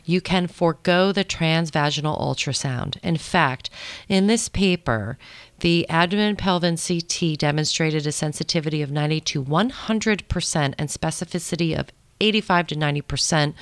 you 0.03 0.19
can 0.19 0.47
forego 0.47 1.11
the 1.11 1.23
transvaginal 1.23 2.19
ultrasound. 2.19 2.97
In 3.01 3.17
fact, 3.17 3.69
in 4.09 4.27
this 4.27 4.49
paper, 4.49 5.17
the 5.59 5.87
abdomen 5.89 6.35
pelvis 6.35 6.87
CT 6.87 7.37
demonstrated 7.37 8.05
a 8.05 8.11
sensitivity 8.11 8.81
of 8.81 8.91
90 8.91 9.21
to 9.21 9.43
100% 9.43 10.73
and 10.77 10.89
specificity 10.89 11.77
of 11.77 11.89
85 12.19 12.67
to 12.67 12.75
90%. 12.75 13.53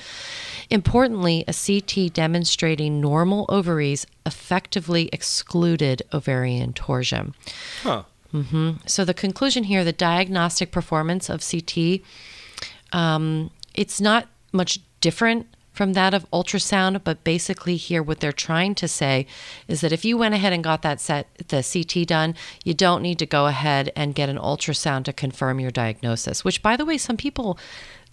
Importantly, 0.68 1.44
a 1.48 1.54
CT 1.54 2.12
demonstrating 2.12 3.00
normal 3.00 3.46
ovaries 3.48 4.06
effectively 4.26 5.08
excluded 5.12 6.02
ovarian 6.12 6.72
torsion. 6.72 7.34
Huh. 7.82 8.04
Hmm 8.30 8.72
So 8.86 9.04
the 9.04 9.14
conclusion 9.14 9.64
here, 9.64 9.84
the 9.84 9.92
diagnostic 9.92 10.70
performance 10.70 11.28
of 11.28 11.44
CT, 11.48 12.00
um, 12.92 13.50
it's 13.74 14.00
not 14.00 14.28
much 14.52 14.80
different 15.00 15.46
from 15.72 15.92
that 15.94 16.12
of 16.12 16.28
ultrasound, 16.30 17.02
but 17.04 17.24
basically 17.24 17.76
here 17.76 18.02
what 18.02 18.20
they're 18.20 18.32
trying 18.32 18.74
to 18.74 18.88
say 18.88 19.26
is 19.66 19.80
that 19.80 19.92
if 19.92 20.04
you 20.04 20.18
went 20.18 20.34
ahead 20.34 20.52
and 20.52 20.62
got 20.62 20.82
that 20.82 21.00
set 21.00 21.28
the 21.48 21.62
CT 21.62 22.06
done, 22.06 22.34
you 22.64 22.74
don't 22.74 23.02
need 23.02 23.18
to 23.18 23.26
go 23.26 23.46
ahead 23.46 23.90
and 23.96 24.14
get 24.14 24.28
an 24.28 24.36
ultrasound 24.36 25.04
to 25.04 25.12
confirm 25.12 25.60
your 25.60 25.70
diagnosis. 25.70 26.44
Which, 26.44 26.62
by 26.62 26.76
the 26.76 26.84
way, 26.84 26.98
some 26.98 27.16
people. 27.16 27.58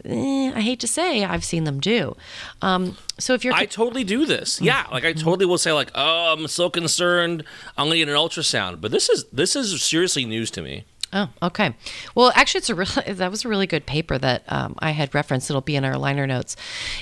Eh, 0.06 0.52
I 0.56 0.62
hate 0.62 0.80
to 0.82 0.88
say, 0.88 1.24
I've 1.24 1.44
seen 1.44 1.64
them 1.64 1.80
do. 1.80 2.16
Um, 2.62 2.98
so 3.18 3.34
if 3.34 3.44
you're, 3.44 3.54
I 3.54 3.66
totally 3.66 4.04
do 4.04 4.26
this. 4.26 4.62
Yeah, 4.62 4.86
like 4.92 5.06
I 5.06 5.14
totally 5.14 5.46
will 5.46 5.58
say 5.58 5.74
like, 5.74 5.92
"Oh, 5.96 6.34
I'm 6.34 6.48
so 6.48 6.70
concerned. 6.70 7.44
I'm 7.78 7.88
going 7.88 8.00
to 8.00 8.06
get 8.06 8.10
an 8.10 8.16
ultrasound." 8.16 8.80
But 8.82 8.92
this 8.92 9.10
is 9.10 9.26
this 9.34 9.56
is 9.56 9.82
seriously 9.82 10.26
news 10.26 10.52
to 10.52 10.62
me. 10.62 10.86
Oh, 11.14 11.30
okay. 11.42 11.74
Well, 12.16 12.34
actually, 12.36 12.60
it's 12.60 12.70
a 12.70 12.76
really 12.76 13.02
that 13.14 13.32
was 13.32 13.46
a 13.46 13.48
really 13.50 13.68
good 13.68 13.86
paper 13.86 14.18
that 14.18 14.44
um, 14.52 14.76
I 14.80 14.92
had 14.92 15.16
referenced. 15.16 15.50
It'll 15.50 15.62
be 15.62 15.76
in 15.78 15.86
our 15.86 15.98
liner 15.98 16.28
notes. 16.28 16.56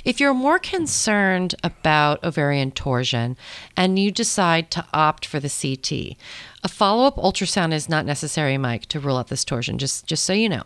If 0.04 0.20
you're 0.20 0.34
more 0.34 0.60
concerned 0.60 1.56
about 1.64 2.24
ovarian 2.24 2.72
torsion 2.72 3.36
and 3.76 3.98
you 3.98 4.12
decide 4.12 4.70
to 4.72 4.86
opt 4.94 5.26
for 5.26 5.40
the 5.40 5.50
CT, 5.50 6.18
a 6.64 6.68
follow-up 6.68 7.16
ultrasound 7.18 7.74
is 7.74 7.90
not 7.90 8.06
necessary, 8.06 8.58
Mike, 8.58 8.86
to 8.88 9.00
rule 9.00 9.18
out 9.18 9.28
this 9.30 9.44
torsion. 9.44 9.78
Just 9.80 10.06
just 10.06 10.24
so 10.24 10.34
you 10.34 10.50
know. 10.50 10.64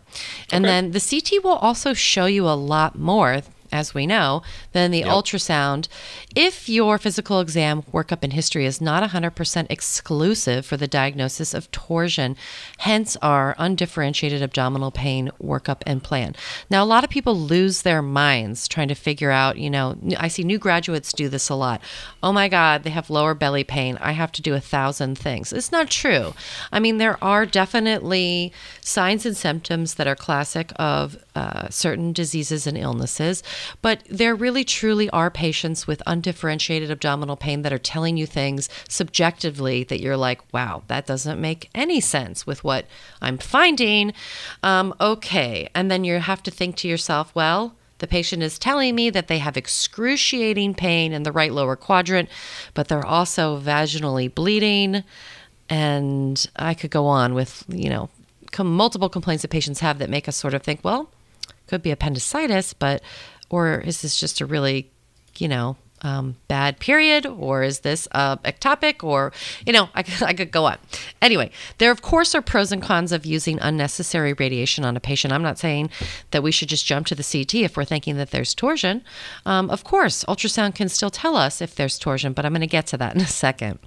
And 0.52 0.64
Okay. 0.64 0.70
then 0.72 0.90
the 0.92 1.00
CT 1.00 1.42
will 1.42 1.56
also 1.56 1.94
show 1.94 2.26
you 2.26 2.46
a 2.46 2.52
lot 2.56 2.98
more. 2.98 3.40
As 3.72 3.94
we 3.94 4.06
know, 4.06 4.42
than 4.72 4.90
the 4.90 4.98
Yep. 5.00 5.08
ultrasound. 5.08 5.88
If 6.34 6.68
your 6.68 6.98
physical 6.98 7.40
exam 7.40 7.82
workup 7.92 8.18
and 8.22 8.32
history 8.32 8.66
is 8.66 8.80
not 8.80 9.02
100% 9.02 9.66
exclusive 9.70 10.66
for 10.66 10.76
the 10.76 10.88
diagnosis 10.88 11.54
of 11.54 11.70
torsion, 11.70 12.36
hence 12.78 13.16
our 13.22 13.54
undifferentiated 13.58 14.42
abdominal 14.42 14.90
pain 14.90 15.30
workup 15.42 15.82
and 15.86 16.02
plan. 16.02 16.34
Now, 16.68 16.82
a 16.82 16.86
lot 16.86 17.04
of 17.04 17.10
people 17.10 17.38
lose 17.38 17.82
their 17.82 18.02
minds 18.02 18.66
trying 18.68 18.88
to 18.88 18.94
figure 18.94 19.30
out, 19.30 19.58
you 19.58 19.70
know, 19.70 19.96
I 20.18 20.28
see 20.28 20.42
new 20.42 20.58
graduates 20.58 21.12
do 21.12 21.28
this 21.28 21.48
a 21.48 21.54
lot. 21.54 21.80
Oh 22.22 22.32
my 22.32 22.48
God, 22.48 22.82
they 22.82 22.90
have 22.90 23.10
lower 23.10 23.34
belly 23.34 23.64
pain. 23.64 23.98
I 24.00 24.12
have 24.12 24.32
to 24.32 24.42
do 24.42 24.54
a 24.54 24.60
thousand 24.60 25.16
things. 25.18 25.52
It's 25.52 25.72
not 25.72 25.90
true. 25.90 26.34
I 26.72 26.80
mean, 26.80 26.98
there 26.98 27.22
are 27.22 27.46
definitely 27.46 28.52
signs 28.80 29.24
and 29.26 29.36
symptoms 29.36 29.94
that 29.94 30.06
are 30.06 30.16
classic 30.16 30.72
of 30.76 31.16
uh, 31.40 31.68
certain 31.70 32.12
diseases 32.12 32.66
and 32.66 32.76
illnesses, 32.76 33.42
but 33.80 34.02
there 34.10 34.34
really 34.34 34.62
truly 34.62 35.08
are 35.08 35.30
patients 35.30 35.86
with 35.86 36.02
undifferentiated 36.06 36.90
abdominal 36.90 37.34
pain 37.34 37.62
that 37.62 37.72
are 37.72 37.78
telling 37.78 38.18
you 38.18 38.26
things 38.26 38.68
subjectively 38.88 39.82
that 39.84 40.00
you're 40.00 40.18
like, 40.18 40.40
wow, 40.52 40.82
that 40.88 41.06
doesn't 41.06 41.40
make 41.40 41.70
any 41.74 41.98
sense 41.98 42.46
with 42.46 42.62
what 42.62 42.84
I'm 43.22 43.38
finding. 43.38 44.12
Um, 44.62 44.94
okay. 45.00 45.70
And 45.74 45.90
then 45.90 46.04
you 46.04 46.18
have 46.18 46.42
to 46.42 46.50
think 46.50 46.76
to 46.76 46.88
yourself, 46.88 47.34
well, 47.34 47.74
the 48.00 48.06
patient 48.06 48.42
is 48.42 48.58
telling 48.58 48.94
me 48.94 49.08
that 49.08 49.28
they 49.28 49.38
have 49.38 49.56
excruciating 49.56 50.74
pain 50.74 51.14
in 51.14 51.22
the 51.22 51.32
right 51.32 51.52
lower 51.52 51.76
quadrant, 51.76 52.28
but 52.74 52.88
they're 52.88 53.06
also 53.06 53.58
vaginally 53.58 54.34
bleeding. 54.34 55.04
And 55.70 56.46
I 56.56 56.74
could 56.74 56.90
go 56.90 57.06
on 57.06 57.32
with, 57.32 57.64
you 57.68 57.88
know, 57.88 58.10
multiple 58.58 59.08
complaints 59.08 59.40
that 59.40 59.50
patients 59.50 59.80
have 59.80 59.98
that 60.00 60.10
make 60.10 60.28
us 60.28 60.36
sort 60.36 60.52
of 60.52 60.62
think, 60.62 60.80
well, 60.82 61.08
could 61.70 61.82
be 61.82 61.90
appendicitis, 61.90 62.74
but, 62.74 63.00
or 63.48 63.80
is 63.80 64.02
this 64.02 64.18
just 64.20 64.40
a 64.40 64.46
really, 64.46 64.90
you 65.38 65.48
know, 65.48 65.76
um, 66.02 66.36
bad 66.48 66.78
period, 66.80 67.26
or 67.26 67.62
is 67.62 67.80
this 67.80 68.08
uh, 68.12 68.36
ectopic, 68.38 69.04
or 69.04 69.32
you 69.66 69.72
know, 69.72 69.90
I, 69.94 70.02
could- 70.02 70.22
I 70.22 70.32
could 70.32 70.50
go 70.50 70.64
on. 70.64 70.78
Anyway, 71.20 71.50
there 71.76 71.90
of 71.90 72.00
course 72.00 72.34
are 72.34 72.40
pros 72.40 72.72
and 72.72 72.82
cons 72.82 73.12
of 73.12 73.26
using 73.26 73.58
unnecessary 73.60 74.32
radiation 74.32 74.82
on 74.84 74.96
a 74.96 75.00
patient. 75.00 75.30
I'm 75.32 75.42
not 75.42 75.58
saying 75.58 75.90
that 76.30 76.42
we 76.42 76.52
should 76.52 76.70
just 76.70 76.86
jump 76.86 77.06
to 77.08 77.14
the 77.14 77.22
CT 77.22 77.54
if 77.56 77.76
we're 77.76 77.84
thinking 77.84 78.16
that 78.16 78.30
there's 78.30 78.54
torsion. 78.54 79.02
Um, 79.44 79.68
of 79.68 79.84
course, 79.84 80.24
ultrasound 80.24 80.74
can 80.74 80.88
still 80.88 81.10
tell 81.10 81.36
us 81.36 81.60
if 81.60 81.74
there's 81.74 81.98
torsion, 81.98 82.32
but 82.32 82.46
I'm 82.46 82.52
going 82.52 82.62
to 82.62 82.66
get 82.66 82.86
to 82.88 82.96
that 82.96 83.14
in 83.14 83.20
a 83.20 83.26
second. 83.26 83.78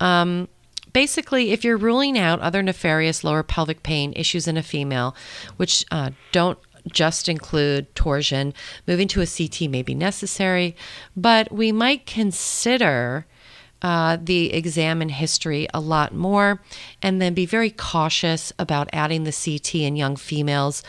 Um, 0.00 0.48
basically, 0.92 1.52
if 1.52 1.64
you're 1.64 1.78
ruling 1.78 2.18
out 2.18 2.40
other 2.40 2.62
nefarious 2.62 3.24
lower 3.24 3.42
pelvic 3.42 3.82
pain 3.82 4.12
issues 4.16 4.46
in 4.46 4.56
a 4.58 4.62
female, 4.62 5.16
which 5.56 5.84
uh, 5.90 6.10
don't 6.32 6.58
just 6.88 7.28
include 7.28 7.94
torsion, 7.94 8.54
moving 8.86 9.08
to 9.08 9.20
a 9.20 9.26
CT 9.26 9.70
may 9.70 9.82
be 9.82 9.94
necessary, 9.94 10.76
but 11.16 11.52
we 11.52 11.72
might 11.72 12.06
consider. 12.06 13.26
Uh, 13.80 14.18
the 14.20 14.52
exam 14.52 15.00
and 15.00 15.12
history 15.12 15.68
a 15.72 15.78
lot 15.78 16.12
more, 16.12 16.60
and 17.00 17.22
then 17.22 17.32
be 17.32 17.46
very 17.46 17.70
cautious 17.70 18.52
about 18.58 18.88
adding 18.92 19.22
the 19.22 19.30
CT 19.30 19.76
in 19.76 19.94
young 19.94 20.16
females. 20.16 20.82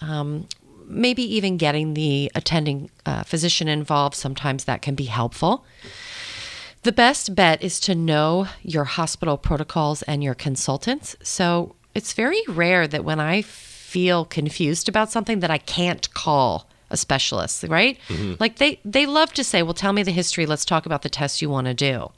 Um, 0.00 0.46
maybe 0.88 1.22
even 1.22 1.56
getting 1.56 1.94
the 1.94 2.30
attending 2.34 2.90
uh, 3.04 3.24
physician 3.24 3.68
involved. 3.68 4.14
Sometimes 4.14 4.64
that 4.64 4.82
can 4.82 4.94
be 4.94 5.06
helpful. 5.06 5.64
The 6.82 6.92
best 6.92 7.34
bet 7.34 7.62
is 7.62 7.80
to 7.80 7.94
know 7.94 8.46
your 8.62 8.84
hospital 8.84 9.36
protocols 9.36 10.02
and 10.02 10.22
your 10.22 10.34
consultants. 10.34 11.16
So 11.22 11.74
it's 11.94 12.12
very 12.12 12.40
rare 12.46 12.86
that 12.86 13.04
when 13.04 13.18
I 13.18 13.42
feel 13.86 14.24
confused 14.24 14.88
about 14.88 15.12
something 15.12 15.38
that 15.40 15.50
I 15.50 15.58
can't 15.58 16.12
call 16.12 16.66
a 16.90 16.96
specialist, 16.96 17.64
right? 17.68 17.98
Mm-hmm. 18.08 18.34
Like 18.40 18.56
they 18.56 18.80
they 18.84 19.06
love 19.06 19.32
to 19.34 19.44
say, 19.44 19.62
"Well, 19.62 19.74
tell 19.74 19.92
me 19.92 20.02
the 20.02 20.10
history. 20.10 20.44
Let's 20.44 20.64
talk 20.64 20.86
about 20.86 21.02
the 21.02 21.08
tests 21.08 21.40
you 21.40 21.48
want 21.48 21.66
to 21.68 21.74
do." 21.74 22.10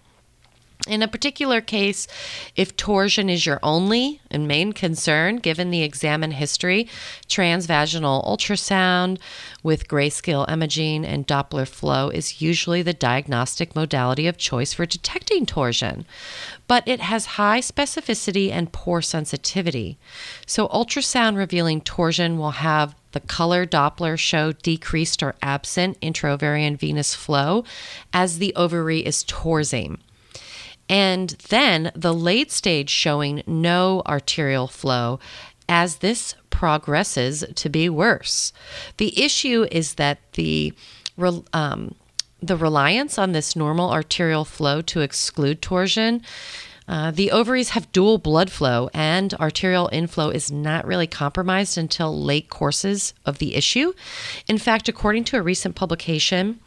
In 0.87 1.03
a 1.03 1.09
particular 1.09 1.61
case, 1.61 2.07
if 2.55 2.77
torsion 2.77 3.29
is 3.29 3.45
your 3.45 3.59
only 3.65 4.21
and 4.31 4.47
main 4.47 4.73
concern, 4.73 5.37
given 5.37 5.71
the 5.71 5.83
examine 5.83 6.31
history, 6.31 6.89
transvaginal 7.27 8.25
ultrasound 8.25 9.19
with 9.63 9.89
grayscale 9.89 10.49
imaging 10.49 11.05
and 11.05 11.27
Doppler 11.27 11.67
flow 11.67 12.11
is 12.11 12.41
usually 12.41 12.81
the 12.81 12.95
diagnostic 12.95 13.75
modality 13.75 14.29
of 14.29 14.39
choice 14.39 14.73
for 14.73 14.87
detecting 14.87 15.47
torsion. 15.47 16.07
But 16.69 16.87
it 16.87 17.01
has 17.01 17.37
high 17.37 17.59
specificity 17.59 18.53
and 18.53 18.73
poor 18.73 19.03
sensitivity. 19.03 19.99
So, 20.47 20.69
ultrasound 20.69 21.37
revealing 21.37 21.81
torsion 21.81 22.39
will 22.39 22.53
have 22.53 22.95
the 23.13 23.21
color 23.21 23.67
Doppler 23.67 24.17
show 24.17 24.53
decreased 24.53 25.25
or 25.25 25.35
absent 25.43 26.01
intraovarian 26.01 26.79
venous 26.79 27.17
flow 27.17 27.65
as 28.13 28.39
the 28.39 28.55
ovary 28.55 29.01
is 29.01 29.25
torsing. 29.25 29.99
And 30.89 31.31
then 31.49 31.93
the 31.95 32.15
late 32.15 32.51
stage 32.51 32.91
showing 32.91 33.43
no 33.47 34.03
arterial 34.07 34.69
flow 34.69 35.21
as 35.69 35.97
this 35.97 36.35
progresses 36.51 37.45
to 37.55 37.69
be 37.69 37.89
worse. 37.89 38.53
The 38.97 39.23
issue 39.23 39.67
is 39.71 39.95
that 39.95 40.19
the 40.33 40.73
um, 41.53 41.95
the 42.41 42.57
reliance 42.57 43.19
on 43.19 43.33
this 43.33 43.57
normal 43.57 43.91
arterial 43.91 44.45
flow 44.45 44.81
to 44.83 45.01
exclude 45.01 45.61
torsion. 45.61 46.23
Uh, 46.87 47.11
the 47.11 47.31
ovaries 47.31 47.71
have 47.71 47.93
dual 47.93 48.17
blood 48.17 48.51
flow, 48.51 48.89
and 48.95 49.35
arterial 49.35 49.91
inflow 49.93 50.31
is 50.31 50.51
not 50.51 50.87
really 50.87 51.07
compromised 51.07 51.77
until 51.77 52.23
late 52.23 52.49
courses 52.49 53.13
of 53.27 53.39
the 53.39 53.55
issue. 53.57 53.93
In 54.47 54.57
fact, 54.57 54.89
according 54.89 55.25
to 55.25 55.37
a 55.37 55.43
recent 55.43 55.75
publication, 55.75 56.61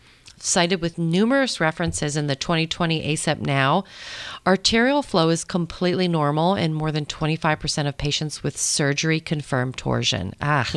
cited 0.43 0.81
with 0.81 0.97
numerous 0.97 1.59
references 1.59 2.17
in 2.17 2.27
the 2.27 2.35
2020 2.35 3.03
ACEP 3.05 3.39
Now, 3.39 3.83
arterial 4.45 5.01
flow 5.01 5.29
is 5.29 5.43
completely 5.43 6.07
normal 6.07 6.55
in 6.55 6.73
more 6.73 6.91
than 6.91 7.05
25% 7.05 7.87
of 7.87 7.97
patients 7.97 8.43
with 8.43 8.57
surgery 8.57 9.19
confirmed 9.19 9.77
torsion. 9.77 10.33
Ah. 10.41 10.69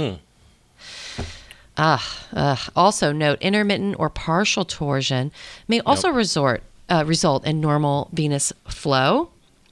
Ah, 1.76 2.26
uh, 2.32 2.56
also 2.76 3.10
note 3.10 3.40
intermittent 3.40 3.96
or 3.98 4.08
partial 4.08 4.64
torsion 4.64 5.32
may 5.66 5.80
also 5.80 6.08
resort 6.08 6.62
uh, 6.88 7.02
result 7.06 7.44
in 7.46 7.60
normal 7.60 8.08
venous 8.12 8.52
flow 8.68 9.30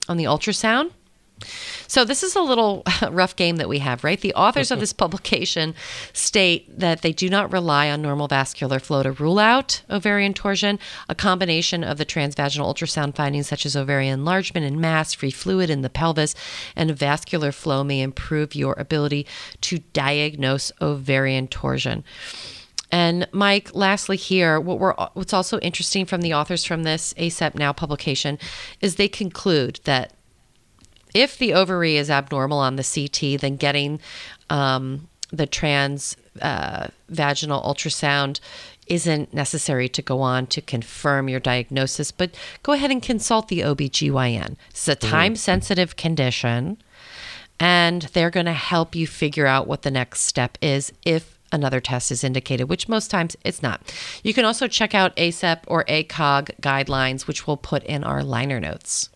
on 0.09 0.17
the 0.17 0.25
ultrasound. 0.25 0.91
So 1.87 2.05
this 2.05 2.23
is 2.23 2.35
a 2.35 2.41
little 2.41 2.83
rough 3.11 3.37
game 3.37 3.57
that 3.57 3.69
we 3.69 3.79
have, 3.81 4.05
right? 4.05 4.21
The 4.21 4.35
authors 4.35 4.71
of 4.71 4.81
this 4.81 4.93
publication 4.93 5.75
state 6.13 6.79
that 6.79 7.03
they 7.03 7.13
do 7.13 7.29
not 7.29 7.53
rely 7.53 7.91
on 7.91 8.03
normal 8.03 8.29
vascular 8.29 8.79
flow 8.79 9.03
to 9.03 9.13
rule 9.13 9.39
out 9.39 9.83
ovarian 9.91 10.35
torsion. 10.35 10.79
A 11.09 11.15
combination 11.15 11.85
of 11.85 11.99
the 11.99 12.07
transvaginal 12.07 12.73
ultrasound 12.73 13.15
findings, 13.15 13.49
such 13.49 13.67
as 13.67 13.77
ovarian 13.77 14.15
enlargement 14.15 14.67
and 14.67 14.81
mass, 14.81 15.13
free 15.13 15.31
fluid 15.31 15.71
in 15.71 15.83
the 15.83 15.91
pelvis, 15.91 16.35
and 16.77 16.97
vascular 16.97 17.53
flow, 17.53 17.85
may 17.85 18.01
improve 18.01 18.55
your 18.55 18.75
ability 18.79 19.27
to 19.61 19.79
diagnose 19.93 20.73
ovarian 20.81 21.49
torsion. 21.49 22.05
And 22.93 23.27
Mike, 23.33 23.75
lastly 23.75 24.19
here, 24.19 24.61
what 24.61 24.79
we're 24.79 24.95
what's 25.15 25.33
also 25.33 25.59
interesting 25.61 26.05
from 26.05 26.21
the 26.21 26.35
authors 26.35 26.63
from 26.63 26.83
this 26.83 27.15
ACEP 27.15 27.55
Now 27.55 27.73
publication 27.73 28.39
is 28.83 28.97
they 28.97 29.09
conclude 29.09 29.81
that 29.85 30.13
if 31.15 31.39
the 31.39 31.55
ovary 31.55 31.97
is 31.97 32.11
abnormal 32.11 32.59
on 32.59 32.77
the 32.77 32.85
CT, 32.85 33.41
then 33.41 33.57
getting 33.57 34.01
um, 34.51 35.09
the 35.31 35.47
trans 35.47 36.17
uh, 36.41 36.89
vaginal 37.09 37.63
ultrasound 37.63 38.41
isn't 38.87 39.33
necessary 39.33 39.89
to 39.89 40.03
go 40.03 40.21
on 40.21 40.47
to 40.49 40.61
confirm 40.61 41.29
your 41.29 41.41
diagnosis, 41.41 42.11
but 42.11 42.35
go 42.63 42.73
ahead 42.73 42.91
and 42.91 43.03
consult 43.03 43.49
the 43.49 43.61
OBGYN. 43.61 44.57
It's 44.71 44.89
a 44.89 44.95
time 44.95 45.37
sensitive 45.37 45.97
condition, 45.97 46.79
and 47.61 48.03
they're 48.13 48.31
going 48.31 48.47
to 48.47 48.53
help 48.53 48.95
you 48.95 49.07
figure 49.07 49.47
out 49.47 49.67
what 49.67 49.83
the 49.83 49.91
next 49.91 50.23
step 50.23 50.59
is 50.61 50.93
if 51.05 51.39
another 51.53 51.81
test 51.81 52.11
is 52.11 52.25
indicated, 52.25 52.65
which 52.65 52.89
most 52.89 53.11
times 53.11 53.37
it's 53.45 53.63
not. 53.63 53.95
You 54.23 54.35
can 54.35 54.45
also 54.45 54.67
check 54.67 54.95
out 54.95 55.15
ACEP 55.17 55.61
or 55.67 55.85
ACOG 55.85 56.61
guidelines, 56.61 57.27
which 57.27 57.47
we'll 57.47 57.59
put 57.59 57.85
in 57.85 58.03
our 58.03 58.25
liner 58.25 58.59
notes. 58.59 59.11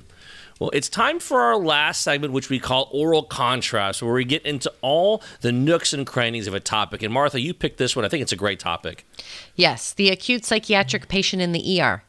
Well, 0.58 0.70
it's 0.72 0.88
time 0.88 1.20
for 1.20 1.40
our 1.40 1.56
last 1.56 2.02
segment, 2.02 2.32
which 2.32 2.50
we 2.50 2.58
call 2.58 2.88
Oral 2.92 3.22
Contrast, 3.22 4.02
where 4.02 4.12
we 4.12 4.24
get 4.24 4.44
into 4.44 4.72
all 4.80 5.22
the 5.40 5.52
nooks 5.52 5.92
and 5.92 6.06
crannies 6.06 6.46
of 6.48 6.54
a 6.54 6.60
topic. 6.60 7.02
And 7.02 7.12
Martha, 7.14 7.40
you 7.40 7.54
picked 7.54 7.78
this 7.78 7.94
one. 7.94 8.04
I 8.04 8.08
think 8.08 8.22
it's 8.22 8.32
a 8.32 8.36
great 8.36 8.58
topic. 8.58 9.06
Yes, 9.54 9.92
the 9.92 10.10
acute 10.10 10.44
psychiatric 10.44 11.08
patient 11.08 11.40
in 11.42 11.52
the 11.52 11.80
ER. 11.80 12.02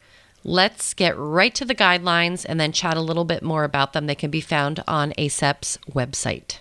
Let's 0.43 0.93
get 0.93 1.17
right 1.17 1.53
to 1.55 1.65
the 1.65 1.75
guidelines 1.75 2.45
and 2.47 2.59
then 2.59 2.71
chat 2.71 2.97
a 2.97 3.01
little 3.01 3.25
bit 3.25 3.43
more 3.43 3.65
about 3.65 3.93
them. 3.93 4.07
They 4.07 4.15
can 4.15 4.31
be 4.31 4.41
found 4.41 4.83
on 4.87 5.11
ACEP's 5.17 5.77
website. 5.91 6.59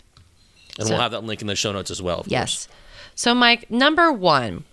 And 0.78 0.86
So- 0.86 0.94
we'll 0.94 1.02
have 1.02 1.12
that 1.12 1.24
link 1.24 1.40
in 1.40 1.46
the 1.46 1.56
show 1.56 1.72
notes 1.72 1.90
as 1.90 2.02
well. 2.02 2.24
Yes. 2.26 2.68
So, 3.14 3.34
Mike, 3.34 3.70
number 3.70 4.12
one, 4.12 4.64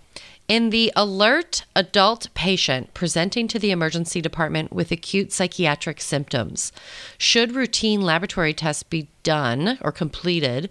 in 0.47 0.69
the 0.69 0.91
alert 0.95 1.65
adult 1.75 2.27
patient 2.33 2.93
presenting 2.93 3.47
to 3.47 3.57
the 3.57 3.71
emergency 3.71 4.21
department 4.21 4.71
with 4.71 4.91
acute 4.91 5.31
psychiatric 5.31 5.99
symptoms, 5.99 6.71
should 7.17 7.55
routine 7.55 8.01
laboratory 8.01 8.53
tests 8.53 8.83
be 8.83 9.09
done 9.23 9.77
or 9.81 9.91
completed 9.91 10.69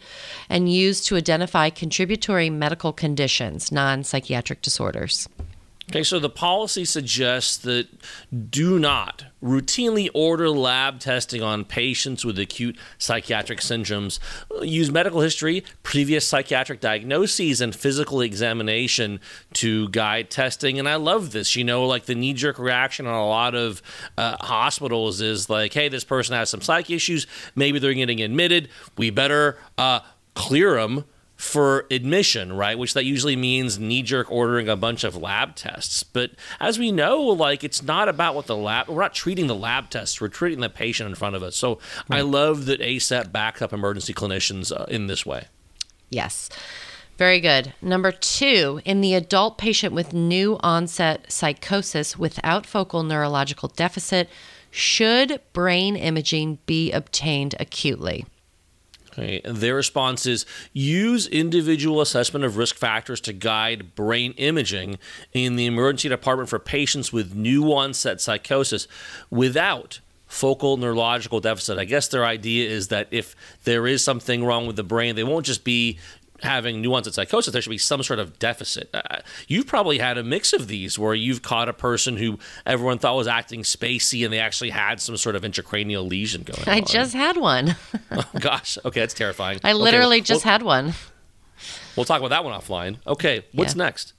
and 0.48 0.72
used 0.72 1.06
to 1.06 1.16
identify 1.16 1.70
contributory 1.70 2.50
medical 2.50 2.92
conditions, 2.92 3.72
non 3.72 4.04
psychiatric 4.04 4.62
disorders? 4.62 5.28
Okay, 5.90 6.03
so 6.03 6.18
the 6.18 6.31
policy 6.31 6.85
suggests 6.85 7.59
that 7.59 7.88
do 8.51 8.79
not 8.79 9.27
routinely 9.42 10.09
order 10.14 10.49
lab 10.49 10.99
testing 10.99 11.42
on 11.42 11.66
patients 11.66 12.25
with 12.25 12.38
acute 12.38 12.79
psychiatric 12.97 13.61
syndromes. 13.61 14.18
Use 14.62 14.90
medical 14.90 15.20
history, 15.20 15.62
previous 15.83 16.27
psychiatric 16.27 16.81
diagnoses, 16.81 17.61
and 17.61 17.77
physical 17.77 18.23
examination 18.23 19.20
to 19.53 19.90
guide 19.90 20.31
testing. 20.31 20.79
And 20.79 20.88
I 20.88 20.97
love 20.97 21.33
this. 21.33 21.55
You 21.55 21.64
know, 21.64 21.87
like 21.87 22.07
the 22.07 22.14
knee 22.14 22.33
jerk 22.33 22.59
reaction 22.59 23.07
on 23.07 23.14
a 23.14 23.27
lot 23.27 23.55
of 23.55 23.83
uh, 24.16 24.38
hospitals 24.40 25.20
is 25.20 25.51
like, 25.51 25.75
hey, 25.75 25.90
this 25.90 26.05
person 26.05 26.35
has 26.35 26.49
some 26.49 26.62
psych 26.62 26.90
issues. 26.90 27.27
Maybe 27.55 27.79
they're 27.79 27.92
getting 27.92 28.23
admitted. 28.23 28.70
We 28.97 29.11
better 29.11 29.59
uh, 29.77 30.01
clear 30.35 30.77
them 30.77 31.05
for 31.44 31.87
admission, 31.90 32.54
right? 32.54 32.78
Which 32.78 32.94
that 32.94 33.04
usually 33.04 33.37
means 33.37 33.78
knee 33.78 34.02
jerk 34.02 34.30
ordering 34.30 34.66
a 34.68 34.76
bunch 34.76 35.04
of 35.04 35.14
lab 35.14 35.54
tests. 35.54 36.02
But 36.02 36.30
as 36.59 36.78
we 36.78 36.90
know, 36.90 37.20
like 37.20 37.62
it's 37.62 37.83
not 37.83 38.09
about 38.09 38.35
what 38.35 38.46
the 38.46 38.57
lab, 38.57 38.88
we're 38.88 39.02
not 39.02 39.14
treating 39.14 39.46
the 39.46 39.54
lab 39.54 39.90
tests, 39.90 40.20
we're 40.20 40.28
treating 40.28 40.61
the 40.61 40.70
patient 40.70 41.09
in 41.09 41.14
front 41.14 41.37
of 41.37 41.42
us. 41.42 41.54
So 41.54 41.78
I 42.11 42.22
love 42.22 42.64
that 42.64 42.80
ACEP 42.80 43.30
backs 43.30 43.61
up 43.61 43.74
emergency 43.74 44.14
clinicians 44.14 44.72
uh, 44.72 44.85
in 44.85 45.07
this 45.07 45.26
way. 45.26 45.48
Yes. 46.09 46.48
Very 47.18 47.40
good. 47.40 47.74
Number 47.83 48.11
two, 48.11 48.80
in 48.85 49.02
the 49.02 49.14
adult 49.14 49.59
patient 49.59 49.92
with 49.92 50.14
new 50.14 50.57
onset 50.61 51.30
psychosis 51.30 52.18
without 52.18 52.64
focal 52.64 53.02
neurological 53.02 53.68
deficit, 53.68 54.30
should 54.70 55.40
brain 55.52 55.94
imaging 55.94 56.59
be 56.64 56.90
obtained 56.90 57.54
acutely? 57.61 58.24
Okay, 59.16 59.40
their 59.44 59.77
response 59.77 60.27
is 60.27 60.44
use 60.72 61.29
individual 61.29 62.00
assessment 62.00 62.44
of 62.44 62.57
risk 62.57 62.74
factors 62.74 63.20
to 63.22 63.33
guide 63.33 63.94
brain 63.94 64.33
imaging 64.38 64.98
in 65.33 65.55
the 65.55 65.66
emergency 65.66 66.09
department 66.09 66.48
for 66.48 66.59
patients 66.59 67.12
with 67.12 67.35
new 67.35 67.72
onset 67.72 68.20
psychosis 68.20 68.88
without 69.31 70.00
focal 70.27 70.77
neurological 70.77 71.38
deficit. 71.38 71.79
I 71.79 71.85
guess 71.85 72.09
their 72.09 72.24
idea 72.24 72.68
is 72.68 72.88
that 72.88 73.07
if 73.12 73.37
there 73.62 73.87
is 73.87 74.03
something 74.03 74.44
wrong 74.44 74.66
with 74.66 74.74
the 74.74 74.83
brain, 74.83 75.14
they 75.14 75.22
won't 75.22 75.46
just 75.46 75.62
be 75.62 75.98
having 76.42 76.85
onset 76.87 77.14
psychosis, 77.14 77.53
there 77.53 77.62
should 77.62 77.70
be 77.70 77.79
some 77.79 78.03
sort 78.03 78.18
of 78.18 78.38
deficit. 78.38 78.90
Uh, 78.92 79.18
you've 79.49 79.66
probably 79.66 79.99
had 79.99 80.18
a 80.18 80.23
mix 80.25 80.53
of 80.53 80.68
these 80.68 80.99
where 80.99 81.14
you've 81.14 81.42
caught 81.42 81.68
a 81.68 81.73
person 81.73 82.16
who 82.16 82.38
everyone 82.66 82.99
thought 82.99 83.16
was 83.16 83.27
acting 83.29 83.62
spacey 83.62 84.25
and 84.25 84.33
they 84.33 84.38
actually 84.40 84.70
had 84.70 85.01
some 85.01 85.16
sort 85.16 85.37
of 85.37 85.42
intracranial 85.42 86.09
lesion 86.09 86.42
going 86.42 86.61
on. 86.68 86.75
I 86.75 86.79
on. 86.81 86.85
just 86.87 87.14
had 87.14 87.37
one. 87.37 87.77
Oh, 88.11 88.25
gosh. 88.38 88.79
Okay, 88.85 89.01
that's 89.01 89.14
terrifying. 89.14 89.59
I 89.64 89.70
Okay, 89.70 89.75
literally 89.75 90.18
we'll- 90.18 90.25
just 90.25 90.44
had 90.44 90.62
one. 90.62 90.94
We'll 91.97 92.05
talk 92.05 92.18
about 92.20 92.31
that 92.31 92.44
one 92.44 92.53
offline. 92.59 92.99
Okay, 93.07 93.44
what's 93.53 93.75
Yeah. 93.75 93.85
next? 93.85 94.12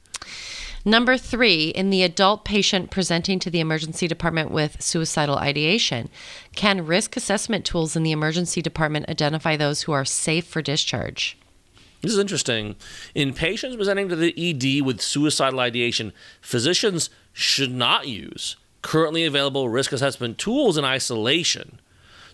Number 0.87 1.17
three, 1.17 1.69
in 1.69 1.89
the 1.89 2.03
adult 2.03 2.45
patient 2.45 2.91
presenting 2.91 3.39
to 3.39 3.49
the 3.49 3.59
emergency 3.59 4.07
department 4.07 4.51
with 4.51 4.81
suicidal 4.81 5.37
ideation, 5.37 6.09
can 6.55 6.85
risk 6.85 7.17
assessment 7.17 7.65
tools 7.65 7.95
in 7.95 8.03
the 8.03 8.11
emergency 8.11 8.61
department 8.61 9.09
identify 9.09 9.57
those 9.57 9.81
who 9.83 9.91
are 9.93 10.05
safe 10.05 10.45
for 10.45 10.61
discharge? 10.61 11.37
This 12.05 12.13
is 12.13 12.19
interesting. 12.19 12.75
In 13.15 13.33
patients 13.33 13.75
presenting 13.75 14.09
to 14.09 14.15
the 14.15 14.33
ED 14.37 14.85
with 14.85 15.01
suicidal 15.01 15.59
ideation, 15.59 16.13
physicians 16.39 17.09
should 17.33 17.71
not 17.71 18.07
use 18.07 18.57
currently 18.83 19.25
available 19.25 19.69
risk 19.69 19.91
assessment 19.91 20.37
tools 20.37 20.77
in 20.77 20.85
isolation 20.85 21.79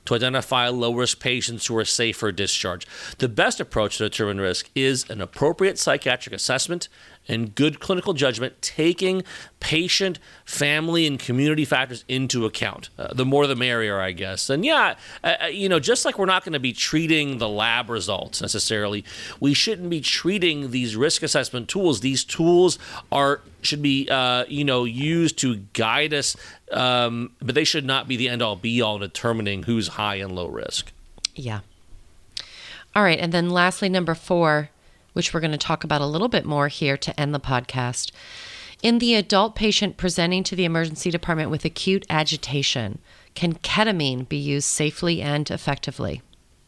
to 0.06 0.16
identify 0.16 0.68
low 0.70 0.94
risk 0.94 1.20
patients 1.20 1.68
who 1.68 1.78
are 1.78 1.86
safe 1.86 2.18
for 2.18 2.32
discharge. 2.32 2.88
The 3.18 3.30
best 3.30 3.60
approach 3.60 3.98
to 3.98 4.04
determine 4.04 4.40
risk 4.40 4.70
is 4.76 5.10
an 5.10 5.22
appropriate 5.22 5.78
psychiatric 5.78 6.34
assessment 6.34 6.88
and 7.28 7.54
good 7.54 7.80
clinical 7.80 8.14
judgment, 8.14 8.60
taking 8.62 9.24
patient, 9.60 10.20
family, 10.44 11.06
and 11.06 11.20
community 11.20 11.66
factors 11.66 12.04
into 12.08 12.46
account. 12.46 12.90
Uh, 12.98 13.14
the 13.14 13.26
more 13.26 13.46
the 13.46 13.56
merrier, 13.56 14.00
I 14.00 14.12
guess. 14.12 14.50
And 14.50 14.66
yeah, 14.66 14.96
uh, 15.24 15.34
uh, 15.44 15.46
you 15.46 15.70
know, 15.70 15.80
just 15.80 16.04
like 16.04 16.18
we're 16.18 16.26
not 16.26 16.44
going 16.44 16.54
to 16.54 16.60
be 16.60 16.74
treating 16.74 17.38
the 17.38 17.48
lab 17.48 17.90
results 17.90 18.42
necessarily, 18.42 19.06
we 19.40 19.54
shouldn't 19.54 19.90
be 19.90 20.02
treating 20.02 20.72
these 20.72 20.96
risk 20.96 21.22
assessment 21.22 21.70
tools. 21.70 22.02
These 22.02 22.24
tools 22.24 22.80
are 23.12 23.42
should 23.62 23.82
be 23.82 24.08
uh, 24.10 24.46
you 24.48 24.64
know 24.64 24.84
used 24.84 25.38
to 25.40 25.58
guide 25.74 26.14
us, 26.14 26.36
um, 26.72 27.32
but 27.42 27.56
they 27.56 27.64
should 27.64 27.86
not 27.86 28.08
be 28.08 28.16
the 28.18 28.30
end 28.30 28.42
all 28.42 28.56
be 28.56 28.82
all 28.82 28.96
in 28.96 29.02
determining 29.02 29.64
who's 29.64 29.90
high 29.90 30.16
and 30.16 30.34
low 30.34 30.48
risk. 30.48 30.92
Yeah. 31.36 31.62
All 32.96 33.04
right. 33.04 33.20
And 33.20 33.32
then 33.32 33.50
lastly, 33.50 33.90
number 33.90 34.16
four, 34.16 34.70
which 35.14 35.34
we're 35.34 35.40
going 35.40 35.52
to 35.52 35.58
talk 35.58 35.84
about 35.84 36.02
a 36.02 36.06
little 36.06 36.28
bit 36.28 36.46
more 36.46 36.68
here 36.68 36.98
to 36.98 37.20
end 37.20 37.34
the 37.34 37.40
podcast. 37.40 38.12
In 38.82 38.98
the 38.98 39.16
adult 39.16 39.56
patient 39.56 39.98
presenting 39.98 40.44
to 40.44 40.56
the 40.56 40.66
emergency 40.66 41.12
department 41.12 41.52
with 41.52 41.66
acute 41.66 42.06
agitation, 42.10 43.00
can 43.36 43.54
ketamine 43.54 44.28
be 44.28 44.38
used 44.38 44.68
safely 44.68 45.22
and 45.22 45.50
effectively? 45.52 46.22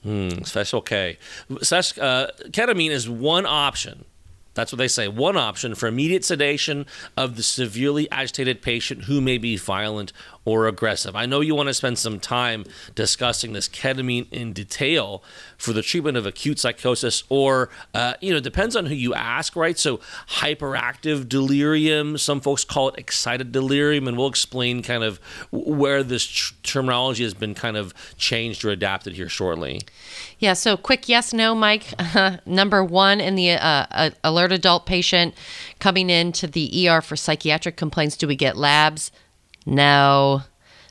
Hmm, 0.03 0.43
Special 0.43 0.81
K. 0.81 1.17
Uh, 1.49 1.55
ketamine 1.55 2.91
is 2.91 3.09
one 3.09 3.45
option 3.45 4.05
That's 4.53 4.71
what 4.71 4.77
they 4.77 4.87
say. 4.87 5.07
One 5.07 5.37
option 5.37 5.75
for 5.75 5.87
immediate 5.87 6.23
sedation 6.23 6.85
of 7.17 7.35
the 7.35 7.43
severely 7.43 8.09
agitated 8.11 8.61
patient 8.61 9.03
who 9.05 9.21
may 9.21 9.37
be 9.37 9.57
violent 9.57 10.13
or 10.45 10.67
aggressive. 10.67 11.15
I 11.15 11.25
know 11.25 11.39
you 11.39 11.55
want 11.55 11.69
to 11.69 11.73
spend 11.73 11.97
some 11.97 12.19
time 12.19 12.65
discussing 12.95 13.53
this 13.53 13.69
ketamine 13.69 14.31
in 14.31 14.51
detail 14.51 15.23
for 15.57 15.71
the 15.71 15.81
treatment 15.81 16.17
of 16.17 16.25
acute 16.25 16.59
psychosis, 16.59 17.23
or, 17.29 17.69
uh, 17.93 18.15
you 18.19 18.33
know, 18.33 18.41
depends 18.41 18.75
on 18.75 18.87
who 18.87 18.93
you 18.93 19.13
ask, 19.13 19.55
right? 19.55 19.77
So, 19.79 20.01
hyperactive 20.27 21.29
delirium, 21.29 22.17
some 22.17 22.41
folks 22.41 22.65
call 22.65 22.89
it 22.89 22.95
excited 22.97 23.53
delirium, 23.53 24.07
and 24.07 24.17
we'll 24.17 24.27
explain 24.27 24.83
kind 24.83 25.03
of 25.03 25.19
where 25.51 26.03
this 26.03 26.25
tr- 26.25 26.53
terminology 26.63 27.23
has 27.23 27.33
been 27.33 27.53
kind 27.55 27.77
of 27.77 27.93
changed 28.17 28.65
or 28.65 28.69
adapted 28.69 29.13
here 29.13 29.29
shortly. 29.29 29.81
Yeah, 30.39 30.53
so 30.53 30.75
quick 30.75 31.07
yes, 31.07 31.31
no, 31.31 31.55
Mike. 31.55 31.93
number 32.45 32.83
one 32.83 33.21
in 33.21 33.35
the 33.35 33.51
uh, 33.51 34.09
alert 34.25 34.42
adult 34.51 34.85
patient 34.85 35.33
coming 35.79 36.09
into 36.09 36.47
the 36.47 36.87
ER 36.87 37.01
for 37.01 37.15
psychiatric 37.15 37.77
complaints, 37.77 38.17
do 38.17 38.27
we 38.27 38.35
get 38.35 38.57
labs? 38.57 39.11
No. 39.65 40.43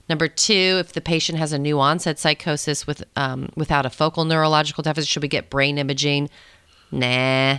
Number 0.09 0.29
two, 0.29 0.77
if 0.81 0.93
the 0.93 1.01
patient 1.01 1.38
has 1.38 1.53
a 1.53 1.59
new 1.59 1.81
onset 1.81 2.19
psychosis 2.19 2.87
with 2.87 3.05
um, 3.17 3.51
without 3.57 3.87
a 3.87 3.91
focal 3.91 4.25
neurological 4.25 4.83
deficit, 4.83 5.09
should 5.09 5.23
we 5.23 5.29
get 5.29 5.51
brain 5.51 5.79
imaging? 5.79 6.29
Nah. 6.91 7.59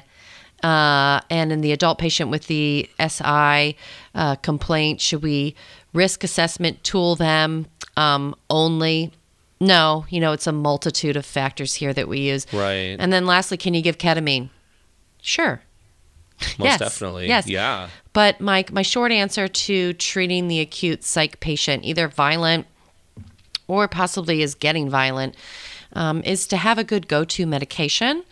Uh, 0.62 1.20
and 1.30 1.52
in 1.52 1.62
the 1.62 1.72
adult 1.74 1.98
patient 1.98 2.30
with 2.30 2.48
the 2.48 2.90
SI 3.06 3.76
uh, 4.16 4.36
complaint, 4.42 5.02
should 5.02 5.22
we 5.22 5.56
risk 5.94 6.24
assessment 6.24 6.84
tool 6.84 7.16
them 7.16 7.66
um, 7.98 8.34
only? 8.50 9.12
No, 9.60 10.06
you 10.10 10.20
know, 10.20 10.32
it's 10.32 10.48
a 10.48 10.52
multitude 10.52 11.16
of 11.16 11.26
factors 11.26 11.74
here 11.74 11.94
that 11.94 12.08
we 12.08 12.20
use. 12.20 12.46
Right. 12.54 12.96
And 13.00 13.12
then 13.12 13.26
lastly, 13.26 13.58
can 13.58 13.74
you 13.74 13.82
give 13.82 13.98
ketamine? 13.98 14.50
Sure. 15.22 15.62
Most 16.58 16.66
yes. 16.66 16.80
definitely. 16.80 17.28
Yes. 17.28 17.48
Yeah. 17.48 17.90
But 18.14 18.40
my 18.40 18.66
my 18.72 18.82
short 18.82 19.12
answer 19.12 19.48
to 19.48 19.94
treating 19.94 20.48
the 20.48 20.60
acute 20.60 21.04
psych 21.04 21.40
patient, 21.40 21.84
either 21.84 22.08
violent 22.08 22.68
or 23.68 23.88
possibly 23.88 24.42
is 24.42 24.56
getting 24.56 24.90
violent, 24.90 25.36
um, 25.94 26.22
is 26.24 26.48
to 26.48 26.58
have 26.58 26.78
a 26.78 26.84
good 26.84 27.08
go-to 27.08 27.46
medication. 27.46 28.24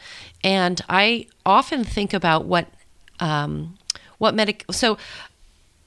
And 0.44 0.82
I 0.90 1.28
often 1.46 1.84
think 1.84 2.14
about 2.14 2.46
what 2.46 2.68
um, 3.20 3.78
what 4.18 4.36
medic. 4.36 4.66
So 4.72 4.98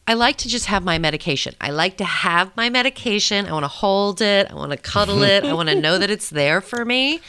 I 0.06 0.14
like 0.14 0.36
to 0.38 0.48
just 0.48 0.66
have 0.66 0.84
my 0.84 0.98
medication. 0.98 1.54
I 1.60 1.70
like 1.70 1.96
to 1.96 2.04
have 2.04 2.54
my 2.56 2.68
medication. 2.68 3.46
I 3.46 3.52
want 3.52 3.64
to 3.64 3.68
hold 3.68 4.20
it. 4.20 4.50
I 4.50 4.54
want 4.54 4.72
to 4.72 4.76
cuddle 4.76 5.22
it. 5.22 5.44
I 5.44 5.54
want 5.54 5.70
to 5.70 5.80
know 5.80 5.98
that 5.98 6.10
it's 6.10 6.28
there 6.28 6.60
for 6.60 6.84
me. 6.84 7.20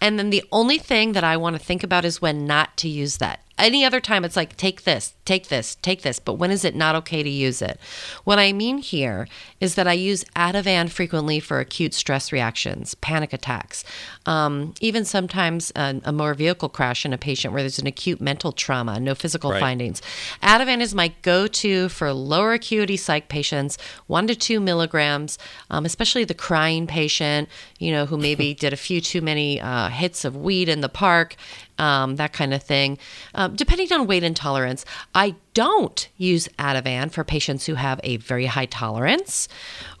And 0.00 0.18
then 0.18 0.28
the 0.30 0.44
only 0.52 0.78
thing 0.78 1.12
that 1.12 1.24
I 1.24 1.38
want 1.38 1.56
to 1.56 1.62
think 1.62 1.82
about 1.82 2.04
is 2.04 2.20
when 2.20 2.46
not 2.46 2.76
to 2.78 2.88
use 2.88 3.16
that. 3.16 3.42
Any 3.58 3.84
other 3.84 4.00
time, 4.00 4.24
it's 4.24 4.36
like, 4.36 4.56
take 4.56 4.84
this, 4.84 5.14
take 5.24 5.48
this, 5.48 5.76
take 5.82 6.02
this. 6.02 6.18
But 6.18 6.34
when 6.34 6.50
is 6.50 6.64
it 6.64 6.76
not 6.76 6.94
okay 6.96 7.22
to 7.22 7.28
use 7.28 7.60
it? 7.60 7.78
What 8.24 8.38
I 8.38 8.52
mean 8.52 8.78
here 8.78 9.28
is 9.60 9.74
that 9.74 9.88
I 9.88 9.94
use 9.94 10.24
Ativan 10.36 10.90
frequently 10.90 11.40
for 11.40 11.58
acute 11.58 11.94
stress 11.94 12.32
reactions, 12.32 12.94
panic 12.94 13.32
attacks, 13.32 13.84
um, 14.26 14.74
even 14.80 15.04
sometimes 15.04 15.72
a, 15.74 16.00
a 16.04 16.12
motor 16.12 16.34
vehicle 16.34 16.68
crash 16.68 17.04
in 17.04 17.12
a 17.12 17.18
patient 17.18 17.52
where 17.52 17.62
there's 17.62 17.78
an 17.78 17.86
acute 17.86 18.20
mental 18.20 18.52
trauma, 18.52 19.00
no 19.00 19.14
physical 19.14 19.50
right. 19.50 19.60
findings. 19.60 20.00
Ativan 20.42 20.80
is 20.80 20.94
my 20.94 21.12
go 21.22 21.46
to 21.46 21.88
for 21.88 22.12
lower 22.12 22.52
acuity 22.52 22.96
psych 22.96 23.28
patients, 23.28 23.76
one 24.06 24.26
to 24.28 24.36
two 24.36 24.60
milligrams, 24.60 25.38
um, 25.70 25.84
especially 25.84 26.24
the 26.24 26.34
crying 26.34 26.86
patient, 26.86 27.48
you 27.78 27.90
know, 27.90 28.06
who 28.06 28.16
maybe 28.16 28.54
did 28.58 28.72
a 28.72 28.76
few 28.76 29.00
too 29.00 29.20
many 29.20 29.60
uh, 29.60 29.88
hits 29.88 30.24
of 30.24 30.36
weed 30.36 30.68
in 30.68 30.80
the 30.80 30.88
park 30.88 31.36
um, 31.78 32.16
that 32.16 32.32
kind 32.32 32.52
of 32.52 32.62
thing. 32.62 32.98
Um, 33.34 33.56
depending 33.56 33.92
on 33.92 34.06
weight 34.06 34.22
intolerance, 34.22 34.84
I 35.14 35.34
don't 35.54 36.08
use 36.16 36.48
Ativan 36.58 37.10
for 37.10 37.24
patients 37.24 37.66
who 37.66 37.74
have 37.74 38.00
a 38.02 38.16
very 38.18 38.46
high 38.46 38.66
tolerance 38.66 39.48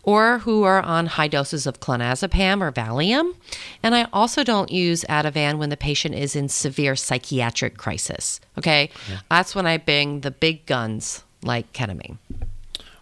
or 0.02 0.38
who 0.38 0.62
are 0.62 0.80
on 0.80 1.06
high 1.06 1.28
doses 1.28 1.66
of 1.66 1.80
clonazepam 1.80 2.60
or 2.60 2.72
Valium. 2.72 3.34
And 3.82 3.94
I 3.94 4.06
also 4.12 4.44
don't 4.44 4.70
use 4.70 5.04
Ativan 5.08 5.58
when 5.58 5.70
the 5.70 5.76
patient 5.76 6.14
is 6.14 6.36
in 6.36 6.48
severe 6.48 6.96
psychiatric 6.96 7.76
crisis. 7.76 8.40
Okay. 8.56 8.90
Yeah. 9.08 9.18
That's 9.30 9.54
when 9.54 9.66
I 9.66 9.78
bring 9.78 10.20
the 10.20 10.30
big 10.30 10.66
guns 10.66 11.24
like 11.42 11.72
ketamine. 11.72 12.18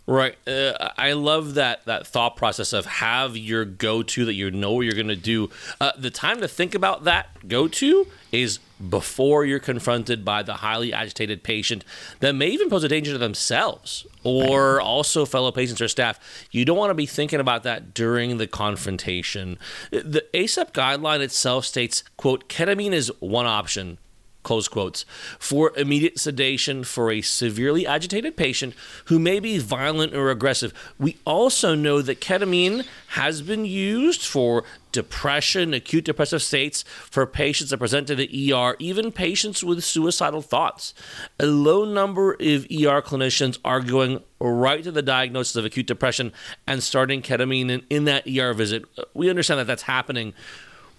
Right. 0.09 0.37
Uh, 0.47 0.91
I 0.97 1.15
love 1.15 1.55
that 1.55 1.85
that 1.87 2.07
thought 2.07 2.37
process 2.37 2.73
of 2.73 2.87
have 2.87 3.37
your 3.37 3.65
go 3.65 4.05
to 4.05 4.25
that 4.25 4.35
you 4.35 4.53
know 4.53 4.81
you're 4.81 4.95
going 4.95 5.09
to 5.09 5.17
do. 5.17 5.51
Uh, 5.81 5.93
the 5.99 6.11
time 6.11 6.41
to 6.41 6.49
think 6.49 6.77
about 6.77 7.05
that 7.05 7.49
go 7.49 7.67
to 7.67 8.07
is 8.31 8.61
before 8.89 9.45
you're 9.45 9.59
confronted 9.59 10.25
by 10.25 10.45
the 10.45 10.55
highly 10.55 10.93
agitated 10.93 11.43
patient 11.43 11.85
that 12.21 12.35
may 12.35 12.49
even 12.49 12.71
pose 12.71 12.85
a 12.85 12.89
danger 12.89 13.13
to 13.13 13.19
themselves 13.19 14.07
or 14.23 14.81
also 14.81 15.25
fellow 15.25 15.51
patients 15.51 15.81
or 15.81 15.89
staff. 15.89 16.21
You 16.53 16.65
don't 16.65 16.77
want 16.77 16.91
to 16.91 16.95
be 16.95 17.07
thinking 17.07 17.41
about 17.41 17.65
that 17.65 17.93
during 17.93 18.39
the 18.39 18.47
confrontation. 18.47 19.59
The 19.91 20.25
ACEP 20.35 20.73
guideline 20.73 21.21
itself 21.21 21.65
states, 21.65 22.05
quote, 22.17 22.49
ketamine 22.49 22.93
is 22.93 23.11
one 23.19 23.47
option 23.47 23.99
close 24.47 24.69
quotes, 24.69 25.05
for 25.41 25.73
immediate 25.77 26.21
sedation 26.21 26.85
for 26.85 27.11
a 27.11 27.21
severely 27.21 27.85
agitated 27.85 28.37
patient 28.37 28.75
who 29.07 29.19
may 29.19 29.41
be 29.41 29.59
violent 29.59 30.15
or 30.15 30.31
aggressive. 30.31 30.73
We 31.01 31.17
also 31.25 31.75
know 31.75 32.01
that 32.01 32.21
ketamine 32.21 32.87
has 33.09 33.43
been 33.43 33.65
used 33.65 34.23
for 34.23 34.63
depression, 34.93 35.75
acute 35.75 36.05
depressive 36.05 36.43
states 36.43 36.85
for 37.11 37.27
patients 37.27 37.71
that 37.71 37.79
present 37.79 38.07
to 38.07 38.15
the 38.15 38.53
ER, 38.53 38.77
even 38.79 39.11
patients 39.11 39.65
with 39.65 39.83
suicidal 39.83 40.43
thoughts. 40.43 40.95
A 41.41 41.47
low 41.47 41.85
number 41.85 42.35
of 42.35 42.67
ER 42.67 43.03
clinicians 43.03 43.59
are 43.65 43.81
going 43.81 44.23
right 44.39 44.85
to 44.85 44.93
the 44.93 45.03
diagnosis 45.03 45.57
of 45.57 45.65
acute 45.65 45.89
depression 45.89 46.33
and 46.69 46.85
starting 46.85 47.21
ketamine 47.21 47.69
in, 47.69 47.83
in 47.91 48.05
that 48.05 48.29
ER 48.29 48.55
visit. 48.55 48.85
We 49.13 49.29
understand 49.29 49.59
that 49.59 49.67
that's 49.67 49.83
happening. 49.83 50.35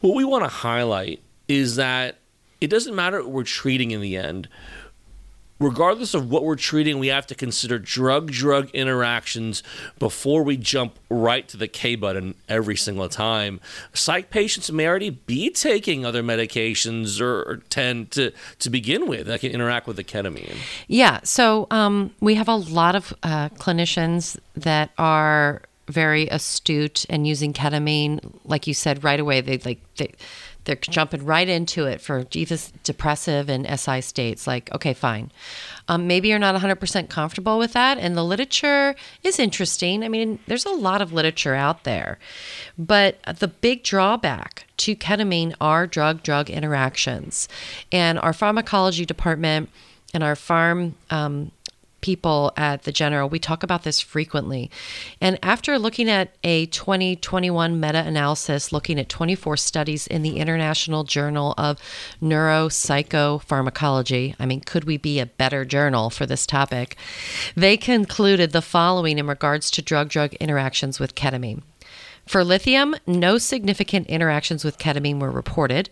What 0.01 0.15
we 0.15 0.25
want 0.25 0.43
to 0.43 0.49
highlight 0.49 1.21
is 1.47 1.77
that 1.77 2.17
it 2.61 2.67
doesn't 2.67 2.95
matter 2.95 3.21
what 3.21 3.31
we're 3.31 3.43
treating 3.43 3.91
in 3.91 4.01
the 4.01 4.15
end. 4.17 4.47
Regardless 5.59 6.13
of 6.13 6.29
what 6.29 6.43
we're 6.43 6.55
treating, 6.55 6.99
we 6.99 7.07
have 7.07 7.25
to 7.27 7.33
consider 7.33 7.79
drug 7.79 8.31
drug 8.31 8.69
interactions 8.75 9.63
before 9.97 10.43
we 10.43 10.55
jump 10.55 10.99
right 11.09 11.47
to 11.47 11.57
the 11.57 11.67
K 11.67 11.95
button 11.95 12.35
every 12.47 12.75
single 12.75 13.09
time. 13.09 13.59
Psych 13.91 14.29
patients 14.29 14.71
may 14.71 14.87
already 14.87 15.09
be 15.09 15.49
taking 15.49 16.05
other 16.05 16.21
medications 16.21 17.19
or, 17.19 17.41
or 17.41 17.57
tend 17.69 18.11
to, 18.11 18.31
to 18.59 18.69
begin 18.69 19.07
with 19.07 19.25
that 19.25 19.39
can 19.39 19.51
interact 19.51 19.87
with 19.87 19.95
the 19.95 20.03
ketamine. 20.03 20.57
Yeah. 20.87 21.21
So 21.23 21.65
um, 21.71 22.13
we 22.19 22.35
have 22.35 22.47
a 22.47 22.55
lot 22.55 22.95
of 22.95 23.11
uh, 23.23 23.49
clinicians 23.49 24.37
that 24.55 24.91
are 24.99 25.63
very 25.87 26.27
astute 26.27 27.05
and 27.09 27.25
using 27.25 27.53
ketamine, 27.53 28.19
like 28.45 28.67
you 28.67 28.73
said, 28.73 29.03
right 29.03 29.19
away. 29.19 29.41
They 29.41 29.57
like 29.57 29.79
they 29.95 30.13
they're 30.67 30.75
jumping 30.75 31.25
right 31.25 31.47
into 31.47 31.85
it 31.85 32.01
for 32.01 32.25
Jesus 32.25 32.71
depressive 32.83 33.49
and 33.49 33.65
SI 33.79 34.01
states. 34.01 34.45
Like, 34.45 34.71
okay, 34.75 34.93
fine. 34.93 35.31
Um, 35.87 36.05
maybe 36.05 36.27
you're 36.27 36.37
not 36.37 36.61
100% 36.61 37.09
comfortable 37.09 37.57
with 37.57 37.71
that. 37.73 37.97
And 37.97 38.15
the 38.15 38.23
literature 38.23 38.93
is 39.23 39.39
interesting. 39.39 40.03
I 40.03 40.09
mean, 40.09 40.39
there's 40.45 40.65
a 40.65 40.71
lot 40.71 41.01
of 41.01 41.13
literature 41.13 41.55
out 41.55 41.85
there. 41.85 42.19
But 42.77 43.17
the 43.39 43.47
big 43.47 43.83
drawback 43.83 44.67
to 44.77 44.95
ketamine 44.95 45.55
are 45.61 45.87
drug 45.87 46.21
drug 46.21 46.49
interactions. 46.49 47.47
And 47.91 48.19
our 48.19 48.33
pharmacology 48.33 49.05
department 49.05 49.69
and 50.13 50.23
our 50.23 50.35
pharm 50.35 50.93
um, 51.09 51.51
people 52.07 52.53
at 52.55 52.83
the 52.83 52.93
General, 52.93 53.27
we 53.27 53.37
talk 53.37 53.63
about 53.63 53.83
this 53.83 53.99
frequently. 53.99 54.71
And 55.19 55.37
after 55.43 55.77
looking 55.77 56.09
at 56.09 56.33
a 56.41 56.67
2021 56.67 57.81
meta 57.81 57.99
analysis, 57.99 58.71
looking 58.71 58.97
at 58.97 59.09
24 59.09 59.57
studies 59.57 60.07
in 60.07 60.21
the 60.21 60.37
International 60.37 61.03
Journal 61.03 61.53
of 61.57 61.77
Neuropsychopharmacology, 62.21 64.35
I 64.39 64.45
mean, 64.45 64.61
could 64.61 64.85
we 64.85 64.95
be 64.95 65.19
a 65.19 65.25
better 65.25 65.65
journal 65.65 66.09
for 66.09 66.25
this 66.25 66.45
topic? 66.45 66.95
They 67.57 67.75
concluded 67.75 68.53
the 68.53 68.61
following 68.61 69.19
in 69.19 69.27
regards 69.27 69.69
to 69.71 69.81
drug 69.81 70.07
drug 70.07 70.33
interactions 70.35 71.01
with 71.01 71.13
ketamine. 71.13 71.61
For 72.25 72.45
lithium, 72.45 72.95
no 73.05 73.37
significant 73.37 74.07
interactions 74.07 74.63
with 74.63 74.77
ketamine 74.77 75.19
were 75.19 75.29
reported. 75.29 75.89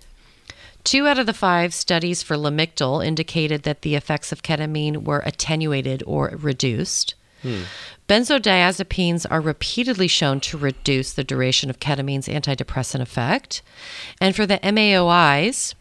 Two 0.85 1.07
out 1.07 1.17
of 1.17 1.25
the 1.25 1.33
five 1.33 1.73
studies 1.73 2.21
for 2.21 2.37
Lamictal 2.37 3.05
indicated 3.05 3.63
that 3.63 3.81
the 3.81 3.95
effects 3.95 4.31
of 4.31 4.43
ketamine 4.43 5.03
were 5.03 5.23
attenuated 5.25 6.03
or 6.05 6.37
reduced. 6.37 7.15
Hmm. 7.41 7.63
Benzodiazepines 8.07 9.25
are 9.29 9.41
repeatedly 9.41 10.07
shown 10.07 10.39
to 10.41 10.59
reduce 10.59 11.11
the 11.11 11.23
duration 11.23 11.71
of 11.71 11.79
ketamine's 11.79 12.27
antidepressant 12.27 13.01
effect. 13.01 13.63
And 14.21 14.35
for 14.35 14.45
the 14.45 14.59
MAOIs, 14.59 15.73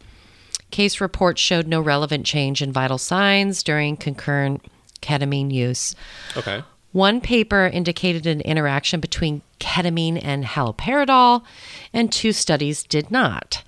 case 0.71 0.99
reports 0.99 1.39
showed 1.39 1.67
no 1.67 1.81
relevant 1.81 2.25
change 2.25 2.63
in 2.63 2.73
vital 2.73 2.97
signs 2.97 3.61
during 3.61 3.97
concurrent 3.97 4.65
ketamine 5.03 5.51
use. 5.51 5.95
Okay. 6.35 6.63
One 6.93 7.21
paper 7.21 7.67
indicated 7.67 8.25
an 8.25 8.41
interaction 8.41 8.99
between 8.99 9.43
ketamine 9.59 10.19
and 10.23 10.45
haloperidol, 10.45 11.43
and 11.93 12.11
two 12.11 12.33
studies 12.33 12.83
did 12.83 13.11
not. 13.11 13.63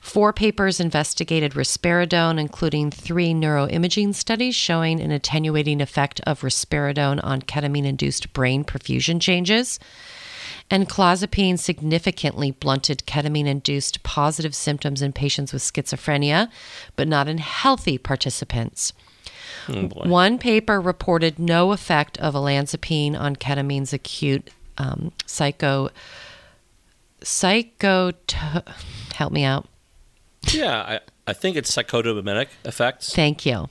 Four 0.00 0.32
papers 0.32 0.80
investigated 0.80 1.52
risperidone, 1.52 2.40
including 2.40 2.90
three 2.90 3.32
neuroimaging 3.32 4.14
studies 4.14 4.56
showing 4.56 4.98
an 4.98 5.10
attenuating 5.10 5.80
effect 5.80 6.20
of 6.26 6.40
risperidone 6.40 7.22
on 7.22 7.42
ketamine 7.42 7.84
induced 7.84 8.32
brain 8.32 8.64
perfusion 8.64 9.20
changes. 9.20 9.78
And 10.70 10.88
clozapine 10.88 11.58
significantly 11.58 12.50
blunted 12.50 13.04
ketamine 13.06 13.46
induced 13.46 14.02
positive 14.02 14.54
symptoms 14.54 15.02
in 15.02 15.12
patients 15.12 15.52
with 15.52 15.62
schizophrenia, 15.62 16.48
but 16.96 17.06
not 17.06 17.28
in 17.28 17.38
healthy 17.38 17.98
participants. 17.98 18.92
Oh, 19.68 19.88
One 19.88 20.38
paper 20.38 20.80
reported 20.80 21.38
no 21.38 21.72
effect 21.72 22.16
of 22.18 22.34
olanzapine 22.34 23.18
on 23.18 23.36
ketamine's 23.36 23.92
acute 23.92 24.48
um, 24.78 25.12
psycho 25.26 25.90
psycho 27.22 28.12
help 29.14 29.30
me 29.30 29.44
out 29.44 29.68
Yeah, 30.42 30.80
I, 30.82 31.00
I 31.26 31.32
think 31.32 31.56
it's 31.56 31.74
psychotomimetic 31.74 32.48
effects. 32.64 33.14
Thank 33.14 33.44
you. 33.46 33.68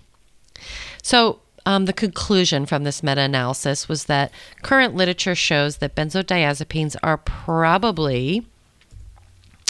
So, 1.01 1.39
um, 1.65 1.85
the 1.85 1.93
conclusion 1.93 2.65
from 2.65 2.83
this 2.83 3.03
meta 3.03 3.21
analysis 3.21 3.87
was 3.87 4.05
that 4.05 4.31
current 4.61 4.95
literature 4.95 5.35
shows 5.35 5.77
that 5.77 5.95
benzodiazepines 5.95 6.95
are 7.03 7.17
probably 7.17 8.45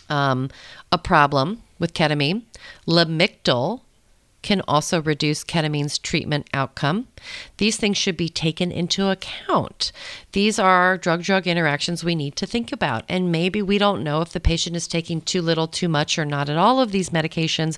um, 0.08 0.50
a 0.92 0.98
problem 0.98 1.64
with 1.78 1.94
ketamine. 1.94 2.44
Lamictal 2.88 3.82
can 4.42 4.62
also 4.68 5.02
reduce 5.02 5.44
ketamine's 5.44 5.98
treatment 5.98 6.48
outcome. 6.54 7.08
These 7.58 7.78
things 7.78 7.98
should 7.98 8.16
be 8.16 8.30
taken 8.30 8.72
into 8.72 9.10
account. 9.10 9.92
These 10.32 10.58
are 10.60 10.98
drug 10.98 11.24
drug 11.24 11.48
interactions 11.48 12.04
we 12.04 12.16
need 12.16 12.36
to 12.38 12.46
think 12.46 12.72
about. 12.72 13.04
And 13.10 13.32
maybe 13.32 13.62
we 13.62 13.78
don't 13.78 14.04
know 14.04 14.22
if 14.22 14.32
the 14.32 14.40
patient 14.40 14.76
is 14.76 14.88
taking 14.88 15.22
too 15.22 15.42
little, 15.42 15.68
too 15.68 15.90
much, 15.90 16.18
or 16.18 16.26
not 16.26 16.50
at 16.50 16.58
all 16.58 16.80
of 16.80 16.92
these 16.92 17.10
medications 17.10 17.78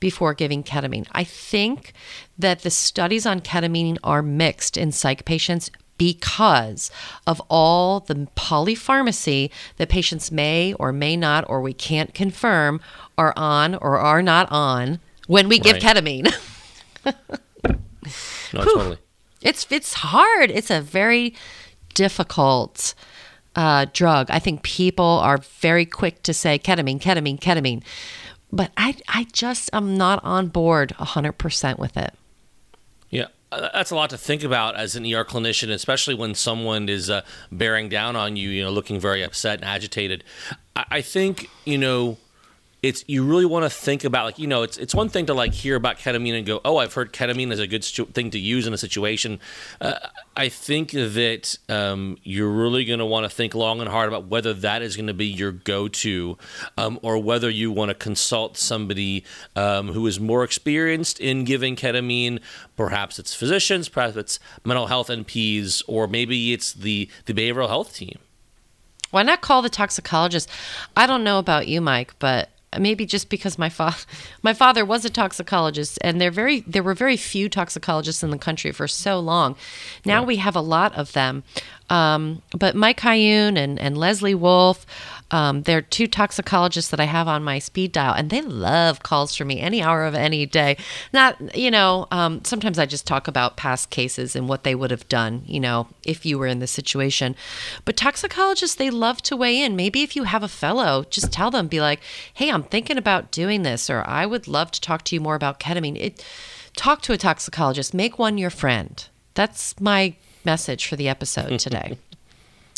before 0.00 0.34
giving 0.34 0.62
ketamine. 0.62 1.06
I 1.12 1.24
think 1.24 1.92
that 2.38 2.60
the 2.60 2.70
studies 2.70 3.26
on 3.26 3.40
ketamine 3.40 3.98
are 4.04 4.22
mixed 4.22 4.76
in 4.76 4.92
psych 4.92 5.24
patients 5.24 5.70
because 5.98 6.90
of 7.26 7.40
all 7.48 8.00
the 8.00 8.26
polypharmacy 8.36 9.50
that 9.76 9.88
patients 9.88 10.32
may 10.32 10.74
or 10.74 10.92
may 10.92 11.16
not, 11.16 11.48
or 11.48 11.60
we 11.60 11.72
can't 11.72 12.12
confirm, 12.12 12.80
are 13.16 13.32
on 13.36 13.76
or 13.76 13.98
are 13.98 14.22
not 14.22 14.50
on 14.50 14.98
when 15.26 15.48
we 15.48 15.58
give 15.58 15.74
Right. 15.74 15.82
ketamine. 15.82 16.34
No, 18.54 18.64
totally. 18.64 18.98
It's 19.40 19.66
it's 19.70 19.94
hard. 19.94 20.50
It's 20.50 20.70
a 20.70 20.80
very 20.80 21.34
difficult 21.94 22.94
uh, 23.56 23.86
drug. 23.92 24.30
I 24.30 24.38
think 24.38 24.62
people 24.62 25.04
are 25.04 25.38
very 25.38 25.86
quick 25.86 26.22
to 26.24 26.34
say 26.34 26.58
ketamine, 26.58 27.00
ketamine, 27.00 27.38
ketamine, 27.40 27.82
but 28.52 28.70
I 28.76 28.96
I 29.08 29.26
just 29.32 29.70
am 29.72 29.96
not 29.96 30.22
on 30.24 30.48
board 30.48 30.90
hundred 30.92 31.32
percent 31.38 31.78
with 31.78 31.96
it. 31.96 32.12
Yeah, 33.08 33.28
uh, 33.50 33.68
that's 33.72 33.90
a 33.90 33.94
lot 33.94 34.10
to 34.10 34.18
think 34.18 34.42
about 34.42 34.76
as 34.76 34.96
an 34.96 35.04
ER 35.04 35.24
clinician, 35.24 35.70
especially 35.70 36.14
when 36.14 36.34
someone 36.34 36.88
is 36.88 37.08
uh, 37.08 37.22
bearing 37.50 37.88
down 37.88 38.16
on 38.16 38.36
you, 38.36 38.50
you 38.50 38.62
know, 38.62 38.70
looking 38.70 39.00
very 39.00 39.22
upset 39.22 39.60
and 39.60 39.64
agitated. 39.64 40.24
I, 40.76 40.84
I 40.90 41.00
think, 41.00 41.48
you 41.64 41.78
know, 41.78 42.18
it's 42.82 43.04
you 43.06 43.24
really 43.24 43.46
want 43.46 43.64
to 43.64 43.70
think 43.70 44.02
about 44.02 44.24
like 44.24 44.38
you 44.40 44.48
know 44.48 44.62
it's 44.62 44.76
it's 44.76 44.94
one 44.94 45.08
thing 45.08 45.26
to 45.26 45.34
like 45.34 45.54
hear 45.54 45.76
about 45.76 45.98
ketamine 45.98 46.36
and 46.36 46.44
go 46.44 46.60
oh 46.64 46.78
I've 46.78 46.92
heard 46.92 47.12
ketamine 47.12 47.52
is 47.52 47.60
a 47.60 47.68
good 47.68 47.84
thing 47.84 48.30
to 48.30 48.38
use 48.38 48.66
in 48.66 48.74
a 48.74 48.78
situation. 48.78 49.38
Uh, 49.80 49.94
I 50.36 50.48
think 50.48 50.90
that 50.90 51.56
um, 51.68 52.18
you're 52.24 52.50
really 52.50 52.84
going 52.84 52.98
to 52.98 53.06
want 53.06 53.24
to 53.24 53.30
think 53.30 53.54
long 53.54 53.80
and 53.80 53.88
hard 53.88 54.08
about 54.08 54.26
whether 54.26 54.52
that 54.54 54.82
is 54.82 54.96
going 54.96 55.06
to 55.06 55.14
be 55.14 55.26
your 55.26 55.52
go-to, 55.52 56.38
um, 56.76 56.98
or 57.02 57.18
whether 57.18 57.50
you 57.50 57.70
want 57.70 57.90
to 57.90 57.94
consult 57.94 58.56
somebody 58.56 59.24
um, 59.54 59.88
who 59.88 60.06
is 60.06 60.18
more 60.18 60.42
experienced 60.42 61.20
in 61.20 61.44
giving 61.44 61.76
ketamine. 61.76 62.40
Perhaps 62.76 63.18
it's 63.18 63.34
physicians, 63.34 63.88
perhaps 63.88 64.16
it's 64.16 64.40
mental 64.64 64.88
health 64.88 65.08
NPs, 65.08 65.82
or 65.86 66.08
maybe 66.08 66.52
it's 66.52 66.72
the 66.72 67.08
the 67.26 67.34
behavioral 67.34 67.68
health 67.68 67.94
team. 67.94 68.18
Why 69.12 69.22
not 69.22 69.42
call 69.42 69.62
the 69.62 69.68
toxicologist? 69.68 70.48
I 70.96 71.06
don't 71.06 71.22
know 71.22 71.38
about 71.38 71.68
you, 71.68 71.82
Mike, 71.82 72.14
but 72.18 72.48
maybe 72.78 73.06
just 73.06 73.28
because 73.28 73.58
my 73.58 73.68
father 73.68 73.96
my 74.42 74.54
father 74.54 74.84
was 74.84 75.04
a 75.04 75.10
toxicologist 75.10 75.98
and 76.02 76.20
there 76.20 76.30
very 76.30 76.60
there 76.60 76.82
were 76.82 76.94
very 76.94 77.16
few 77.16 77.48
toxicologists 77.48 78.22
in 78.22 78.30
the 78.30 78.38
country 78.38 78.72
for 78.72 78.88
so 78.88 79.20
long. 79.20 79.56
Now 80.04 80.22
we 80.22 80.36
have 80.36 80.56
a 80.56 80.60
lot 80.60 80.94
of 80.94 81.12
them. 81.12 81.44
Um, 81.92 82.40
but 82.56 82.74
Mike 82.74 83.00
Hyun 83.00 83.58
and, 83.58 83.78
and 83.78 83.98
Leslie 83.98 84.34
Wolf, 84.34 84.86
um, 85.30 85.62
they're 85.64 85.82
two 85.82 86.06
toxicologists 86.06 86.90
that 86.90 87.00
I 87.00 87.04
have 87.04 87.28
on 87.28 87.44
my 87.44 87.58
speed 87.58 87.92
dial, 87.92 88.14
and 88.14 88.30
they 88.30 88.40
love 88.40 89.02
calls 89.02 89.36
from 89.36 89.48
me 89.48 89.60
any 89.60 89.82
hour 89.82 90.04
of 90.04 90.14
any 90.14 90.46
day. 90.46 90.78
Not, 91.12 91.54
you 91.54 91.70
know, 91.70 92.08
um, 92.10 92.42
sometimes 92.44 92.78
I 92.78 92.86
just 92.86 93.06
talk 93.06 93.28
about 93.28 93.58
past 93.58 93.90
cases 93.90 94.34
and 94.34 94.48
what 94.48 94.64
they 94.64 94.74
would 94.74 94.90
have 94.90 95.06
done, 95.08 95.42
you 95.46 95.60
know, 95.60 95.88
if 96.02 96.24
you 96.24 96.38
were 96.38 96.46
in 96.46 96.60
the 96.60 96.66
situation. 96.66 97.36
But 97.84 97.98
toxicologists, 97.98 98.76
they 98.76 98.88
love 98.88 99.20
to 99.24 99.36
weigh 99.36 99.60
in. 99.60 99.76
Maybe 99.76 100.00
if 100.00 100.16
you 100.16 100.24
have 100.24 100.42
a 100.42 100.48
fellow, 100.48 101.04
just 101.10 101.30
tell 101.30 101.50
them, 101.50 101.68
be 101.68 101.82
like, 101.82 102.00
hey, 102.32 102.50
I'm 102.50 102.62
thinking 102.62 102.96
about 102.96 103.30
doing 103.30 103.64
this, 103.64 103.90
or 103.90 104.02
I 104.08 104.24
would 104.24 104.48
love 104.48 104.70
to 104.70 104.80
talk 104.80 105.04
to 105.04 105.14
you 105.14 105.20
more 105.20 105.34
about 105.34 105.60
ketamine. 105.60 106.00
It, 106.00 106.24
talk 106.74 107.02
to 107.02 107.12
a 107.12 107.18
toxicologist, 107.18 107.92
make 107.92 108.18
one 108.18 108.38
your 108.38 108.48
friend. 108.48 109.06
That's 109.34 109.78
my 109.78 110.14
message 110.44 110.86
for 110.86 110.96
the 110.96 111.08
episode 111.08 111.58
today. 111.58 111.98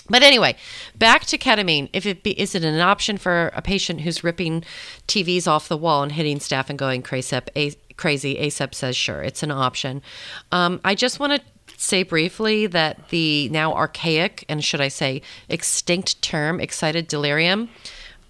But 0.09 0.23
anyway, 0.23 0.57
back 0.95 1.25
to 1.27 1.39
ketamine. 1.39 1.89
If 1.95 2.05
it 2.05 2.23
be, 2.23 2.39
is 2.39 2.55
it 2.55 2.63
an 2.63 2.79
option 2.81 3.17
for 3.17 3.51
a 3.55 3.63
patient 3.63 4.03
who's 4.03 4.23
ripping 4.23 4.63
TVs 5.09 5.49
off 5.49 5.67
the 5.69 5.79
wall 5.79 6.03
and 6.03 6.13
hitting 6.13 6.41
staff 6.41 6.69
and 6.69 6.79
going 6.79 7.01
crazy? 7.01 7.41
A, 7.57 7.71
crazy. 7.97 8.37
ACEP 8.37 8.75
says 8.75 8.97
sure, 8.97 9.23
it's 9.23 9.43
an 9.43 9.51
option. 9.51 10.03
Um, 10.53 10.81
I 10.85 10.95
just 10.95 11.19
want 11.19 11.41
to 11.41 11.41
say 11.79 12.03
briefly 12.03 12.67
that 12.67 13.09
the 13.09 13.49
now 13.49 13.73
archaic 13.73 14.45
and 14.49 14.63
should 14.63 14.81
I 14.81 14.89
say 14.89 15.23
extinct 15.49 16.21
term 16.23 16.61
excited 16.61 17.07
delirium. 17.07 17.71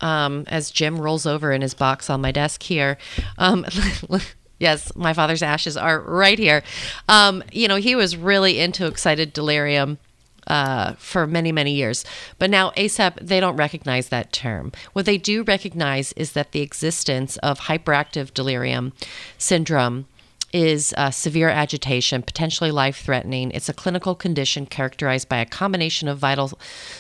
Um, 0.01 0.45
as 0.49 0.71
Jim 0.71 1.01
rolls 1.01 1.25
over 1.25 1.53
in 1.53 1.63
his 1.63 1.73
box 1.73 2.11
on 2.11 2.21
my 2.21 2.31
desk 2.31 2.63
here, 2.63 2.99
um, 3.39 3.65
Yes, 4.65 4.97
my 4.97 5.13
father's 5.13 5.43
ashes 5.43 5.77
are 5.77 6.01
right 6.01 6.39
here. 6.39 6.63
Um, 7.07 7.45
you 7.53 7.69
know, 7.69 7.77
he 7.77 7.95
was 7.95 8.17
really 8.17 8.59
into 8.59 8.87
excited 8.87 9.35
delirium 9.35 9.99
uh, 10.47 10.95
for 10.95 11.27
many, 11.27 11.53
many 11.53 11.73
years. 11.73 12.03
But 12.39 12.49
now 12.49 12.71
ACEP, 12.71 13.19
they 13.21 13.41
don't 13.41 13.57
recognize 13.57 14.09
that 14.09 14.33
term. 14.33 14.73
What 14.95 15.05
they 15.05 15.19
do 15.19 15.43
recognize 15.43 16.15
is 16.15 16.33
that 16.33 16.53
the 16.53 16.63
existence 16.63 17.37
of 17.39 17.61
hyperactive 17.61 18.33
delirium 18.33 18.95
syndrome 19.37 20.07
is 20.55 20.95
uh, 20.97 21.11
severe 21.11 21.49
agitation, 21.49 22.23
potentially 22.23 22.71
life 22.71 23.03
threatening. 23.03 23.51
It's 23.51 23.69
a 23.69 23.75
clinical 23.75 24.15
condition 24.15 24.67
characterized 24.67 25.29
by 25.29 25.39
a 25.39 25.47
combination 25.47 26.07
of 26.07 26.19
vital 26.19 26.53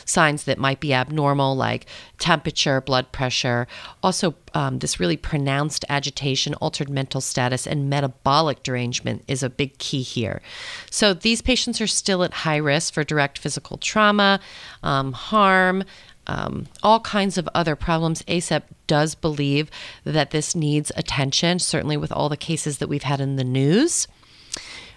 signs 0.04 0.42
that 0.44 0.58
might 0.58 0.80
be 0.80 0.92
abnormal, 0.92 1.54
like 1.54 1.86
temperature, 2.18 2.80
blood 2.80 3.12
pressure, 3.12 3.68
also 4.02 4.34
um, 4.54 4.80
this 4.80 4.98
really 4.98 5.16
pronounced 5.16 5.84
agitation, 5.88 6.54
altered 6.54 6.88
mental 6.88 7.20
status, 7.20 7.64
and 7.64 7.88
metabolic 7.88 8.64
derangement 8.64 9.22
is 9.28 9.42
a 9.42 9.50
big 9.50 9.78
key 9.78 10.02
here. 10.02 10.42
So 10.90 11.14
these 11.14 11.40
patients 11.40 11.80
are 11.80 11.86
still 11.86 12.24
at 12.24 12.32
high 12.32 12.56
risk 12.56 12.94
for 12.94 13.04
direct 13.04 13.38
physical 13.38 13.78
trauma, 13.78 14.40
um, 14.82 15.12
harm, 15.12 15.84
um, 16.26 16.66
all 16.82 17.00
kinds 17.00 17.38
of 17.38 17.48
other 17.54 17.76
problems. 17.76 18.22
ACEP 18.22 18.62
does 18.86 19.14
believe 19.14 19.70
that 20.04 20.30
this 20.30 20.54
needs 20.54 20.92
attention, 20.96 21.58
certainly 21.58 21.96
with 21.96 22.12
all 22.12 22.28
the 22.28 22.36
cases 22.36 22.78
that 22.78 22.88
we've 22.88 23.02
had 23.02 23.20
in 23.20 23.36
the 23.36 23.44
news. 23.44 24.08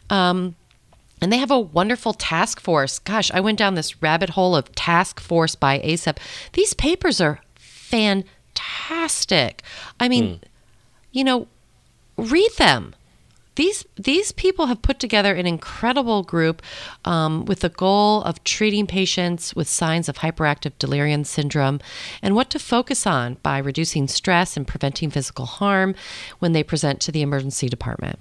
Um, 0.09 0.55
and 1.21 1.33
they 1.33 1.37
have 1.37 1.51
a 1.51 1.59
wonderful 1.59 2.13
task 2.13 2.59
force. 2.59 2.99
Gosh, 2.99 3.31
I 3.31 3.39
went 3.39 3.57
down 3.57 3.75
this 3.75 4.01
rabbit 4.01 4.31
hole 4.31 4.55
of 4.55 4.73
task 4.75 5.19
force 5.19 5.55
by 5.55 5.79
ACEP. 5.79 6.17
These 6.53 6.73
papers 6.75 7.19
are 7.19 7.41
fantastic. 7.55 9.63
I 9.99 10.07
mean, 10.07 10.41
you 11.11 11.23
know, 11.23 11.47
read 12.17 12.51
them. 12.57 12.93
These 13.57 13.85
these 13.95 14.31
people 14.31 14.67
have 14.67 14.83
put 14.83 14.99
together 14.99 15.33
an 15.33 15.47
incredible 15.47 16.21
group 16.21 16.61
um, 17.05 17.43
with 17.45 17.61
the 17.61 17.69
goal 17.69 18.21
of 18.21 18.43
treating 18.43 18.85
patients 18.85 19.55
with 19.55 19.67
signs 19.67 20.07
of 20.07 20.19
hyperactive 20.19 20.73
delirium 20.77 21.23
syndrome 21.23 21.79
and 22.21 22.35
what 22.35 22.51
to 22.51 22.59
focus 22.59 23.07
on 23.07 23.37
by 23.41 23.57
reducing 23.57 24.07
stress 24.07 24.57
and 24.57 24.67
preventing 24.67 25.09
physical 25.09 25.47
harm 25.47 25.95
when 26.37 26.51
they 26.53 26.61
present 26.61 27.01
to 27.01 27.11
the 27.11 27.23
emergency 27.23 27.67
department. 27.67 28.19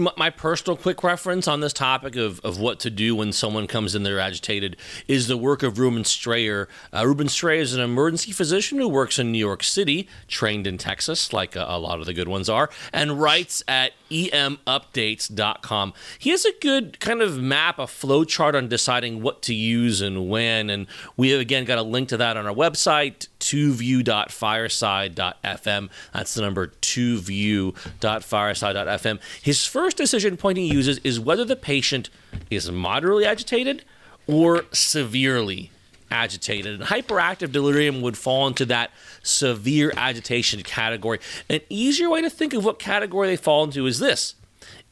My, 0.00 0.30
personal 0.30 0.78
quick 0.78 1.02
reference 1.02 1.46
on 1.46 1.60
this 1.60 1.74
topic 1.74 2.16
of, 2.16 2.40
of 2.40 2.58
what 2.58 2.80
to 2.80 2.90
do 2.90 3.14
when 3.14 3.32
someone 3.32 3.66
comes 3.66 3.94
in 3.94 4.02
there 4.02 4.18
agitated 4.18 4.78
is 5.06 5.26
the 5.28 5.36
work 5.36 5.62
of 5.62 5.78
Reuben 5.78 6.04
Strayer. 6.04 6.68
Uh, 6.90 7.06
Reuben 7.06 7.28
Strayer 7.28 7.60
is 7.60 7.74
an 7.74 7.82
emergency 7.82 8.32
physician 8.32 8.78
who 8.78 8.88
works 8.88 9.18
in 9.18 9.30
New 9.30 9.38
York 9.38 9.62
City, 9.62 10.08
trained 10.26 10.66
in 10.66 10.78
Texas, 10.78 11.34
like 11.34 11.54
a, 11.54 11.66
a 11.68 11.78
lot 11.78 12.00
of 12.00 12.06
the 12.06 12.14
good 12.14 12.28
ones 12.28 12.48
are, 12.48 12.70
and 12.94 13.20
writes 13.20 13.62
at 13.68 13.92
emupdates.com. 14.10 15.92
He 16.18 16.30
has 16.30 16.46
a 16.46 16.52
good 16.62 16.98
kind 16.98 17.20
of 17.20 17.38
map, 17.38 17.78
a 17.78 17.86
flow 17.86 18.24
chart 18.24 18.54
on 18.54 18.68
deciding 18.68 19.20
what 19.20 19.42
to 19.42 19.54
use 19.54 20.00
and 20.00 20.30
when. 20.30 20.70
And 20.70 20.86
we 21.18 21.30
have 21.30 21.40
again 21.40 21.66
got 21.66 21.78
a 21.78 21.82
link 21.82 22.08
to 22.08 22.16
that 22.16 22.38
on 22.38 22.46
our 22.46 22.54
website 22.54 23.28
twoview.fireside.fm. 23.40 25.90
That's 26.12 26.34
the 26.34 26.42
number 26.42 26.68
twoview.fireside.fm. 26.68 29.18
His 29.42 29.66
first 29.66 29.96
decision 29.96 30.36
point 30.36 30.58
he 30.58 30.66
uses 30.66 30.98
is 30.98 31.18
whether 31.18 31.44
the 31.44 31.56
patient 31.56 32.10
is 32.50 32.70
moderately 32.70 33.26
agitated 33.26 33.84
or 34.26 34.64
severely 34.72 35.70
agitated. 36.10 36.80
And 36.80 36.88
hyperactive 36.88 37.52
delirium 37.52 38.00
would 38.02 38.16
fall 38.16 38.46
into 38.46 38.64
that 38.66 38.90
severe 39.22 39.92
agitation 39.96 40.62
category. 40.62 41.20
An 41.48 41.60
easier 41.68 42.10
way 42.10 42.22
to 42.22 42.30
think 42.30 42.54
of 42.54 42.64
what 42.64 42.78
category 42.78 43.28
they 43.28 43.36
fall 43.36 43.64
into 43.64 43.86
is 43.86 43.98
this 43.98 44.34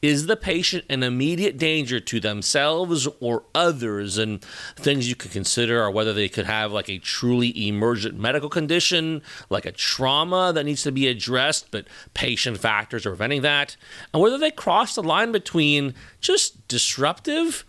is 0.01 0.27
the 0.27 0.37
patient 0.37 0.85
an 0.89 1.03
immediate 1.03 1.57
danger 1.57 1.99
to 1.99 2.19
themselves 2.19 3.07
or 3.19 3.43
others? 3.53 4.17
And 4.17 4.41
things 4.75 5.09
you 5.09 5.15
could 5.15 5.31
consider 5.31 5.81
are 5.81 5.91
whether 5.91 6.13
they 6.13 6.29
could 6.29 6.45
have 6.45 6.71
like 6.71 6.89
a 6.89 6.99
truly 6.99 7.67
emergent 7.67 8.17
medical 8.17 8.49
condition, 8.49 9.21
like 9.49 9.65
a 9.65 9.71
trauma 9.71 10.51
that 10.53 10.65
needs 10.65 10.83
to 10.83 10.91
be 10.91 11.07
addressed, 11.07 11.71
but 11.71 11.87
patient 12.13 12.59
factors 12.59 13.05
are 13.05 13.11
preventing 13.11 13.41
that, 13.41 13.75
and 14.13 14.21
whether 14.21 14.37
they 14.37 14.51
cross 14.51 14.95
the 14.95 15.03
line 15.03 15.31
between 15.31 15.93
just 16.21 16.67
disruptive 16.67 17.65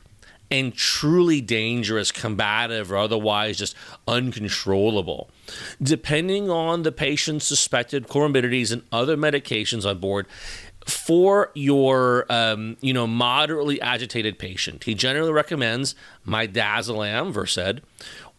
and 0.51 0.75
truly 0.75 1.41
dangerous, 1.41 2.11
combative, 2.11 2.91
or 2.91 2.97
otherwise 2.97 3.57
just 3.59 3.77
uncontrollable. 4.09 5.31
Depending 5.81 6.51
on 6.51 6.83
the 6.83 6.91
patient's 6.91 7.47
suspected 7.47 8.09
comorbidities 8.09 8.73
and 8.73 8.83
other 8.91 9.17
medications 9.17 9.89
on 9.89 9.99
board, 9.99 10.27
for 10.87 11.51
your 11.55 12.27
um, 12.31 12.77
you 12.81 12.93
know 12.93 13.07
moderately 13.07 13.81
agitated 13.81 14.39
patient, 14.39 14.85
he 14.85 14.95
generally 14.95 15.33
recommends 15.33 15.95
midazolam, 16.27 17.33
Versed, 17.33 17.81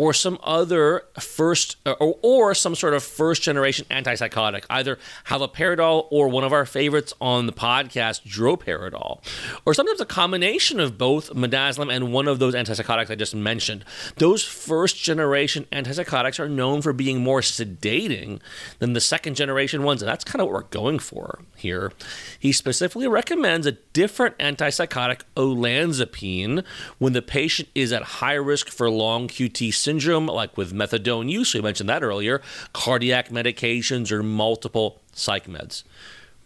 or 0.02 0.16
some 0.16 0.40
other 0.42 1.04
first 1.20 1.76
uh, 1.86 1.92
or, 2.00 2.18
or 2.24 2.56
some 2.56 2.74
sort 2.74 2.96
of 2.96 3.04
first 3.04 3.44
generation 3.44 3.86
antipsychotic, 3.92 4.66
either 4.68 4.98
haloperidol 5.28 6.08
or 6.10 6.28
one 6.28 6.44
of 6.44 6.52
our 6.52 6.66
favorites 6.66 7.14
on 7.22 7.46
the 7.46 7.54
podcast, 7.54 8.24
droperidol, 8.24 9.22
or 9.64 9.76
sometimes 9.76 10.02
a 10.02 10.06
combination 10.08 10.80
of 10.80 10.98
both 10.98 11.30
midazolam 11.36 11.96
and 11.96 12.12
one 12.12 12.28
of 12.28 12.40
those 12.40 12.56
antipsychotics 12.56 13.12
I 13.12 13.16
just 13.16 13.36
mentioned. 13.36 13.86
Those 14.16 14.44
first 14.44 14.98
generation 14.98 15.68
antipsychotics 15.72 16.40
are 16.40 16.50
known 16.50 16.82
for 16.82 16.94
being 16.94 17.20
more 17.20 17.42
sedating 17.42 18.40
than 18.80 18.94
the 18.94 19.02
second 19.02 19.36
generation 19.36 19.84
ones, 19.84 20.02
and 20.02 20.10
that's 20.10 20.24
kind 20.24 20.42
of 20.42 20.48
what 20.48 20.54
we're 20.54 20.70
going 20.70 20.98
for 20.98 21.42
here. 21.56 21.92
He 22.40 22.52
specifically 22.54 23.08
recommends 23.08 23.68
a 23.68 23.74
different 23.94 24.36
antipsychotic, 24.40 25.22
olanzapine, 25.38 26.66
when 26.98 27.14
the 27.14 27.22
patient 27.22 27.70
is 27.76 27.94
at 27.94 28.02
high 28.02 28.34
risk 28.34 28.68
for 28.70 28.90
long 28.90 29.28
QT 29.28 29.72
syndrome 29.72 29.91
syndrome, 29.92 30.28
like 30.28 30.56
with 30.56 30.74
methadone 30.74 31.30
use, 31.30 31.54
we 31.54 31.62
mentioned 31.62 31.90
that 31.90 32.02
earlier, 32.02 32.42
cardiac 32.72 33.28
medications, 33.30 34.10
or 34.10 34.24
multiple 34.24 35.02
psych 35.12 35.48
meds. 35.48 35.84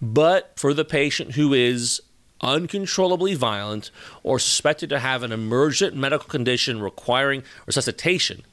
But 0.02 0.52
for 0.56 0.74
the 0.74 0.84
patient 0.84 1.34
who 1.34 1.54
is 1.54 2.02
uncontrollably 2.41 3.36
violent 3.36 3.91
or 4.24 4.39
suspected 4.39 4.89
to 4.89 5.00
have 5.00 5.22
an 5.22 5.32
emergent 5.32 5.96
medical 5.96 6.28
condition 6.28 6.82
requiring 6.82 7.43
resuscitation, 7.68 8.43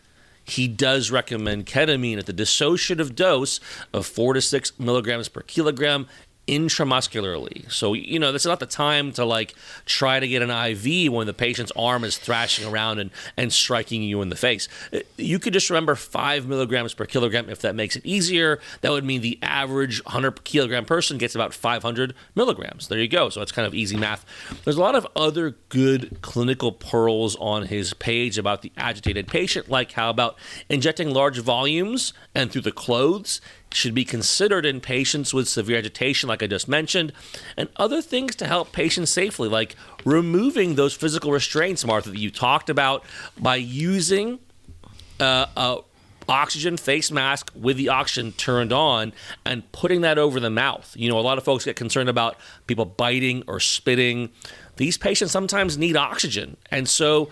he 0.45 0.69
does 0.69 1.11
recommend 1.11 1.67
ketamine 1.67 2.19
at 2.19 2.27
the 2.27 2.33
dissociative 2.35 3.15
dose 3.15 3.61
of 3.95 4.07
four 4.07 4.35
to 4.35 4.43
six 4.43 4.79
milligrams 4.79 5.29
per 5.29 5.41
kilogram 5.41 6.07
intramuscularly. 6.49 7.71
So, 7.71 7.95
you 7.95 8.19
know, 8.19 8.33
this 8.33 8.43
is 8.43 8.47
not 8.47 8.59
the 8.59 8.67
time 8.67 9.13
to 9.13 9.25
like 9.25 9.55
try 9.87 10.19
to 10.19 10.27
get 10.27 10.43
an 10.43 10.51
IV 10.51 11.13
when 11.13 11.27
the 11.27 11.33
patient's 11.35 11.71
arm 11.77 12.03
is 12.03 12.19
thrashing 12.19 12.67
around 12.67 12.99
and, 12.99 13.11
and 13.37 13.53
striking 13.53 14.03
you 14.03 14.23
in 14.23 14.29
the 14.29 14.37
face. 14.37 14.69
Uh, 14.93 15.01
you 15.17 15.39
could 15.39 15.53
just 15.53 15.71
remember 15.71 15.95
five 15.95 16.47
milligrams 16.47 16.95
per 16.95 17.07
kilogram 17.07 17.49
if 17.49 17.61
that 17.61 17.77
makes 17.77 17.95
it 17.95 18.05
easier. 18.05 18.59
That 18.81 18.91
would 18.91 19.05
mean 19.05 19.21
the 19.21 19.39
average 19.41 20.05
100 20.05 20.43
kilogram 20.43 20.85
person 20.85 21.17
gets 21.17 21.37
about 21.37 21.55
500 21.55 22.13
milligrams. 22.35 22.89
There 22.89 22.99
you 22.99 23.09
go. 23.09 23.29
So 23.29 23.41
it's 23.41 23.53
kind 23.53 23.67
of 23.67 23.75
easy 23.75 23.97
math. 23.97 24.25
There's 24.65 24.77
a 24.77 24.81
lot 24.81 24.97
of 24.97 25.07
other 25.15 25.57
good 25.69 26.23
clinical 26.23 26.73
pearls 26.73 27.37
on 27.37 27.67
his 27.67 27.95
page 27.95 28.37
about 28.37 28.63
the 28.63 28.73
agitated 28.77 29.29
patient, 29.29 29.71
like 29.71 29.93
how 29.93 30.11
about 30.11 30.37
injecting 30.69 31.11
large 31.11 31.39
volumes 31.39 32.13
and 32.35 32.51
through 32.51 32.63
the 32.63 32.73
clothes 32.73 33.41
should 33.75 33.95
be 33.95 34.05
considered 34.05 34.67
in 34.67 34.81
patients 34.81 35.33
with 35.33 35.49
severe 35.49 35.79
agitation, 35.79 36.29
like 36.29 36.43
I 36.43 36.47
just 36.47 36.69
mentioned, 36.69 37.13
and 37.57 37.69
other 37.77 38.03
things 38.03 38.37
to 38.37 38.47
help 38.47 38.73
patients 38.73 39.11
safely, 39.11 39.49
like 39.49 39.77
removing 40.05 40.75
those 40.75 40.95
physical 40.95 41.33
restraints, 41.33 41.85
Martha, 41.85 42.11
that 42.11 42.19
you 42.19 42.31
talked 42.31 42.71
about 42.71 43.05
by 43.39 43.57
using 43.57 44.39
uh, 45.21 45.47
a 45.57 45.79
oxygen 46.29 46.77
face 46.77 47.11
mask 47.11 47.51
with 47.55 47.77
the 47.77 47.89
oxygen 47.89 48.33
turned 48.33 48.73
on 48.73 49.13
and 49.45 49.71
putting 49.73 50.03
that 50.03 50.19
over 50.19 50.41
the 50.41 50.51
mouth. 50.51 50.95
You 50.97 51.11
know, 51.11 51.19
a 51.19 51.21
lot 51.21 51.39
of 51.39 51.45
folks 51.45 51.65
get 51.65 51.77
concerned 51.77 52.09
about 52.09 52.37
people 52.67 52.85
biting 52.85 53.43
or 53.47 53.61
spitting. 53.61 54.31
These 54.77 54.99
patients 54.99 55.33
sometimes 55.33 55.77
need 55.77 55.97
oxygen. 55.97 56.57
And 56.71 56.89
so 56.89 57.29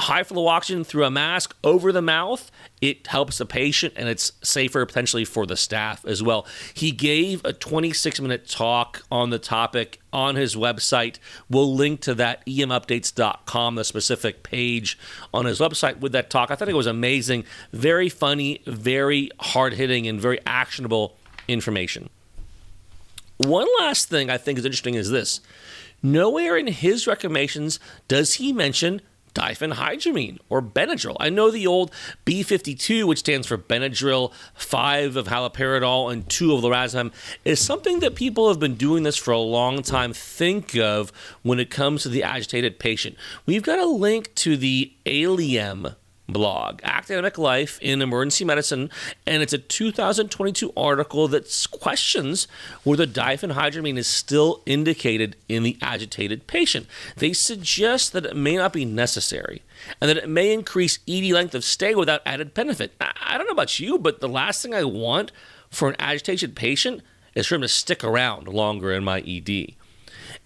high 0.00 0.22
flow 0.22 0.46
oxygen 0.46 0.84
through 0.84 1.04
a 1.04 1.10
mask 1.10 1.56
over 1.62 1.92
the 1.92 2.02
mouth, 2.02 2.50
it 2.80 3.06
helps 3.06 3.38
the 3.38 3.46
patient 3.46 3.94
and 3.96 4.08
it's 4.08 4.32
safer 4.42 4.84
potentially 4.86 5.24
for 5.24 5.46
the 5.46 5.56
staff 5.56 6.04
as 6.04 6.22
well. 6.22 6.46
He 6.74 6.90
gave 6.90 7.44
a 7.44 7.52
26 7.52 8.20
minute 8.20 8.48
talk 8.48 9.02
on 9.10 9.30
the 9.30 9.38
topic 9.38 10.00
on 10.12 10.36
his 10.36 10.56
website. 10.56 11.18
We'll 11.48 11.74
link 11.74 12.00
to 12.02 12.14
that 12.14 12.44
emupdates.com, 12.46 13.74
the 13.74 13.84
specific 13.84 14.42
page 14.42 14.98
on 15.32 15.44
his 15.44 15.60
website 15.60 16.00
with 16.00 16.12
that 16.12 16.30
talk. 16.30 16.50
I 16.50 16.56
thought 16.56 16.68
it 16.68 16.76
was 16.76 16.86
amazing, 16.86 17.44
very 17.72 18.08
funny, 18.08 18.62
very 18.66 19.30
hard 19.38 19.74
hitting, 19.74 20.06
and 20.06 20.20
very 20.20 20.40
actionable 20.46 21.16
information. 21.46 22.08
One 23.36 23.68
last 23.78 24.08
thing 24.08 24.28
I 24.28 24.36
think 24.36 24.58
is 24.58 24.64
interesting 24.64 24.94
is 24.94 25.10
this. 25.10 25.40
Nowhere 26.02 26.56
in 26.56 26.66
his 26.66 27.06
recommendations 27.06 27.78
does 28.08 28.34
he 28.34 28.52
mention 28.52 29.02
diphenhydramine 29.34 30.38
or 30.48 30.62
Benadryl. 30.62 31.16
I 31.20 31.30
know 31.30 31.50
the 31.50 31.66
old 31.66 31.92
B52, 32.26 33.04
which 33.04 33.20
stands 33.20 33.46
for 33.46 33.58
Benadryl, 33.58 34.32
5 34.54 35.16
of 35.16 35.28
haloperidol, 35.28 36.12
and 36.12 36.28
2 36.28 36.54
of 36.54 36.62
lorazepam, 36.62 37.12
is 37.44 37.60
something 37.60 38.00
that 38.00 38.14
people 38.14 38.48
have 38.48 38.60
been 38.60 38.74
doing 38.74 39.02
this 39.02 39.16
for 39.16 39.32
a 39.32 39.38
long 39.38 39.82
time 39.82 40.12
think 40.12 40.76
of 40.76 41.12
when 41.42 41.60
it 41.60 41.70
comes 41.70 42.02
to 42.02 42.08
the 42.08 42.22
agitated 42.22 42.78
patient. 42.78 43.16
We've 43.46 43.62
got 43.62 43.78
a 43.78 43.86
link 43.86 44.34
to 44.36 44.56
the 44.56 44.92
Aliem 45.06 45.94
blog, 46.32 46.80
Academic 46.82 47.38
Life 47.38 47.78
in 47.80 48.02
Emergency 48.02 48.44
Medicine, 48.44 48.90
and 49.26 49.42
it's 49.42 49.52
a 49.52 49.58
2022 49.58 50.72
article 50.76 51.28
that 51.28 51.66
questions 51.70 52.48
whether 52.84 53.06
diphenhydramine 53.06 53.96
is 53.96 54.06
still 54.06 54.62
indicated 54.66 55.36
in 55.48 55.62
the 55.62 55.76
agitated 55.80 56.46
patient. 56.46 56.86
They 57.16 57.32
suggest 57.32 58.12
that 58.12 58.26
it 58.26 58.36
may 58.36 58.56
not 58.56 58.72
be 58.72 58.84
necessary 58.84 59.62
and 60.00 60.08
that 60.08 60.16
it 60.16 60.28
may 60.28 60.52
increase 60.52 60.98
ED 61.08 61.32
length 61.32 61.54
of 61.54 61.64
stay 61.64 61.94
without 61.94 62.22
added 62.26 62.54
benefit. 62.54 62.92
I 63.00 63.36
don't 63.36 63.46
know 63.46 63.52
about 63.52 63.80
you, 63.80 63.98
but 63.98 64.20
the 64.20 64.28
last 64.28 64.62
thing 64.62 64.74
I 64.74 64.84
want 64.84 65.32
for 65.70 65.88
an 65.88 65.96
agitated 65.98 66.56
patient 66.56 67.02
is 67.34 67.46
for 67.46 67.54
him 67.54 67.60
to 67.62 67.68
stick 67.68 68.02
around 68.02 68.48
longer 68.48 68.92
in 68.92 69.04
my 69.04 69.20
ED 69.20 69.74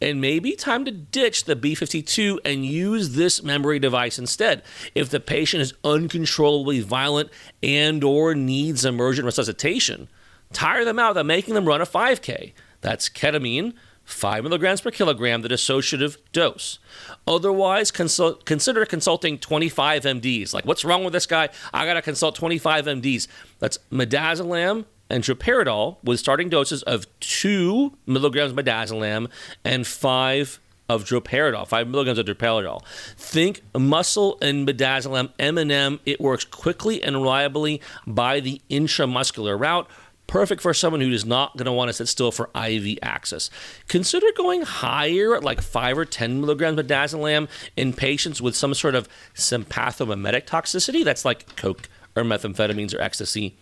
and 0.00 0.20
maybe 0.20 0.52
time 0.52 0.84
to 0.84 0.90
ditch 0.90 1.44
the 1.44 1.56
B52 1.56 2.38
and 2.44 2.66
use 2.66 3.14
this 3.14 3.42
memory 3.42 3.78
device 3.78 4.18
instead. 4.18 4.62
If 4.94 5.08
the 5.08 5.20
patient 5.20 5.62
is 5.62 5.74
uncontrollably 5.84 6.80
violent 6.80 7.30
and 7.62 8.04
or 8.04 8.34
needs 8.34 8.84
emergent 8.84 9.24
resuscitation, 9.24 10.08
tire 10.52 10.84
them 10.84 10.98
out 10.98 11.14
by 11.14 11.22
making 11.22 11.54
them 11.54 11.66
run 11.66 11.80
a 11.80 11.86
5K. 11.86 12.52
That's 12.80 13.08
ketamine, 13.08 13.72
5 14.04 14.44
milligrams 14.44 14.82
per 14.82 14.90
kilogram, 14.90 15.40
the 15.40 15.48
dissociative 15.48 16.18
dose. 16.32 16.78
Otherwise, 17.26 17.90
consider 17.90 18.84
consulting 18.84 19.38
25 19.38 20.02
MDs. 20.02 20.52
Like, 20.52 20.66
what's 20.66 20.84
wrong 20.84 21.04
with 21.04 21.14
this 21.14 21.24
guy? 21.24 21.48
I 21.72 21.86
got 21.86 21.94
to 21.94 22.02
consult 22.02 22.34
25 22.34 22.84
MDs. 22.84 23.26
That's 23.60 23.78
midazolam, 23.90 24.84
and 25.10 25.22
droperidol 25.22 25.96
with 26.02 26.18
starting 26.18 26.48
doses 26.48 26.82
of 26.84 27.06
2 27.20 27.96
milligrams 28.06 28.52
of 28.52 28.56
midazolam 28.56 29.28
and 29.64 29.86
5 29.86 30.60
of 30.88 31.04
droperidol, 31.04 31.66
5 31.66 31.88
milligrams 31.88 32.18
of 32.18 32.26
droperidol. 32.26 32.84
Think 33.16 33.62
muscle 33.76 34.38
and 34.42 34.66
midazolam 34.66 35.30
M&M. 35.38 36.00
It 36.04 36.20
works 36.20 36.44
quickly 36.44 37.02
and 37.02 37.16
reliably 37.16 37.80
by 38.06 38.40
the 38.40 38.60
intramuscular 38.70 39.58
route. 39.58 39.88
Perfect 40.26 40.62
for 40.62 40.72
someone 40.72 41.02
who 41.02 41.10
is 41.10 41.26
not 41.26 41.54
going 41.56 41.66
to 41.66 41.72
want 41.72 41.90
to 41.90 41.92
sit 41.92 42.08
still 42.08 42.32
for 42.32 42.48
IV 42.56 42.98
access. 43.02 43.50
Consider 43.88 44.26
going 44.34 44.62
higher 44.62 45.36
at 45.36 45.44
like 45.44 45.60
5 45.60 45.98
or 45.98 46.04
10 46.06 46.40
milligrams 46.40 46.78
of 46.78 46.86
midazolam 46.86 47.48
in 47.76 47.92
patients 47.92 48.40
with 48.40 48.56
some 48.56 48.72
sort 48.72 48.94
of 48.94 49.08
sympathomimetic 49.34 50.46
toxicity. 50.46 51.04
That's 51.04 51.26
like 51.26 51.56
coke 51.56 51.88
or 52.16 52.22
methamphetamines 52.22 52.94
or 52.94 53.00
ecstasy 53.00 53.56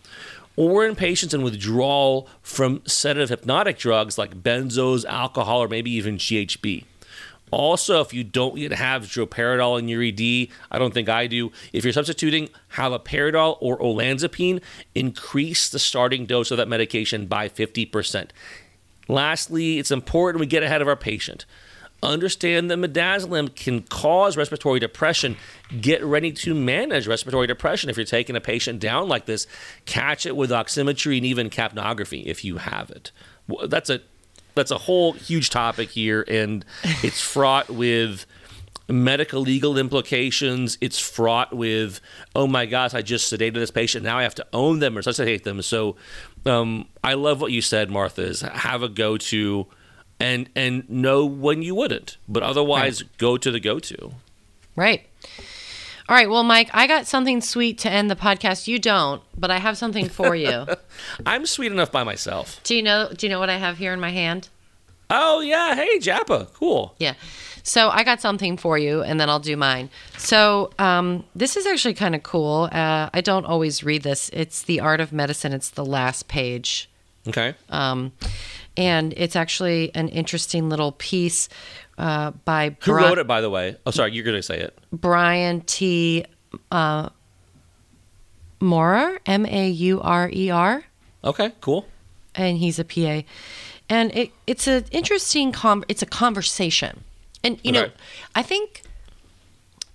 or 0.55 0.85
in 0.85 0.95
patients 0.95 1.33
in 1.33 1.41
withdrawal 1.41 2.27
from 2.41 2.81
sedative 2.85 3.29
hypnotic 3.29 3.77
drugs 3.77 4.17
like 4.17 4.43
benzos, 4.43 5.05
alcohol, 5.05 5.63
or 5.63 5.67
maybe 5.67 5.91
even 5.91 6.17
GHB. 6.17 6.85
Also, 7.51 8.01
if 8.01 8.13
you 8.13 8.23
don't 8.23 8.57
yet 8.57 8.71
have 8.71 9.03
droperidol 9.03 9.77
in 9.77 9.87
your 9.87 10.01
ED, 10.01 10.47
I 10.71 10.79
don't 10.79 10.93
think 10.93 11.07
I 11.07 11.27
do. 11.27 11.51
If 11.71 11.83
you're 11.83 11.93
substituting 11.93 12.49
haloperidol 12.73 13.57
or 13.61 13.77
olanzapine, 13.77 14.61
increase 14.95 15.69
the 15.69 15.77
starting 15.77 16.25
dose 16.25 16.49
of 16.49 16.57
that 16.57 16.67
medication 16.67 17.27
by 17.27 17.49
50%. 17.49 18.31
Lastly, 19.07 19.77
it's 19.77 19.91
important 19.91 20.39
we 20.39 20.47
get 20.47 20.63
ahead 20.63 20.81
of 20.81 20.87
our 20.87 20.95
patient. 20.95 21.45
Understand 22.03 22.69
that 22.69 22.77
midazolam 22.79 23.55
can 23.55 23.81
cause 23.83 24.35
respiratory 24.35 24.79
depression. 24.79 25.37
Get 25.79 26.03
ready 26.03 26.33
to 26.33 26.53
manage 26.53 27.07
respiratory 27.07 27.47
depression 27.47 27.89
if 27.89 27.95
you're 27.95 28.05
taking 28.05 28.35
a 28.35 28.41
patient 28.41 28.81
down 28.81 29.07
like 29.07 29.25
this. 29.25 29.47
Catch 29.85 30.25
it 30.25 30.35
with 30.35 30.51
oximetry 30.51 31.17
and 31.17 31.25
even 31.25 31.49
capnography 31.49 32.25
if 32.25 32.43
you 32.43 32.57
have 32.57 32.89
it. 32.89 33.11
That's 33.67 33.89
a 33.89 34.01
that's 34.53 34.71
a 34.71 34.77
whole 34.79 35.13
huge 35.13 35.49
topic 35.49 35.89
here, 35.89 36.25
and 36.27 36.65
it's 37.01 37.21
fraught 37.21 37.69
with 37.69 38.25
medical 38.89 39.41
legal 39.41 39.77
implications. 39.77 40.77
It's 40.81 40.99
fraught 40.99 41.53
with, 41.53 42.01
oh 42.35 42.47
my 42.47 42.65
gosh, 42.65 42.93
I 42.93 43.01
just 43.01 43.31
sedated 43.31 43.55
this 43.55 43.71
patient. 43.71 44.03
Now 44.03 44.19
I 44.19 44.23
have 44.23 44.35
to 44.35 44.45
own 44.51 44.79
them 44.79 44.95
or 44.95 44.97
resuscitate 44.97 45.43
them. 45.43 45.61
So 45.61 45.95
um, 46.45 46.87
I 47.03 47.13
love 47.13 47.41
what 47.41 47.51
you 47.51 47.61
said, 47.61 47.89
Martha, 47.89 48.23
is 48.23 48.41
have 48.41 48.83
a 48.83 48.89
go 48.89 49.17
to 49.17 49.67
and 50.23 50.49
and 50.55 50.89
know 50.89 51.25
when 51.25 51.61
you 51.61 51.75
wouldn't. 51.75 52.17
But 52.27 52.43
otherwise 52.43 53.03
right. 53.03 53.17
go 53.17 53.37
to 53.37 53.51
the 53.51 53.59
go 53.59 53.79
to. 53.79 54.13
Right. 54.75 55.05
All 56.09 56.17
right, 56.17 56.29
well, 56.29 56.43
Mike, 56.43 56.69
I 56.73 56.85
got 56.85 57.07
something 57.07 57.39
sweet 57.39 57.77
to 57.79 57.89
end 57.89 58.11
the 58.11 58.15
podcast. 58.15 58.67
You 58.67 58.77
don't, 58.77 59.21
but 59.37 59.49
I 59.49 59.59
have 59.59 59.77
something 59.77 60.09
for 60.09 60.35
you. 60.35 60.65
I'm 61.25 61.45
sweet 61.45 61.71
enough 61.71 61.93
by 61.93 62.03
myself. 62.03 62.59
Do 62.63 62.75
you 62.75 62.83
know? 62.83 63.09
Do 63.15 63.25
you 63.25 63.29
know 63.29 63.39
what 63.39 63.49
I 63.49 63.57
have 63.57 63.77
here 63.77 63.93
in 63.93 63.99
my 64.01 64.09
hand? 64.09 64.49
Oh 65.09 65.39
yeah, 65.39 65.75
hey 65.75 65.99
Japa, 65.99 66.51
cool. 66.53 66.95
Yeah, 66.99 67.13
so 67.63 67.89
I 67.89 68.03
got 68.03 68.19
something 68.19 68.57
for 68.57 68.77
you, 68.77 69.01
and 69.01 69.19
then 69.19 69.29
I'll 69.29 69.39
do 69.39 69.55
mine. 69.55 69.89
So 70.17 70.71
um, 70.77 71.23
this 71.33 71.55
is 71.55 71.65
actually 71.65 71.93
kind 71.93 72.15
of 72.15 72.23
cool. 72.23 72.69
Uh, 72.71 73.09
I 73.13 73.21
don't 73.21 73.45
always 73.45 73.83
read 73.83 74.03
this. 74.03 74.29
It's 74.33 74.61
the 74.63 74.81
Art 74.81 74.99
of 74.99 75.13
Medicine. 75.13 75.53
It's 75.53 75.69
the 75.69 75.85
last 75.85 76.27
page. 76.27 76.89
Okay. 77.27 77.55
Um, 77.69 78.11
and 78.77 79.13
it's 79.17 79.35
actually 79.35 79.93
an 79.95 80.09
interesting 80.09 80.69
little 80.69 80.93
piece 80.93 81.49
uh, 81.97 82.31
by. 82.45 82.75
Who 82.81 82.93
wrote 82.93 83.17
it, 83.17 83.27
by 83.27 83.41
the 83.41 83.49
way? 83.49 83.77
Oh, 83.85 83.91
sorry, 83.91 84.13
you're 84.13 84.23
going 84.23 84.37
to 84.37 84.43
say 84.43 84.59
it. 84.59 84.77
Brian 84.91 85.61
T. 85.61 86.25
Uh, 86.71 87.09
Maurer, 88.59 89.19
M 89.25 89.45
A 89.45 89.69
U 89.69 90.01
R 90.01 90.29
E 90.31 90.49
R. 90.49 90.83
Okay, 91.23 91.51
cool. 91.61 91.85
And 92.35 92.57
he's 92.57 92.79
a 92.79 92.85
PA, 92.85 93.21
and 93.89 94.15
it, 94.15 94.31
it's 94.47 94.67
an 94.67 94.85
interesting 94.91 95.51
com- 95.51 95.83
It's 95.87 96.01
a 96.01 96.07
conversation 96.07 97.03
and 97.43 97.59
you 97.63 97.71
okay. 97.71 97.81
know, 97.81 97.91
I 98.35 98.41
think 98.41 98.83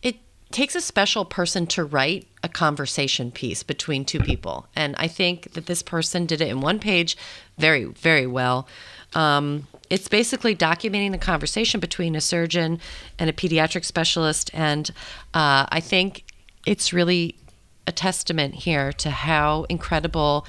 it 0.02 0.16
takes 0.50 0.74
a 0.74 0.80
special 0.80 1.24
person 1.24 1.66
to 1.68 1.84
write 1.84 2.28
a 2.42 2.48
conversation 2.48 3.30
piece 3.30 3.62
between 3.62 4.04
two 4.04 4.20
people. 4.20 4.66
And 4.76 4.94
I 4.98 5.08
think 5.08 5.54
that 5.54 5.66
this 5.66 5.82
person 5.82 6.26
did 6.26 6.40
it 6.40 6.48
in 6.48 6.60
one 6.60 6.78
page 6.78 7.16
very, 7.58 7.84
very 7.84 8.26
well. 8.26 8.68
Um, 9.14 9.66
it's 9.90 10.08
basically 10.08 10.54
documenting 10.54 11.12
the 11.12 11.18
conversation 11.18 11.80
between 11.80 12.14
a 12.14 12.20
surgeon 12.20 12.80
and 13.18 13.30
a 13.30 13.32
pediatric 13.32 13.84
specialist. 13.84 14.50
And 14.52 14.90
uh, 15.34 15.66
I 15.68 15.80
think 15.80 16.24
it's 16.66 16.92
really 16.92 17.36
a 17.86 17.92
testament 17.92 18.54
here 18.54 18.92
to 18.92 19.10
how 19.10 19.64
incredible 19.70 20.46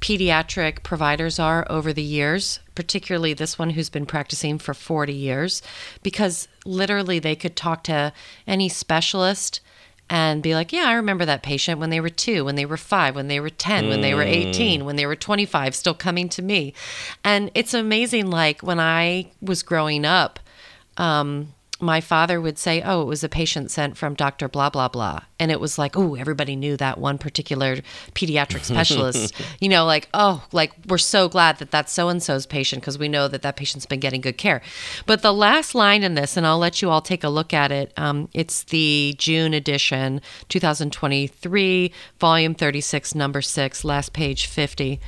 pediatric 0.00 0.82
providers 0.82 1.38
are 1.38 1.66
over 1.68 1.92
the 1.92 2.02
years, 2.02 2.60
particularly 2.74 3.34
this 3.34 3.58
one 3.58 3.70
who's 3.70 3.90
been 3.90 4.06
practicing 4.06 4.58
for 4.58 4.74
40 4.74 5.12
years, 5.12 5.62
because 6.02 6.46
literally 6.64 7.18
they 7.18 7.34
could 7.34 7.56
talk 7.56 7.82
to 7.84 8.12
any 8.46 8.68
specialist 8.68 9.60
and 10.10 10.42
be 10.42 10.54
like, 10.54 10.72
Yeah, 10.72 10.84
I 10.84 10.94
remember 10.94 11.24
that 11.24 11.42
patient 11.42 11.80
when 11.80 11.90
they 11.90 12.00
were 12.00 12.08
two, 12.08 12.44
when 12.44 12.54
they 12.54 12.66
were 12.66 12.76
five, 12.76 13.14
when 13.14 13.28
they 13.28 13.40
were 13.40 13.50
10, 13.50 13.84
mm. 13.84 13.88
when 13.88 14.00
they 14.00 14.14
were 14.14 14.22
18, 14.22 14.84
when 14.84 14.96
they 14.96 15.06
were 15.06 15.16
25, 15.16 15.74
still 15.74 15.94
coming 15.94 16.28
to 16.30 16.42
me. 16.42 16.74
And 17.24 17.50
it's 17.54 17.74
amazing, 17.74 18.30
like 18.30 18.62
when 18.62 18.80
I 18.80 19.30
was 19.40 19.62
growing 19.62 20.04
up, 20.04 20.40
um, 20.96 21.54
my 21.80 22.00
father 22.00 22.40
would 22.40 22.58
say, 22.58 22.82
Oh, 22.82 23.02
it 23.02 23.06
was 23.06 23.22
a 23.22 23.28
patient 23.28 23.70
sent 23.70 23.96
from 23.96 24.14
Dr. 24.14 24.48
Blah, 24.48 24.70
blah, 24.70 24.88
blah. 24.88 25.20
And 25.38 25.50
it 25.50 25.60
was 25.60 25.78
like, 25.78 25.96
Oh, 25.96 26.14
everybody 26.14 26.56
knew 26.56 26.76
that 26.76 26.98
one 26.98 27.18
particular 27.18 27.76
pediatric 28.14 28.64
specialist. 28.64 29.34
you 29.60 29.68
know, 29.68 29.84
like, 29.84 30.08
Oh, 30.12 30.44
like, 30.52 30.72
we're 30.88 30.98
so 30.98 31.28
glad 31.28 31.58
that 31.58 31.70
that's 31.70 31.92
so 31.92 32.08
and 32.08 32.22
so's 32.22 32.46
patient 32.46 32.82
because 32.82 32.98
we 32.98 33.08
know 33.08 33.28
that 33.28 33.42
that 33.42 33.56
patient's 33.56 33.86
been 33.86 34.00
getting 34.00 34.20
good 34.20 34.38
care. 34.38 34.60
But 35.06 35.22
the 35.22 35.32
last 35.32 35.74
line 35.74 36.02
in 36.02 36.14
this, 36.14 36.36
and 36.36 36.46
I'll 36.46 36.58
let 36.58 36.82
you 36.82 36.90
all 36.90 37.02
take 37.02 37.22
a 37.22 37.28
look 37.28 37.54
at 37.54 37.70
it, 37.70 37.92
um, 37.96 38.28
it's 38.32 38.64
the 38.64 39.14
June 39.18 39.54
edition, 39.54 40.20
2023, 40.48 41.92
volume 42.18 42.54
36, 42.54 43.14
number 43.14 43.40
six, 43.40 43.84
last 43.84 44.12
page 44.12 44.46
50. 44.46 45.00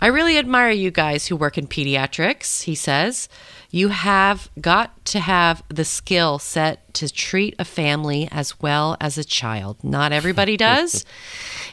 I 0.00 0.06
really 0.06 0.38
admire 0.38 0.70
you 0.70 0.90
guys 0.90 1.26
who 1.26 1.36
work 1.36 1.58
in 1.58 1.66
pediatrics, 1.66 2.62
he 2.62 2.74
says. 2.74 3.28
You 3.70 3.88
have 3.88 4.50
got 4.60 5.04
to 5.06 5.20
have 5.20 5.62
the 5.68 5.84
skill 5.84 6.38
set 6.38 6.92
to 6.94 7.12
treat 7.12 7.54
a 7.58 7.64
family 7.64 8.28
as 8.32 8.60
well 8.60 8.96
as 9.00 9.18
a 9.18 9.24
child. 9.24 9.82
Not 9.84 10.12
everybody 10.12 10.56
does. 10.70 11.04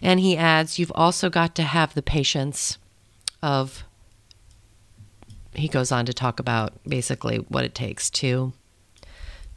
and 0.02 0.20
he 0.20 0.38
adds, 0.38 0.78
you've 0.78 0.92
also 0.94 1.30
got 1.30 1.56
to 1.56 1.64
have 1.64 1.94
the 1.94 2.04
patience 2.04 2.78
of, 3.42 3.84
he 5.54 5.68
goes 5.68 5.92
on 5.92 6.06
to 6.06 6.14
talk 6.14 6.40
about 6.40 6.74
basically 6.88 7.38
what 7.38 7.64
it 7.64 7.74
takes 7.74 8.10
to 8.12 8.54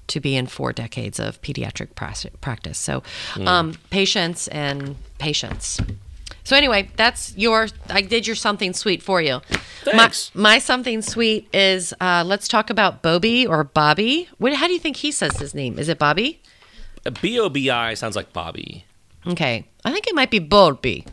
to 0.06 0.18
be 0.18 0.34
in 0.34 0.44
four 0.44 0.72
decades 0.72 1.20
of 1.20 1.40
pediatric 1.40 1.94
practice. 2.40 2.78
So, 2.78 3.02
mm. 3.34 3.46
um, 3.46 3.74
patience 3.90 4.48
and 4.48 4.96
patience. 5.18 5.80
So 6.50 6.56
anyway, 6.56 6.90
that's 6.96 7.32
your. 7.36 7.68
I 7.90 8.00
did 8.00 8.26
your 8.26 8.34
something 8.34 8.72
sweet 8.72 9.04
for 9.04 9.22
you. 9.22 9.40
Thanks. 9.84 10.34
My, 10.34 10.54
my 10.54 10.58
something 10.58 11.00
sweet 11.00 11.46
is 11.54 11.94
uh, 12.00 12.24
let's 12.26 12.48
talk 12.48 12.70
about 12.70 13.02
Bobby 13.02 13.46
or 13.46 13.62
Bobby. 13.62 14.28
What? 14.38 14.52
How 14.54 14.66
do 14.66 14.72
you 14.72 14.80
think 14.80 14.96
he 14.96 15.12
says 15.12 15.36
his 15.36 15.54
name? 15.54 15.78
Is 15.78 15.88
it 15.88 16.00
Bobby? 16.00 16.42
B 17.22 17.38
O 17.38 17.48
B 17.48 17.70
I 17.70 17.94
sounds 17.94 18.16
like 18.16 18.32
Bobby. 18.32 18.84
Okay, 19.28 19.68
I 19.84 19.92
think 19.92 20.08
it 20.08 20.14
might 20.16 20.32
be 20.32 20.40
Bobby. 20.40 21.06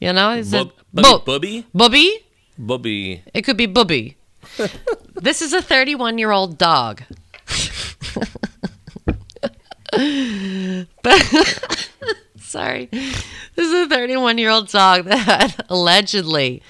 You 0.00 0.12
know, 0.12 0.32
is 0.32 0.52
it 0.52 0.68
Bobby? 0.92 1.64
Bobby? 1.72 2.20
Bobby. 2.58 3.22
It 3.32 3.40
could 3.40 3.56
be 3.56 3.64
Bobby. 3.64 4.18
this 5.14 5.40
is 5.40 5.54
a 5.54 5.62
31 5.62 6.18
year 6.18 6.30
old 6.30 6.58
dog. 6.58 7.00
Sorry. 12.38 12.88
This 13.54 13.68
is 13.68 13.86
a 13.86 13.88
31 13.88 14.38
year 14.38 14.50
old 14.50 14.68
dog 14.68 15.04
that 15.04 15.18
had 15.18 15.64
allegedly 15.68 16.62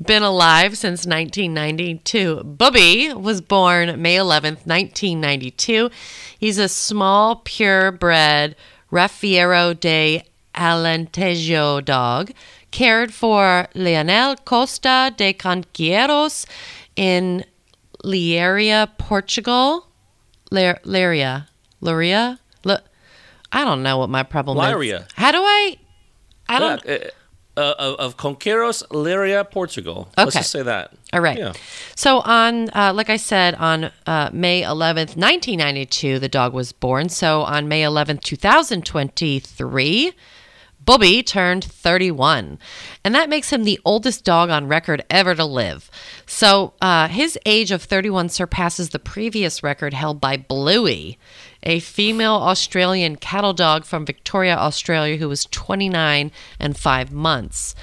been 0.00 0.22
alive 0.22 0.76
since 0.78 1.06
1992. 1.06 2.42
Bubby 2.44 3.12
was 3.12 3.40
born 3.40 4.00
May 4.00 4.16
11th, 4.16 4.66
1992. 4.66 5.90
He's 6.38 6.58
a 6.58 6.68
small, 6.68 7.36
purebred 7.36 8.56
Rafeiro 8.90 9.78
de 9.78 10.22
Alentejo 10.54 11.84
dog, 11.84 12.32
cared 12.70 13.12
for 13.12 13.68
Leonel 13.74 14.36
Costa 14.36 15.12
de 15.16 15.32
Conqueiros 15.32 16.46
in 16.96 17.44
Leiria, 18.04 18.88
Portugal. 18.98 19.88
Leiria. 20.50 21.46
Leiria? 21.82 22.38
I 23.54 23.64
don't 23.66 23.82
know 23.82 23.98
what 23.98 24.08
my 24.08 24.22
problem 24.22 24.56
Leiria. 24.56 25.02
is. 25.02 25.06
How 25.14 25.30
do 25.30 25.38
I? 25.38 25.76
I 26.48 26.58
don't. 26.58 26.84
Yeah, 26.84 27.10
uh, 27.54 27.74
uh, 27.78 27.96
of 27.98 28.16
Conqueiros, 28.16 28.82
Liria, 28.88 29.48
Portugal. 29.50 30.08
Okay. 30.12 30.24
Let's 30.24 30.36
just 30.36 30.50
say 30.50 30.62
that. 30.62 30.92
All 31.12 31.20
right. 31.20 31.36
Yeah. 31.36 31.52
So 31.94 32.20
on, 32.20 32.70
uh, 32.70 32.92
like 32.94 33.10
I 33.10 33.18
said, 33.18 33.54
on 33.56 33.90
uh, 34.06 34.30
May 34.32 34.62
11th, 34.62 35.16
1992, 35.18 36.18
the 36.18 36.30
dog 36.30 36.54
was 36.54 36.72
born. 36.72 37.10
So 37.10 37.42
on 37.42 37.68
May 37.68 37.82
11th, 37.82 38.22
2023, 38.22 40.12
Bobby 40.84 41.22
turned 41.22 41.64
31, 41.64 42.58
and 43.04 43.14
that 43.14 43.28
makes 43.28 43.52
him 43.52 43.62
the 43.64 43.78
oldest 43.84 44.24
dog 44.24 44.50
on 44.50 44.66
record 44.66 45.04
ever 45.10 45.34
to 45.34 45.44
live. 45.44 45.90
So 46.26 46.72
uh, 46.80 47.08
his 47.08 47.38
age 47.46 47.70
of 47.70 47.82
31 47.82 48.30
surpasses 48.30 48.90
the 48.90 48.98
previous 48.98 49.62
record 49.62 49.94
held 49.94 50.20
by 50.20 50.36
Bluey, 50.38 51.18
a 51.62 51.80
female 51.80 52.34
Australian 52.34 53.16
cattle 53.16 53.52
dog 53.52 53.84
from 53.84 54.04
Victoria, 54.04 54.56
Australia, 54.56 55.16
who 55.16 55.28
was 55.28 55.46
29 55.46 56.30
and 56.58 56.76
five 56.76 57.12
months. 57.12 57.74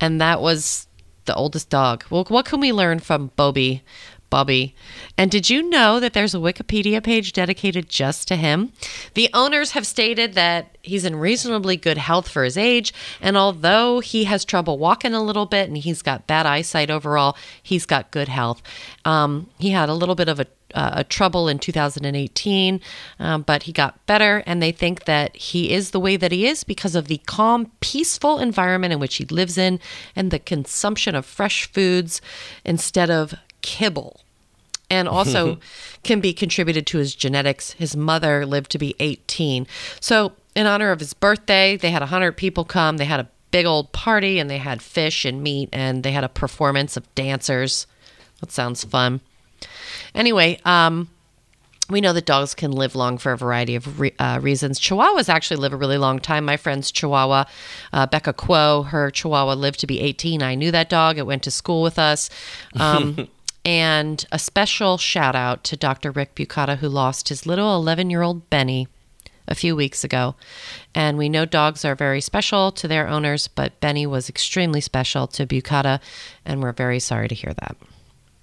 And 0.00 0.20
that 0.20 0.40
was 0.40 0.86
the 1.26 1.34
oldest 1.34 1.68
dog. 1.68 2.04
Well, 2.10 2.24
what 2.28 2.46
can 2.46 2.60
we 2.60 2.72
learn 2.72 3.00
from 3.00 3.32
Bobby? 3.36 3.82
Bubby. 4.30 4.74
And 5.16 5.30
did 5.30 5.50
you 5.50 5.68
know 5.68 6.00
that 6.00 6.12
there's 6.12 6.34
a 6.34 6.38
Wikipedia 6.38 7.02
page 7.02 7.32
dedicated 7.32 7.88
just 7.88 8.28
to 8.28 8.36
him? 8.36 8.72
The 9.14 9.30
owners 9.32 9.72
have 9.72 9.86
stated 9.86 10.34
that 10.34 10.76
he's 10.82 11.04
in 11.04 11.16
reasonably 11.16 11.76
good 11.76 11.98
health 11.98 12.28
for 12.28 12.44
his 12.44 12.56
age, 12.56 12.92
and 13.20 13.36
although 13.36 14.00
he 14.00 14.24
has 14.24 14.44
trouble 14.44 14.78
walking 14.78 15.14
a 15.14 15.22
little 15.22 15.46
bit 15.46 15.68
and 15.68 15.78
he's 15.78 16.02
got 16.02 16.26
bad 16.26 16.46
eyesight 16.46 16.90
overall, 16.90 17.36
he's 17.62 17.86
got 17.86 18.10
good 18.10 18.28
health. 18.28 18.62
Um, 19.04 19.48
he 19.58 19.70
had 19.70 19.88
a 19.88 19.94
little 19.94 20.14
bit 20.14 20.28
of 20.28 20.40
a 20.40 20.46
uh, 20.74 20.90
a 20.96 21.04
trouble 21.04 21.48
in 21.48 21.58
2018, 21.58 22.80
um, 23.18 23.42
but 23.42 23.64
he 23.64 23.72
got 23.72 24.04
better, 24.06 24.42
and 24.46 24.62
they 24.62 24.72
think 24.72 25.04
that 25.04 25.34
he 25.36 25.70
is 25.70 25.90
the 25.90 26.00
way 26.00 26.16
that 26.16 26.32
he 26.32 26.46
is 26.46 26.64
because 26.64 26.94
of 26.94 27.08
the 27.08 27.18
calm, 27.26 27.70
peaceful 27.80 28.38
environment 28.38 28.92
in 28.92 28.98
which 28.98 29.16
he 29.16 29.24
lives 29.26 29.56
in 29.56 29.80
and 30.14 30.30
the 30.30 30.38
consumption 30.38 31.14
of 31.14 31.24
fresh 31.24 31.70
foods 31.72 32.20
instead 32.64 33.10
of 33.10 33.34
kibble 33.62 34.20
and 34.90 35.08
also 35.08 35.58
can 36.02 36.20
be 36.20 36.32
contributed 36.32 36.86
to 36.88 36.98
his 36.98 37.14
genetics. 37.14 37.72
His 37.72 37.96
mother 37.96 38.46
lived 38.46 38.70
to 38.72 38.78
be 38.78 38.94
18. 39.00 39.66
So, 40.00 40.32
in 40.54 40.66
honor 40.66 40.90
of 40.90 41.00
his 41.00 41.12
birthday, 41.12 41.76
they 41.76 41.90
had 41.90 42.00
100 42.00 42.32
people 42.32 42.64
come. 42.64 42.96
They 42.96 43.04
had 43.04 43.20
a 43.20 43.28
big 43.50 43.66
old 43.66 43.92
party 43.92 44.38
and 44.38 44.48
they 44.50 44.58
had 44.58 44.80
fish 44.80 45.24
and 45.24 45.42
meat 45.42 45.68
and 45.72 46.02
they 46.02 46.12
had 46.12 46.24
a 46.24 46.28
performance 46.28 46.96
of 46.96 47.14
dancers. 47.14 47.86
That 48.40 48.50
sounds 48.50 48.84
fun. 48.84 49.20
Anyway, 50.14 50.58
um, 50.64 51.08
we 51.88 52.00
know 52.00 52.12
that 52.12 52.26
dogs 52.26 52.54
can 52.54 52.72
live 52.72 52.94
long 52.96 53.16
for 53.18 53.32
a 53.32 53.36
variety 53.36 53.76
of 53.76 54.00
re- 54.00 54.14
uh, 54.18 54.40
reasons. 54.42 54.80
Chihuahuas 54.80 55.28
actually 55.28 55.58
live 55.58 55.72
a 55.72 55.76
really 55.76 55.98
long 55.98 56.18
time. 56.18 56.44
My 56.44 56.56
friend's 56.56 56.90
Chihuahua, 56.90 57.44
uh, 57.92 58.06
Becca 58.06 58.32
Quo, 58.32 58.82
her 58.82 59.10
Chihuahua 59.10 59.54
lived 59.54 59.80
to 59.80 59.86
be 59.86 60.00
18. 60.00 60.42
I 60.42 60.54
knew 60.54 60.70
that 60.72 60.88
dog. 60.88 61.18
It 61.18 61.26
went 61.26 61.42
to 61.44 61.50
school 61.50 61.82
with 61.82 61.98
us. 61.98 62.28
Um, 62.74 63.28
and 63.66 64.24
a 64.30 64.38
special 64.38 64.96
shout 64.96 65.34
out 65.34 65.64
to 65.64 65.76
Dr. 65.76 66.12
Rick 66.12 66.36
Bukata, 66.36 66.78
who 66.78 66.88
lost 66.88 67.28
his 67.28 67.46
little 67.46 67.74
11 67.74 68.10
year 68.10 68.22
old 68.22 68.48
Benny 68.48 68.86
a 69.48 69.56
few 69.56 69.74
weeks 69.74 70.04
ago. 70.04 70.36
And 70.94 71.18
we 71.18 71.28
know 71.28 71.44
dogs 71.44 71.84
are 71.84 71.96
very 71.96 72.20
special 72.20 72.70
to 72.72 72.86
their 72.86 73.08
owners, 73.08 73.48
but 73.48 73.78
Benny 73.80 74.06
was 74.06 74.28
extremely 74.28 74.80
special 74.80 75.26
to 75.28 75.46
Bukata, 75.46 76.00
and 76.44 76.62
we're 76.62 76.72
very 76.72 77.00
sorry 77.00 77.26
to 77.26 77.34
hear 77.34 77.52
that. 77.54 77.76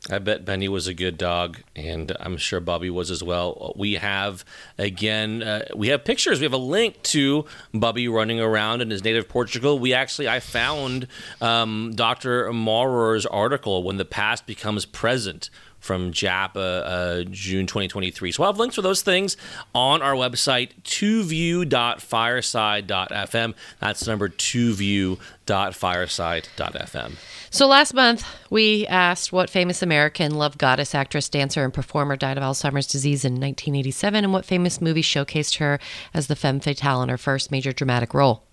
I 0.09 0.19
bet 0.19 0.43
Benny 0.43 0.67
was 0.67 0.87
a 0.87 0.93
good 0.93 1.17
dog, 1.17 1.61
and 1.77 2.11
I'm 2.19 2.35
sure 2.35 2.59
Bobby 2.59 2.89
was 2.89 3.09
as 3.09 3.23
well. 3.23 3.73
We 3.77 3.93
have, 3.93 4.43
again, 4.77 5.41
uh, 5.41 5.65
we 5.73 5.87
have 5.89 6.03
pictures. 6.03 6.39
We 6.39 6.43
have 6.43 6.53
a 6.53 6.57
link 6.57 7.01
to 7.03 7.45
Bobby 7.73 8.09
running 8.09 8.41
around 8.41 8.81
in 8.81 8.89
his 8.89 9.01
native 9.01 9.29
Portugal. 9.29 9.79
We 9.79 9.93
actually, 9.93 10.27
I 10.27 10.41
found 10.41 11.07
um, 11.39 11.93
Dr. 11.95 12.51
Maurer's 12.51 13.25
article, 13.25 13.83
When 13.83 13.95
the 13.95 14.03
Past 14.03 14.45
Becomes 14.45 14.85
Present, 14.85 15.49
from 15.83 16.11
JAPA 16.13 16.55
uh, 16.55 17.23
June 17.29 17.67
2023. 17.67 18.31
So 18.31 18.43
I'll 18.43 18.53
have 18.53 18.57
links 18.57 18.75
for 18.75 18.81
those 18.81 19.01
things 19.01 19.35
on 19.75 20.01
our 20.01 20.13
website, 20.13 20.69
2view.fireside.fm. 20.83 23.53
That's 23.79 24.07
number 24.07 24.29
2view.fireside.fm. 24.29 27.11
So 27.49 27.67
last 27.67 27.93
month, 27.93 28.25
we 28.49 28.87
asked 28.87 29.33
what 29.33 29.49
famous 29.49 29.81
American 29.81 30.35
love 30.35 30.57
goddess, 30.57 30.95
actress, 30.95 31.27
dancer, 31.27 31.65
and 31.65 31.73
performer 31.73 32.15
died 32.15 32.37
of 32.37 32.43
Alzheimer's 32.43 32.87
disease 32.87 33.25
in 33.25 33.33
1987 33.33 34.23
and 34.23 34.31
what 34.31 34.45
famous 34.45 34.79
movie 34.79 35.03
showcased 35.03 35.57
her 35.57 35.79
as 36.13 36.27
the 36.27 36.37
femme 36.37 36.61
fatale 36.61 37.03
in 37.03 37.09
her 37.09 37.17
first 37.17 37.51
major 37.51 37.73
dramatic 37.73 38.13
role. 38.13 38.45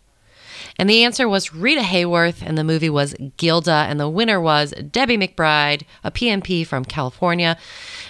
And 0.79 0.89
the 0.89 1.05
answer 1.05 1.29
was 1.29 1.55
Rita 1.55 1.83
Hayworth, 1.83 2.43
and 2.43 2.57
the 2.57 2.65
movie 2.65 2.91
was 2.91 3.15
Gilda, 3.37 3.87
and 3.89 3.99
the 3.99 4.09
winner 4.09 4.41
was 4.41 4.73
Debbie 4.91 5.19
McBride, 5.19 5.83
a 6.05 6.11
PMP 6.11 6.67
from 6.67 6.85
California, 6.85 7.57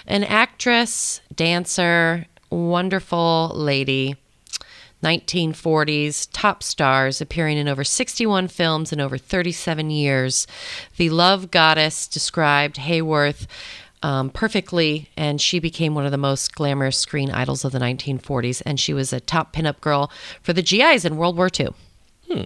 an 0.07 0.23
actress, 0.23 1.21
dancer, 1.35 2.25
wonderful 2.49 3.51
lady. 3.53 4.15
1940s, 5.03 6.27
top 6.31 6.61
stars 6.61 7.21
appearing 7.21 7.57
in 7.57 7.67
over 7.67 7.83
61 7.83 8.47
films 8.47 8.93
in 8.93 9.01
over 9.01 9.17
37 9.17 9.89
years. 9.89 10.45
The 10.97 11.09
love 11.09 11.49
goddess 11.49 12.07
described 12.07 12.75
Hayworth 12.75 13.47
um, 14.03 14.29
perfectly, 14.29 15.09
and 15.17 15.39
she 15.39 15.59
became 15.59 15.95
one 15.95 16.05
of 16.05 16.11
the 16.11 16.17
most 16.17 16.55
glamorous 16.55 16.97
screen 16.97 17.31
idols 17.31 17.65
of 17.65 17.71
the 17.71 17.79
1940s. 17.79 18.61
And 18.65 18.79
she 18.79 18.93
was 18.93 19.13
a 19.13 19.19
top 19.19 19.53
pinup 19.53 19.81
girl 19.81 20.11
for 20.41 20.53
the 20.53 20.63
GIs 20.63 21.05
in 21.05 21.17
World 21.17 21.37
War 21.37 21.49
II. 21.59 21.69
Hmm. 22.31 22.43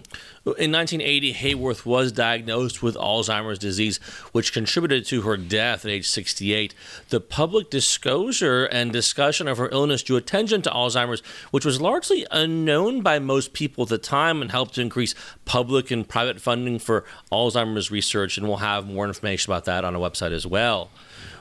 In 0.58 0.72
1980, 0.72 1.34
Hayworth 1.34 1.86
was 1.86 2.10
diagnosed 2.10 2.82
with 2.82 2.96
Alzheimer's 2.96 3.58
disease, 3.58 3.98
which 4.32 4.52
contributed 4.52 5.06
to 5.06 5.22
her 5.22 5.36
death 5.36 5.84
at 5.84 5.90
age 5.92 6.08
68. 6.08 6.74
The 7.10 7.20
public 7.20 7.70
disclosure 7.70 8.64
and 8.64 8.92
discussion 8.92 9.46
of 9.46 9.58
her 9.58 9.68
illness 9.70 10.02
drew 10.02 10.16
attention 10.16 10.62
to 10.62 10.70
Alzheimer's, 10.70 11.20
which 11.52 11.64
was 11.64 11.80
largely 11.80 12.26
unknown 12.32 13.02
by 13.02 13.20
most 13.20 13.52
people 13.52 13.84
at 13.84 13.90
the 13.90 13.98
time 13.98 14.42
and 14.42 14.50
helped 14.50 14.74
to 14.74 14.80
increase 14.80 15.14
public 15.44 15.92
and 15.92 16.08
private 16.08 16.40
funding 16.40 16.80
for 16.80 17.04
Alzheimer's 17.30 17.92
research. 17.92 18.36
And 18.36 18.48
we'll 18.48 18.56
have 18.56 18.88
more 18.88 19.06
information 19.06 19.52
about 19.52 19.66
that 19.66 19.84
on 19.84 19.94
our 19.94 20.10
website 20.10 20.32
as 20.32 20.46
well. 20.46 20.90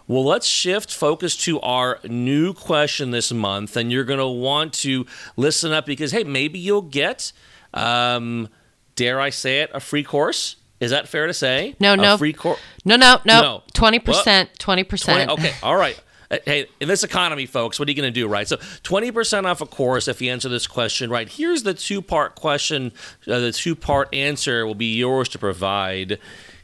Well, 0.07 0.23
let's 0.23 0.45
shift 0.45 0.93
focus 0.93 1.35
to 1.45 1.59
our 1.61 1.99
new 2.03 2.53
question 2.53 3.09
this 3.09 3.31
month. 3.31 3.75
And 3.75 3.91
you're 3.91 4.03
going 4.03 4.19
to 4.19 4.27
want 4.27 4.73
to 4.73 5.07
listen 5.35 5.71
up 5.71 5.87
because, 5.87 6.11
hey, 6.11 6.23
maybe 6.23 6.59
you'll 6.59 6.83
get 6.83 7.31
um, 7.75 8.49
dare 8.95 9.19
I 9.19 9.29
say 9.29 9.61
it, 9.61 9.71
a 9.73 9.79
free 9.79 10.03
course? 10.03 10.55
Is 10.79 10.91
that 10.91 11.07
fair 11.07 11.27
to 11.27 11.33
say? 11.33 11.75
No, 11.79 11.93
a 11.93 11.97
no. 11.97 12.17
Free 12.17 12.33
course? 12.33 12.59
No, 12.83 12.95
no, 12.95 13.19
no. 13.25 13.63
Twenty 13.73 13.99
percent. 13.99 14.49
Twenty 14.59 14.83
percent. 14.83 15.29
Okay, 15.29 15.53
all 15.63 15.75
right. 15.75 15.99
Uh, 16.29 16.37
hey, 16.45 16.65
in 16.79 16.87
this 16.87 17.03
economy, 17.03 17.45
folks, 17.45 17.79
what 17.79 17.87
are 17.87 17.91
you 17.91 17.95
going 17.95 18.11
to 18.11 18.19
do, 18.19 18.27
right? 18.27 18.47
So, 18.47 18.57
20% 18.57 19.45
off 19.45 19.61
a 19.61 19.65
course 19.67 20.07
if 20.07 20.21
you 20.21 20.31
answer 20.31 20.49
this 20.49 20.65
question 20.65 21.09
right. 21.09 21.29
Here's 21.29 21.61
the 21.63 21.75
two 21.75 22.01
part 22.01 22.33
question, 22.35 22.91
uh, 23.27 23.39
the 23.39 23.51
two 23.51 23.75
part 23.75 24.13
answer 24.13 24.65
will 24.65 24.73
be 24.73 24.95
yours 24.95 25.29
to 25.29 25.39
provide. 25.39 26.19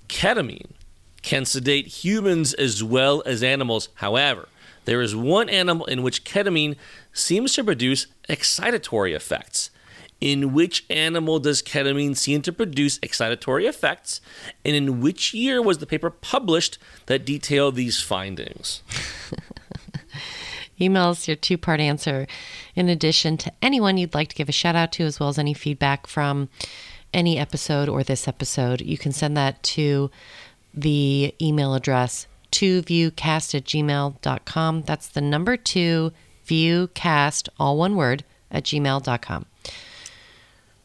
Ketamine 0.07 0.71
can 1.21 1.45
sedate 1.45 1.87
humans 1.87 2.53
as 2.55 2.83
well 2.83 3.21
as 3.25 3.43
animals. 3.43 3.89
However, 3.95 4.49
there 4.85 5.01
is 5.01 5.15
one 5.15 5.47
animal 5.49 5.85
in 5.85 6.01
which 6.01 6.23
ketamine 6.23 6.75
seems 7.13 7.53
to 7.53 7.63
produce 7.63 8.07
excitatory 8.27 9.15
effects. 9.15 9.69
In 10.21 10.53
which 10.53 10.85
animal 10.87 11.39
does 11.39 11.63
ketamine 11.63 12.15
seem 12.15 12.43
to 12.43 12.53
produce 12.53 12.99
excitatory 12.99 13.67
effects? 13.67 14.21
And 14.63 14.75
in 14.75 15.01
which 15.01 15.33
year 15.33 15.61
was 15.61 15.79
the 15.79 15.87
paper 15.87 16.11
published 16.11 16.77
that 17.07 17.25
detailed 17.25 17.75
these 17.75 18.01
findings? 18.01 18.83
Email 20.79 21.09
us 21.09 21.27
your 21.27 21.35
two 21.35 21.57
part 21.57 21.79
answer 21.79 22.27
in 22.75 22.87
addition 22.87 23.37
to 23.37 23.51
anyone 23.61 23.97
you'd 23.97 24.13
like 24.13 24.29
to 24.29 24.35
give 24.35 24.49
a 24.49 24.53
shout 24.53 24.75
out 24.75 24.91
to, 24.93 25.03
as 25.03 25.19
well 25.19 25.29
as 25.29 25.39
any 25.39 25.53
feedback 25.53 26.05
from 26.07 26.49
any 27.13 27.37
episode 27.37 27.89
or 27.89 28.03
this 28.03 28.27
episode. 28.27 28.81
You 28.81 28.97
can 28.97 29.11
send 29.11 29.35
that 29.37 29.61
to 29.63 30.11
the 30.73 31.33
email 31.41 31.73
address 31.73 32.27
2viewcast 32.51 33.55
at 33.55 33.65
gmail.com. 33.65 34.81
That's 34.83 35.07
the 35.07 35.21
number 35.21 35.57
two, 35.57 36.11
viewcast, 36.47 37.49
all 37.59 37.77
one 37.77 37.95
word, 37.95 38.23
at 38.49 38.63
gmail.com. 38.63 39.45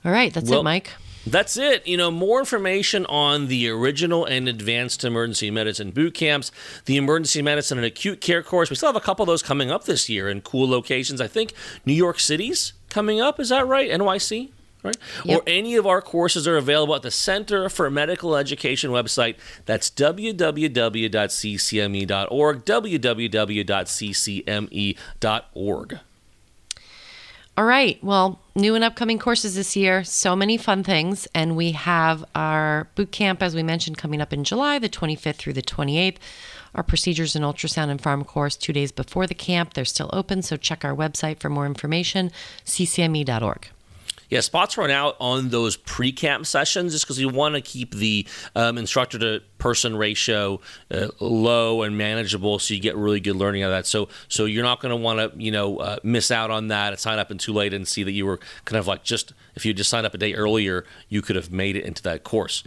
All 0.06 0.12
right, 0.12 0.32
that's 0.32 0.48
well, 0.48 0.60
it, 0.60 0.64
Mike. 0.64 0.92
That's 1.26 1.56
it. 1.56 1.84
You 1.84 1.96
know, 1.96 2.12
more 2.12 2.38
information 2.38 3.04
on 3.06 3.48
the 3.48 3.68
original 3.68 4.24
and 4.24 4.48
advanced 4.48 5.02
emergency 5.02 5.50
medicine 5.50 5.90
boot 5.90 6.14
camps, 6.14 6.52
the 6.84 6.96
emergency 6.96 7.42
medicine 7.42 7.78
and 7.78 7.84
acute 7.84 8.20
care 8.20 8.44
course. 8.44 8.70
We 8.70 8.76
still 8.76 8.90
have 8.90 8.96
a 8.96 9.00
couple 9.00 9.24
of 9.24 9.26
those 9.26 9.42
coming 9.42 9.68
up 9.72 9.84
this 9.84 10.08
year 10.08 10.28
in 10.28 10.42
cool 10.42 10.68
locations. 10.68 11.20
I 11.20 11.26
think 11.26 11.52
New 11.84 11.92
York 11.92 12.20
City's 12.20 12.72
coming 12.88 13.20
up. 13.20 13.40
Is 13.40 13.48
that 13.48 13.66
right? 13.66 13.90
NYC? 13.90 14.50
Right? 14.84 14.96
Yep. 15.24 15.40
Or 15.40 15.42
any 15.48 15.74
of 15.74 15.84
our 15.84 16.00
courses 16.00 16.46
are 16.46 16.56
available 16.56 16.94
at 16.94 17.02
the 17.02 17.10
Center 17.10 17.68
for 17.68 17.90
Medical 17.90 18.36
Education 18.36 18.92
website. 18.92 19.34
That's 19.64 19.90
www.ccme.org, 19.90 20.54
www.ccme.org. 22.64 23.60
All 27.58 27.64
right. 27.64 28.02
Well, 28.04 28.38
new 28.54 28.74
and 28.74 28.84
upcoming 28.84 29.18
courses 29.18 29.54
this 29.54 29.76
year. 29.76 30.04
So 30.04 30.36
many 30.36 30.58
fun 30.58 30.84
things. 30.84 31.26
And 31.34 31.56
we 31.56 31.72
have 31.72 32.22
our 32.34 32.88
boot 32.94 33.12
camp, 33.12 33.42
as 33.42 33.54
we 33.54 33.62
mentioned, 33.62 33.96
coming 33.96 34.20
up 34.20 34.34
in 34.34 34.44
July, 34.44 34.78
the 34.78 34.90
25th 34.90 35.36
through 35.36 35.54
the 35.54 35.62
28th. 35.62 36.18
Our 36.74 36.82
procedures 36.82 37.34
and 37.34 37.42
ultrasound 37.42 37.88
and 37.88 38.02
pharm 38.02 38.26
course 38.26 38.56
two 38.56 38.74
days 38.74 38.92
before 38.92 39.26
the 39.26 39.34
camp. 39.34 39.72
They're 39.72 39.86
still 39.86 40.10
open. 40.12 40.42
So 40.42 40.58
check 40.58 40.84
our 40.84 40.94
website 40.94 41.40
for 41.40 41.48
more 41.48 41.64
information, 41.64 42.30
ccme.org. 42.66 43.68
Yeah, 44.28 44.40
spots 44.40 44.76
run 44.76 44.90
out 44.90 45.16
on 45.20 45.50
those 45.50 45.76
pre-camp 45.76 46.46
sessions 46.46 46.92
just 46.92 47.04
because 47.04 47.20
you 47.20 47.28
want 47.28 47.54
to 47.54 47.60
keep 47.60 47.94
the 47.94 48.26
um, 48.56 48.76
instructor 48.76 49.18
to 49.20 49.42
person 49.66 49.96
ratio 49.96 50.60
uh, 50.92 51.08
low 51.18 51.82
and 51.82 51.98
manageable, 51.98 52.60
so 52.60 52.72
you 52.72 52.78
get 52.78 52.94
really 52.94 53.18
good 53.18 53.34
learning 53.34 53.64
out 53.64 53.72
of 53.72 53.72
that. 53.72 53.84
So, 53.84 54.08
so 54.28 54.44
you're 54.44 54.62
not 54.62 54.80
going 54.80 54.90
to 54.90 54.96
want 54.96 55.18
to, 55.18 55.42
you 55.42 55.50
know, 55.50 55.78
uh, 55.78 55.96
miss 56.04 56.30
out 56.30 56.52
on 56.52 56.68
that 56.68 56.92
and 56.92 57.00
sign 57.00 57.18
up 57.18 57.32
in 57.32 57.38
too 57.38 57.52
late 57.52 57.74
and 57.74 57.88
see 57.88 58.04
that 58.04 58.12
you 58.12 58.26
were 58.26 58.38
kind 58.64 58.78
of 58.78 58.86
like 58.86 59.02
just 59.02 59.32
if 59.56 59.66
you 59.66 59.74
just 59.74 59.90
signed 59.90 60.06
up 60.06 60.14
a 60.14 60.18
day 60.18 60.34
earlier, 60.34 60.84
you 61.08 61.20
could 61.20 61.34
have 61.34 61.50
made 61.50 61.74
it 61.74 61.84
into 61.84 62.00
that 62.04 62.22
course. 62.22 62.62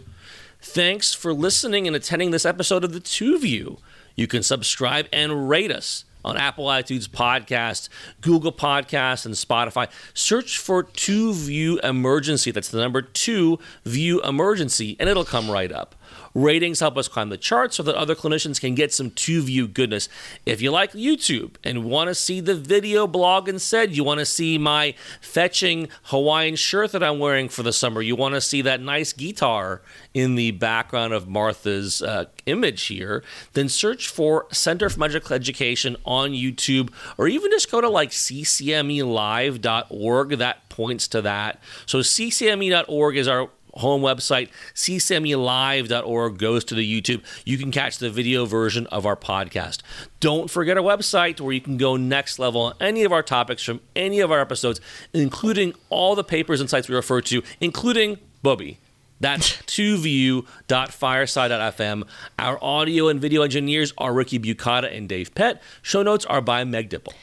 Thanks 0.61 1.13
for 1.13 1.33
listening 1.33 1.87
and 1.87 1.95
attending 1.95 2.31
this 2.31 2.45
episode 2.45 2.83
of 2.83 2.91
the 2.91 2.99
Two 2.99 3.39
View. 3.39 3.77
You 4.17 4.27
can 4.27 4.43
subscribe 4.43 5.07
and 5.13 5.47
rate 5.47 5.71
us 5.71 6.03
on 6.25 6.35
Apple 6.35 6.65
iTunes 6.65 7.07
Podcasts, 7.07 7.87
Google 8.19 8.51
Podcasts, 8.51 9.25
and 9.25 9.35
Spotify. 9.35 9.89
Search 10.13 10.57
for 10.57 10.83
Two 10.83 11.33
View 11.33 11.79
Emergency. 11.79 12.51
That's 12.51 12.67
the 12.67 12.81
number 12.81 13.01
two 13.01 13.57
View 13.85 14.21
Emergency, 14.21 14.97
and 14.99 15.07
it'll 15.07 15.23
come 15.23 15.49
right 15.49 15.71
up. 15.71 15.95
Ratings 16.33 16.79
help 16.79 16.97
us 16.97 17.07
climb 17.07 17.29
the 17.29 17.37
charts 17.37 17.77
so 17.77 17.83
that 17.83 17.95
other 17.95 18.15
clinicians 18.15 18.59
can 18.59 18.75
get 18.75 18.93
some 18.93 19.11
two 19.11 19.41
view 19.41 19.67
goodness. 19.67 20.09
If 20.45 20.61
you 20.61 20.71
like 20.71 20.93
YouTube 20.93 21.55
and 21.63 21.85
want 21.85 22.09
to 22.09 22.15
see 22.15 22.39
the 22.39 22.55
video 22.55 23.07
blog 23.07 23.49
instead, 23.49 23.95
you 23.95 24.03
want 24.03 24.19
to 24.19 24.25
see 24.25 24.57
my 24.57 24.93
fetching 25.21 25.89
Hawaiian 26.03 26.55
shirt 26.55 26.91
that 26.91 27.03
I'm 27.03 27.19
wearing 27.19 27.49
for 27.49 27.63
the 27.63 27.73
summer, 27.73 28.01
you 28.01 28.15
want 28.15 28.35
to 28.35 28.41
see 28.41 28.61
that 28.61 28.81
nice 28.81 29.13
guitar 29.13 29.81
in 30.13 30.35
the 30.35 30.51
background 30.51 31.13
of 31.13 31.27
Martha's 31.27 32.01
uh, 32.01 32.25
image 32.45 32.87
here, 32.87 33.23
then 33.53 33.69
search 33.69 34.07
for 34.07 34.47
Center 34.51 34.89
for 34.89 34.99
Medical 34.99 35.35
Education 35.35 35.95
on 36.05 36.31
YouTube 36.31 36.91
or 37.17 37.27
even 37.27 37.51
just 37.51 37.69
go 37.71 37.81
to 37.81 37.89
like 37.89 38.11
ccmelive.org. 38.11 40.29
That 40.37 40.69
points 40.69 41.07
to 41.09 41.21
that. 41.21 41.61
So 41.85 41.99
ccme.org 41.99 43.17
is 43.17 43.27
our 43.27 43.49
home 43.75 44.01
website, 44.01 44.49
ccmelive.org, 44.75 46.37
goes 46.37 46.65
to 46.65 46.75
the 46.75 47.01
YouTube. 47.01 47.23
You 47.45 47.57
can 47.57 47.71
catch 47.71 47.97
the 47.97 48.09
video 48.09 48.45
version 48.45 48.87
of 48.87 49.05
our 49.05 49.15
podcast. 49.15 49.79
Don't 50.19 50.49
forget 50.49 50.77
our 50.77 50.83
website 50.83 51.39
where 51.39 51.53
you 51.53 51.61
can 51.61 51.77
go 51.77 51.95
next 51.95 52.39
level 52.39 52.61
on 52.61 52.73
any 52.79 53.03
of 53.03 53.11
our 53.11 53.23
topics 53.23 53.63
from 53.63 53.81
any 53.95 54.19
of 54.19 54.31
our 54.31 54.39
episodes, 54.39 54.81
including 55.13 55.73
all 55.89 56.15
the 56.15 56.23
papers 56.23 56.61
and 56.61 56.69
sites 56.69 56.89
we 56.89 56.95
refer 56.95 57.21
to, 57.21 57.41
including 57.59 58.17
Bobby. 58.41 58.79
That's 59.19 59.57
2view.fireside.fm. 59.63 62.03
Our 62.37 62.63
audio 62.63 63.07
and 63.09 63.19
video 63.19 63.41
engineers 63.41 63.91
are 63.97 64.13
Ricky 64.13 64.39
Bukata 64.39 64.95
and 64.95 65.09
Dave 65.09 65.35
Pett. 65.35 65.61
Show 65.81 66.03
notes 66.03 66.25
are 66.25 66.39
by 66.41 66.63
Meg 66.63 66.89
Dipple. 66.89 67.13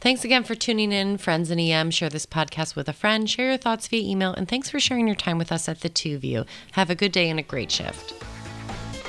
Thanks 0.00 0.24
again 0.24 0.44
for 0.44 0.54
tuning 0.54 0.92
in, 0.92 1.18
friends 1.18 1.50
in 1.50 1.58
EM. 1.58 1.90
Share 1.90 2.08
this 2.08 2.26
podcast 2.26 2.76
with 2.76 2.88
a 2.88 2.92
friend, 2.92 3.28
share 3.28 3.48
your 3.48 3.56
thoughts 3.56 3.88
via 3.88 4.08
email, 4.08 4.32
and 4.32 4.48
thanks 4.48 4.70
for 4.70 4.80
sharing 4.80 5.06
your 5.06 5.16
time 5.16 5.38
with 5.38 5.52
us 5.52 5.68
at 5.68 5.80
the 5.80 5.88
Two 5.88 6.18
View. 6.18 6.44
Have 6.72 6.90
a 6.90 6.94
good 6.94 7.12
day 7.12 7.28
and 7.28 7.38
a 7.38 7.42
great 7.42 7.70
shift. 7.70 8.14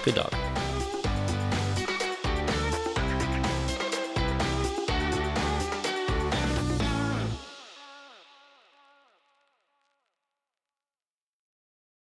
Good 0.04 0.16
dog. 0.16 0.34